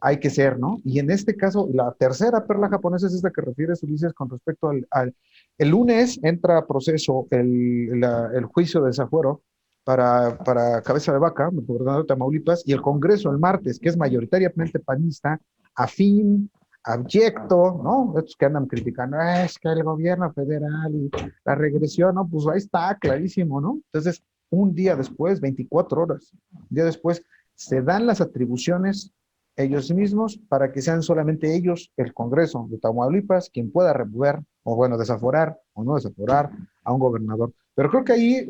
hay 0.00 0.20
que 0.20 0.30
ser, 0.30 0.58
¿no? 0.58 0.78
Y 0.84 0.98
en 0.98 1.10
este 1.10 1.36
caso, 1.36 1.68
la 1.72 1.92
tercera 1.98 2.46
perla 2.46 2.68
japonesa 2.68 3.06
es 3.06 3.14
esta 3.14 3.30
que 3.30 3.40
refieres, 3.40 3.82
Ulises, 3.82 4.12
con 4.12 4.28
respecto 4.28 4.70
al, 4.90 5.14
el 5.58 5.68
lunes 5.68 6.20
entra 6.22 6.58
a 6.58 6.66
proceso 6.66 7.26
el, 7.30 8.04
el 8.34 8.44
juicio 8.44 8.80
de 8.82 8.88
desafuero 8.88 9.42
para, 9.84 10.36
para 10.38 10.82
Cabeza 10.82 11.12
de 11.12 11.18
Vaca, 11.18 11.48
el 11.50 11.64
gobernador 11.64 12.02
de 12.02 12.08
Tamaulipas, 12.08 12.62
y 12.66 12.72
el 12.72 12.82
Congreso 12.82 13.30
el 13.30 13.38
martes, 13.38 13.78
que 13.78 13.88
es 13.88 13.96
mayoritariamente 13.96 14.80
panista, 14.80 15.40
afín, 15.74 16.50
abyecto, 16.86 17.80
¿no? 17.82 18.14
Estos 18.18 18.36
que 18.36 18.46
andan 18.46 18.66
criticando, 18.66 19.16
es 19.20 19.58
que 19.58 19.68
el 19.68 19.82
gobierno 19.82 20.32
federal 20.32 20.94
y 20.94 21.10
la 21.44 21.54
regresión, 21.54 22.14
¿no? 22.14 22.28
Pues 22.28 22.46
ahí 22.46 22.58
está, 22.58 22.96
clarísimo, 22.98 23.60
¿no? 23.60 23.80
Entonces, 23.92 24.22
un 24.50 24.74
día 24.74 24.96
después, 24.96 25.40
24 25.40 26.02
horas, 26.02 26.32
un 26.52 26.66
día 26.70 26.84
después, 26.84 27.22
se 27.54 27.82
dan 27.82 28.06
las 28.06 28.20
atribuciones 28.20 29.12
ellos 29.56 29.90
mismos 29.92 30.38
para 30.48 30.70
que 30.70 30.82
sean 30.82 31.02
solamente 31.02 31.54
ellos, 31.54 31.90
el 31.96 32.12
Congreso 32.12 32.66
de 32.70 32.78
Tamaulipas, 32.78 33.50
quien 33.50 33.72
pueda 33.72 33.92
remover, 33.92 34.40
o 34.62 34.76
bueno, 34.76 34.98
desaforar 34.98 35.58
o 35.72 35.82
no 35.82 35.94
desaforar 35.94 36.50
a 36.84 36.92
un 36.92 37.00
gobernador. 37.00 37.52
Pero 37.74 37.90
creo 37.90 38.04
que 38.04 38.12
ahí, 38.12 38.48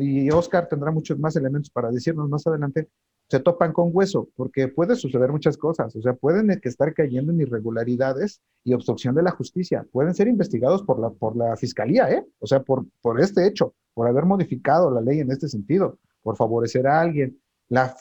y 0.00 0.30
Oscar 0.30 0.68
tendrá 0.68 0.90
muchos 0.90 1.18
más 1.18 1.36
elementos 1.36 1.70
para 1.70 1.90
decirnos 1.90 2.28
más 2.28 2.46
adelante, 2.46 2.88
se 3.28 3.40
topan 3.40 3.72
con 3.72 3.90
hueso, 3.92 4.28
porque 4.36 4.68
puede 4.68 4.94
suceder 4.94 5.32
muchas 5.32 5.56
cosas, 5.56 5.96
o 5.96 6.02
sea, 6.02 6.12
pueden 6.12 6.50
estar 6.50 6.92
cayendo 6.92 7.32
en 7.32 7.40
irregularidades 7.40 8.42
y 8.62 8.74
obstrucción 8.74 9.14
de 9.14 9.22
la 9.22 9.30
justicia, 9.30 9.86
pueden 9.90 10.14
ser 10.14 10.28
investigados 10.28 10.82
por 10.82 10.98
la, 11.00 11.08
por 11.10 11.34
la 11.34 11.56
fiscalía, 11.56 12.10
¿eh? 12.10 12.26
O 12.40 12.46
sea, 12.46 12.62
por, 12.62 12.84
por 13.00 13.20
este 13.20 13.46
hecho, 13.46 13.74
por 13.94 14.08
haber 14.08 14.24
modificado 14.24 14.90
la 14.90 15.00
ley 15.00 15.20
en 15.20 15.30
este 15.30 15.48
sentido, 15.48 15.98
por 16.22 16.36
favorecer 16.36 16.86
a 16.86 17.00
alguien. 17.00 17.38
La, 17.68 17.96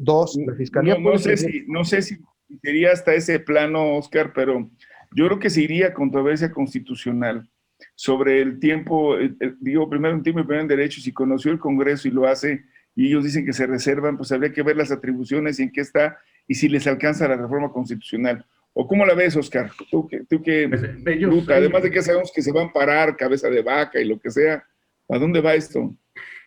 dos, 0.00 0.36
la 0.44 0.54
fiscalía. 0.54 0.98
No, 0.98 1.12
no 1.12 1.18
sé, 1.18 1.36
si, 1.36 1.64
no 1.68 1.84
sé 1.84 2.02
si 2.02 2.18
sería 2.62 2.92
hasta 2.92 3.14
ese 3.14 3.38
plano, 3.38 3.96
Oscar, 3.96 4.32
pero 4.34 4.70
yo 5.14 5.26
creo 5.26 5.38
que 5.38 5.50
se 5.50 5.62
iría 5.62 5.88
a 5.88 5.94
controversia 5.94 6.50
constitucional 6.50 7.48
sobre 7.94 8.40
el 8.40 8.58
tiempo, 8.58 9.16
digo, 9.60 9.88
primero 9.88 10.14
un 10.14 10.22
tiempo 10.22 10.40
y 10.40 10.44
primero 10.44 10.62
en 10.62 10.68
derecho, 10.68 11.00
si 11.00 11.12
conoció 11.12 11.52
el 11.52 11.58
Congreso 11.58 12.08
y 12.08 12.10
lo 12.10 12.26
hace 12.26 12.64
y 12.96 13.08
ellos 13.08 13.24
dicen 13.24 13.44
que 13.44 13.52
se 13.52 13.66
reservan, 13.66 14.16
pues 14.16 14.32
habría 14.32 14.52
que 14.52 14.62
ver 14.62 14.76
las 14.76 14.90
atribuciones 14.90 15.58
y 15.58 15.64
en 15.64 15.72
qué 15.72 15.80
está 15.80 16.18
y 16.46 16.54
si 16.54 16.68
les 16.68 16.86
alcanza 16.86 17.28
la 17.28 17.36
reforma 17.36 17.72
constitucional. 17.72 18.44
¿O 18.72 18.88
cómo 18.88 19.06
la 19.06 19.14
ves, 19.14 19.36
Oscar? 19.36 19.70
Tú 19.90 20.06
que, 20.08 20.24
tú 20.28 20.42
que 20.42 20.68
pues, 20.68 21.48
además 21.48 21.82
de 21.84 21.90
que 21.90 22.02
sabemos 22.02 22.32
que 22.34 22.42
se 22.42 22.52
van 22.52 22.68
a 22.68 22.72
parar 22.72 23.16
cabeza 23.16 23.48
de 23.48 23.62
vaca 23.62 24.00
y 24.00 24.04
lo 24.04 24.18
que 24.18 24.30
sea, 24.30 24.64
¿a 25.08 25.18
dónde 25.18 25.40
va 25.40 25.54
esto? 25.54 25.94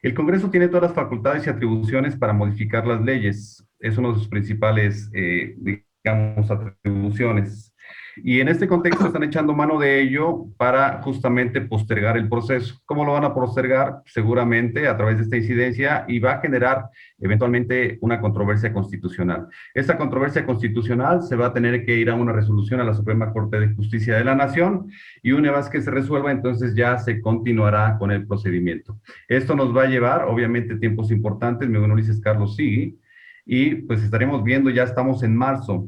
El 0.01 0.13
Congreso 0.13 0.49
tiene 0.49 0.67
todas 0.67 0.83
las 0.83 0.93
facultades 0.93 1.45
y 1.45 1.49
atribuciones 1.49 2.15
para 2.15 2.33
modificar 2.33 2.85
las 2.87 3.01
leyes. 3.01 3.65
Es 3.79 3.97
uno 3.97 4.13
de 4.13 4.19
sus 4.19 4.27
principales, 4.27 5.09
eh, 5.13 5.55
digamos, 5.57 6.51
atribuciones. 6.51 7.66
Y 8.23 8.41
en 8.41 8.47
este 8.47 8.67
contexto 8.67 9.05
están 9.05 9.23
echando 9.23 9.53
mano 9.53 9.79
de 9.79 10.01
ello 10.01 10.45
para 10.57 11.01
justamente 11.01 11.61
postergar 11.61 12.17
el 12.17 12.29
proceso. 12.29 12.79
¿Cómo 12.85 13.05
lo 13.05 13.13
van 13.13 13.23
a 13.23 13.33
postergar? 13.33 14.01
Seguramente 14.05 14.87
a 14.87 14.97
través 14.97 15.17
de 15.17 15.23
esta 15.23 15.37
incidencia 15.37 16.05
y 16.07 16.19
va 16.19 16.33
a 16.33 16.41
generar 16.41 16.89
eventualmente 17.19 17.97
una 18.01 18.19
controversia 18.19 18.73
constitucional. 18.73 19.47
Esta 19.73 19.97
controversia 19.97 20.45
constitucional 20.45 21.23
se 21.23 21.35
va 21.35 21.47
a 21.47 21.53
tener 21.53 21.85
que 21.85 21.95
ir 21.95 22.09
a 22.09 22.15
una 22.15 22.31
resolución 22.33 22.79
a 22.79 22.83
la 22.83 22.93
Suprema 22.93 23.31
Corte 23.31 23.59
de 23.59 23.73
Justicia 23.73 24.17
de 24.17 24.23
la 24.23 24.35
Nación 24.35 24.87
y 25.21 25.31
una 25.31 25.51
vez 25.51 25.69
que 25.69 25.81
se 25.81 25.91
resuelva, 25.91 26.31
entonces 26.31 26.75
ya 26.75 26.97
se 26.97 27.21
continuará 27.21 27.97
con 27.97 28.11
el 28.11 28.25
procedimiento. 28.27 28.99
Esto 29.27 29.55
nos 29.55 29.75
va 29.75 29.83
a 29.83 29.87
llevar, 29.87 30.25
obviamente, 30.25 30.77
tiempos 30.77 31.11
importantes. 31.11 31.69
Mi 31.69 31.77
buen 31.77 31.91
Ulises 31.91 32.21
Carlos 32.21 32.55
sigue 32.55 32.95
y 33.45 33.75
pues 33.75 34.03
estaremos 34.03 34.43
viendo, 34.43 34.69
ya 34.69 34.83
estamos 34.83 35.23
en 35.23 35.35
marzo, 35.35 35.87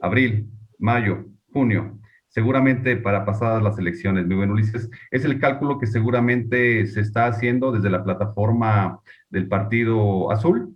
abril, 0.00 0.48
mayo, 0.78 1.26
junio, 1.52 1.98
seguramente 2.28 2.96
para 2.96 3.24
pasadas 3.24 3.62
las 3.62 3.78
elecciones, 3.78 4.26
mi 4.26 4.34
buen 4.34 4.50
Ulises. 4.50 4.88
Es 5.10 5.24
el 5.24 5.38
cálculo 5.38 5.78
que 5.78 5.86
seguramente 5.86 6.86
se 6.86 7.00
está 7.00 7.26
haciendo 7.26 7.72
desde 7.72 7.90
la 7.90 8.04
plataforma 8.04 9.00
del 9.28 9.48
Partido 9.48 10.30
Azul 10.30 10.74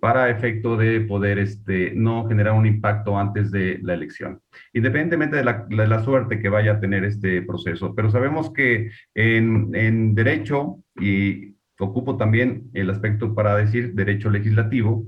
para 0.00 0.30
efecto 0.30 0.76
de 0.76 1.00
poder 1.00 1.38
este, 1.38 1.92
no 1.94 2.26
generar 2.28 2.54
un 2.54 2.66
impacto 2.66 3.18
antes 3.18 3.50
de 3.50 3.78
la 3.82 3.94
elección, 3.94 4.40
independientemente 4.72 5.36
de 5.36 5.44
la, 5.44 5.66
de 5.68 5.86
la 5.86 6.02
suerte 6.02 6.38
que 6.38 6.48
vaya 6.48 6.72
a 6.72 6.80
tener 6.80 7.04
este 7.04 7.42
proceso. 7.42 7.94
Pero 7.94 8.10
sabemos 8.10 8.52
que 8.52 8.90
en, 9.14 9.74
en 9.74 10.14
derecho, 10.14 10.82
y 11.00 11.56
ocupo 11.78 12.16
también 12.16 12.70
el 12.74 12.90
aspecto 12.90 13.34
para 13.34 13.56
decir 13.56 13.94
derecho 13.94 14.30
legislativo 14.30 15.06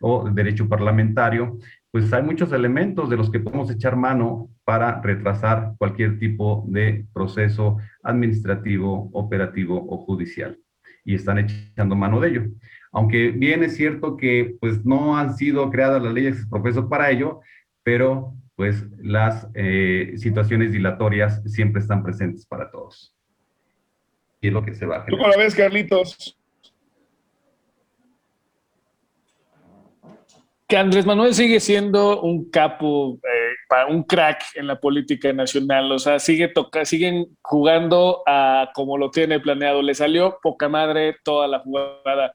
o 0.00 0.30
derecho 0.30 0.68
parlamentario, 0.68 1.58
pues 1.90 2.12
hay 2.12 2.22
muchos 2.22 2.52
elementos 2.52 3.10
de 3.10 3.16
los 3.16 3.30
que 3.30 3.40
podemos 3.40 3.70
echar 3.70 3.96
mano 3.96 4.48
para 4.70 5.00
retrasar 5.00 5.72
cualquier 5.78 6.20
tipo 6.20 6.64
de 6.68 7.04
proceso 7.12 7.78
administrativo, 8.04 9.10
operativo 9.12 9.84
o 9.90 9.98
judicial. 9.98 10.60
Y 11.04 11.16
están 11.16 11.38
echando 11.38 11.96
mano 11.96 12.20
de 12.20 12.28
ello. 12.28 12.44
Aunque 12.92 13.32
bien 13.32 13.64
es 13.64 13.74
cierto 13.74 14.16
que 14.16 14.54
pues 14.60 14.84
no 14.84 15.18
han 15.18 15.36
sido 15.36 15.68
creadas 15.72 16.00
las 16.00 16.14
leyes 16.14 16.46
profeso 16.48 16.88
para 16.88 17.10
ello, 17.10 17.40
pero 17.82 18.32
pues 18.54 18.86
las 19.00 19.48
eh, 19.54 20.12
situaciones 20.14 20.70
dilatorias 20.70 21.42
siempre 21.50 21.82
están 21.82 22.04
presentes 22.04 22.46
para 22.46 22.70
todos. 22.70 23.12
Y 24.40 24.46
es 24.46 24.52
lo 24.52 24.64
que 24.64 24.74
se 24.74 24.86
va 24.86 24.98
a 24.98 25.02
generar. 25.02 25.18
¿Tú 25.18 25.18
cómo 25.18 25.36
la 25.36 25.36
ves, 25.36 25.56
Carlitos? 25.56 26.40
que 30.70 30.76
Andrés 30.76 31.04
Manuel 31.04 31.34
sigue 31.34 31.58
siendo 31.58 32.22
un 32.22 32.48
capo, 32.48 33.18
eh, 33.70 33.92
un 33.92 34.02
crack 34.02 34.42
en 34.54 34.66
la 34.66 34.80
política 34.80 35.32
nacional, 35.32 35.90
o 35.92 35.98
sea, 35.98 36.18
sigue 36.18 36.48
toca, 36.48 36.84
siguen 36.84 37.36
jugando 37.42 38.22
a 38.26 38.70
como 38.74 38.98
lo 38.98 39.10
tiene 39.10 39.40
planeado. 39.40 39.82
Le 39.82 39.94
salió 39.94 40.38
poca 40.42 40.68
madre 40.68 41.16
toda 41.24 41.46
la 41.48 41.60
jugada. 41.60 42.32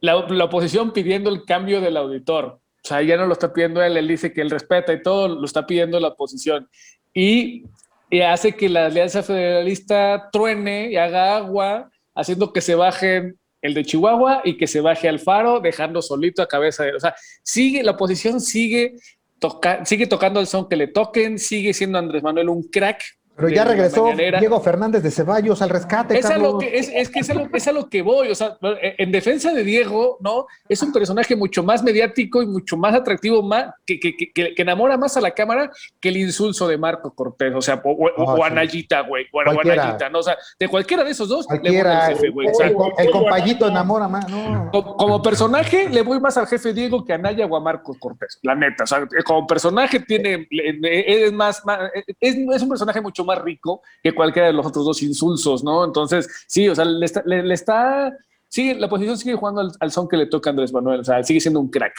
La, 0.00 0.16
oposición 0.16 0.92
pidiendo 0.92 1.30
el 1.30 1.44
cambio 1.44 1.80
del 1.80 1.96
auditor, 1.96 2.60
o 2.82 2.88
sea, 2.88 3.02
ya 3.02 3.16
no 3.16 3.26
lo 3.26 3.34
está 3.34 3.52
pidiendo 3.52 3.82
él, 3.82 3.96
él 3.96 4.08
dice 4.08 4.32
que 4.32 4.40
él 4.40 4.48
respeta 4.50 4.92
y 4.92 5.02
todo, 5.02 5.28
lo 5.28 5.44
está 5.44 5.66
pidiendo 5.66 6.00
la 6.00 6.08
oposición. 6.08 6.68
Y, 7.12 7.64
y 8.08 8.20
hace 8.20 8.56
que 8.56 8.70
la 8.70 8.86
Alianza 8.86 9.22
Federalista 9.22 10.30
truene 10.32 10.90
y 10.90 10.96
haga 10.96 11.36
agua, 11.36 11.90
haciendo 12.14 12.52
que 12.52 12.62
se 12.62 12.74
bajen 12.74 13.38
el 13.62 13.74
de 13.74 13.84
Chihuahua 13.84 14.40
y 14.44 14.56
que 14.56 14.66
se 14.66 14.80
baje 14.80 15.08
al 15.08 15.18
faro, 15.18 15.60
dejando 15.60 16.00
solito 16.00 16.40
a 16.40 16.48
cabeza 16.48 16.84
de. 16.84 16.94
O 16.94 17.00
sea, 17.00 17.14
sigue, 17.42 17.82
la 17.82 17.92
oposición 17.92 18.40
sigue, 18.40 18.94
toca, 19.40 19.84
sigue 19.84 20.06
tocando 20.06 20.38
el 20.38 20.46
son 20.46 20.68
que 20.68 20.76
le 20.76 20.86
toquen, 20.86 21.38
sigue 21.38 21.74
siendo 21.74 21.98
Andrés 21.98 22.22
Manuel 22.22 22.50
un 22.50 22.62
crack, 22.62 23.02
pero 23.40 23.54
ya 23.54 23.64
regresó 23.64 24.12
Diego 24.38 24.60
Fernández 24.60 25.02
de 25.02 25.10
Ceballos 25.10 25.62
al 25.62 25.70
rescate. 25.70 26.18
Es, 26.18 26.26
a 26.26 26.36
lo 26.36 26.58
que, 26.58 26.78
es, 26.78 26.90
es, 26.94 27.08
que 27.08 27.20
es 27.20 27.30
a, 27.68 27.72
lo, 27.72 27.88
que 27.88 28.02
voy. 28.02 28.28
O 28.28 28.34
sea, 28.34 28.58
en 28.82 29.10
defensa 29.10 29.52
de 29.52 29.64
Diego, 29.64 30.18
¿no? 30.20 30.46
Es 30.68 30.82
un 30.82 30.92
personaje 30.92 31.34
mucho 31.36 31.62
más 31.62 31.82
mediático 31.82 32.42
y 32.42 32.46
mucho 32.46 32.76
más 32.76 32.94
atractivo, 32.94 33.42
más, 33.42 33.72
que, 33.86 33.98
que, 33.98 34.14
que, 34.14 34.54
enamora 34.56 34.98
más 34.98 35.16
a 35.16 35.20
la 35.20 35.30
cámara 35.30 35.70
que 36.00 36.10
el 36.10 36.18
insulso 36.18 36.68
de 36.68 36.76
Marco 36.76 37.14
Cortés. 37.14 37.54
O 37.54 37.62
sea, 37.62 37.80
o, 37.82 37.90
o, 37.90 38.44
Anayita, 38.44 39.00
güey. 39.00 39.26
O, 39.32 39.40
Anayita, 39.40 40.10
¿no? 40.10 40.18
O 40.18 40.22
sea, 40.22 40.36
de 40.58 40.68
cualquiera 40.68 41.02
de 41.02 41.12
esos 41.12 41.28
dos, 41.28 41.46
cualquiera, 41.46 41.72
le 41.72 41.82
voy 41.82 42.02
al 42.02 42.12
jefe, 42.12 42.28
güey. 42.28 42.48
O 42.48 42.54
sea, 42.54 42.66
el, 42.66 43.10
compayito 43.10 43.68
enamora 43.68 44.06
más. 44.06 44.28
No. 44.28 44.70
Como, 44.70 45.22
personaje, 45.22 45.88
le 45.88 46.02
voy 46.02 46.20
más 46.20 46.36
al 46.36 46.46
jefe 46.46 46.74
Diego 46.74 47.04
que 47.04 47.12
a 47.12 47.16
Anaya 47.16 47.46
o 47.46 47.56
a 47.56 47.60
Marco 47.60 47.96
Cortés. 47.98 48.38
La 48.42 48.54
neta. 48.54 48.84
O 48.84 48.86
sea, 48.86 49.06
como 49.24 49.46
personaje 49.46 50.00
tiene, 50.00 50.46
es 50.50 51.32
más, 51.32 51.64
más 51.64 51.90
es, 52.20 52.36
es 52.36 52.62
un 52.62 52.68
personaje 52.68 53.00
mucho 53.00 53.24
más 53.24 53.29
más 53.30 53.42
rico 53.42 53.82
que 54.02 54.12
cualquiera 54.12 54.48
de 54.48 54.54
los 54.54 54.66
otros 54.66 54.84
dos 54.84 55.02
insulsos, 55.02 55.64
¿no? 55.64 55.84
Entonces, 55.84 56.28
sí, 56.46 56.68
o 56.68 56.74
sea, 56.74 56.84
le 56.84 57.06
está, 57.06 57.22
le, 57.24 57.54
está 57.54 58.12
sigue, 58.48 58.74
la 58.74 58.88
posición 58.88 59.16
sigue 59.16 59.36
jugando 59.36 59.70
al, 59.78 59.90
son 59.90 60.08
que 60.08 60.16
le 60.16 60.26
toca 60.26 60.50
a 60.50 60.52
Andrés 60.52 60.72
Manuel, 60.72 61.00
o 61.00 61.04
sea, 61.04 61.22
sigue 61.22 61.40
siendo 61.40 61.60
un 61.60 61.70
crack. 61.70 61.94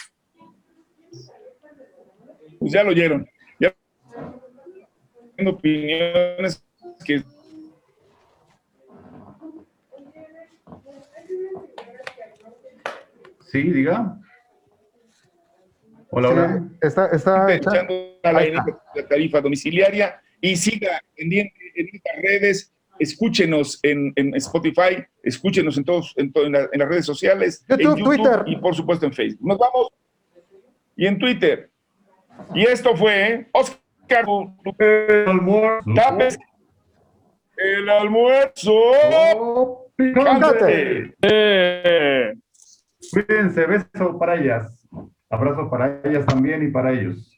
Pues 2.60 2.74
ya 2.74 2.84
lo 2.84 2.92
oyeron. 2.92 3.28
Ya 3.60 3.74
opiniones 5.48 6.64
que 7.06 7.24
Sí, 13.52 13.64
diga. 13.64 14.18
Hola, 16.10 16.30
hola. 16.30 16.64
está, 16.82 17.08
está 17.08 17.54
echando 17.54 17.94
a 18.24 18.32
la 18.32 19.08
tarifa 19.10 19.42
domiciliaria 19.42 20.22
y 20.42 20.56
siga 20.56 21.02
pendiente 21.16 21.54
en 21.76 21.90
estas 21.94 22.16
redes. 22.22 22.74
Escúchenos 23.00 23.80
en, 23.82 24.14
Spotify, 24.36 25.04
escúchenos 25.24 25.76
en 25.78 25.86
todos 25.86 26.14
en, 26.18 26.32
las 26.52 26.88
redes 26.88 27.06
sociales, 27.06 27.66
en 27.68 27.80
YouTube 27.80 28.04
Twitter. 28.04 28.44
y 28.46 28.58
por 28.58 28.76
supuesto 28.76 29.08
en 29.08 29.14
Facebook. 29.14 29.48
Nos 29.48 29.58
vamos 29.58 29.90
y 30.96 31.08
en 31.08 31.18
Twitter. 31.18 31.72
Y 32.54 32.64
esto 32.64 32.96
fue 32.96 33.48
Oscar 33.54 34.26
el 34.78 35.28
almuerzo. 35.28 35.92
El 37.58 37.90
almuerzo. 37.90 38.72
Cuídense, 43.12 43.66
beso 43.66 44.18
para 44.20 44.36
ellas. 44.36 44.88
Abrazo 45.30 45.70
para 45.70 46.02
ellas 46.04 46.26
también 46.26 46.64
y 46.64 46.68
para 46.68 46.92
ellos. 46.92 47.31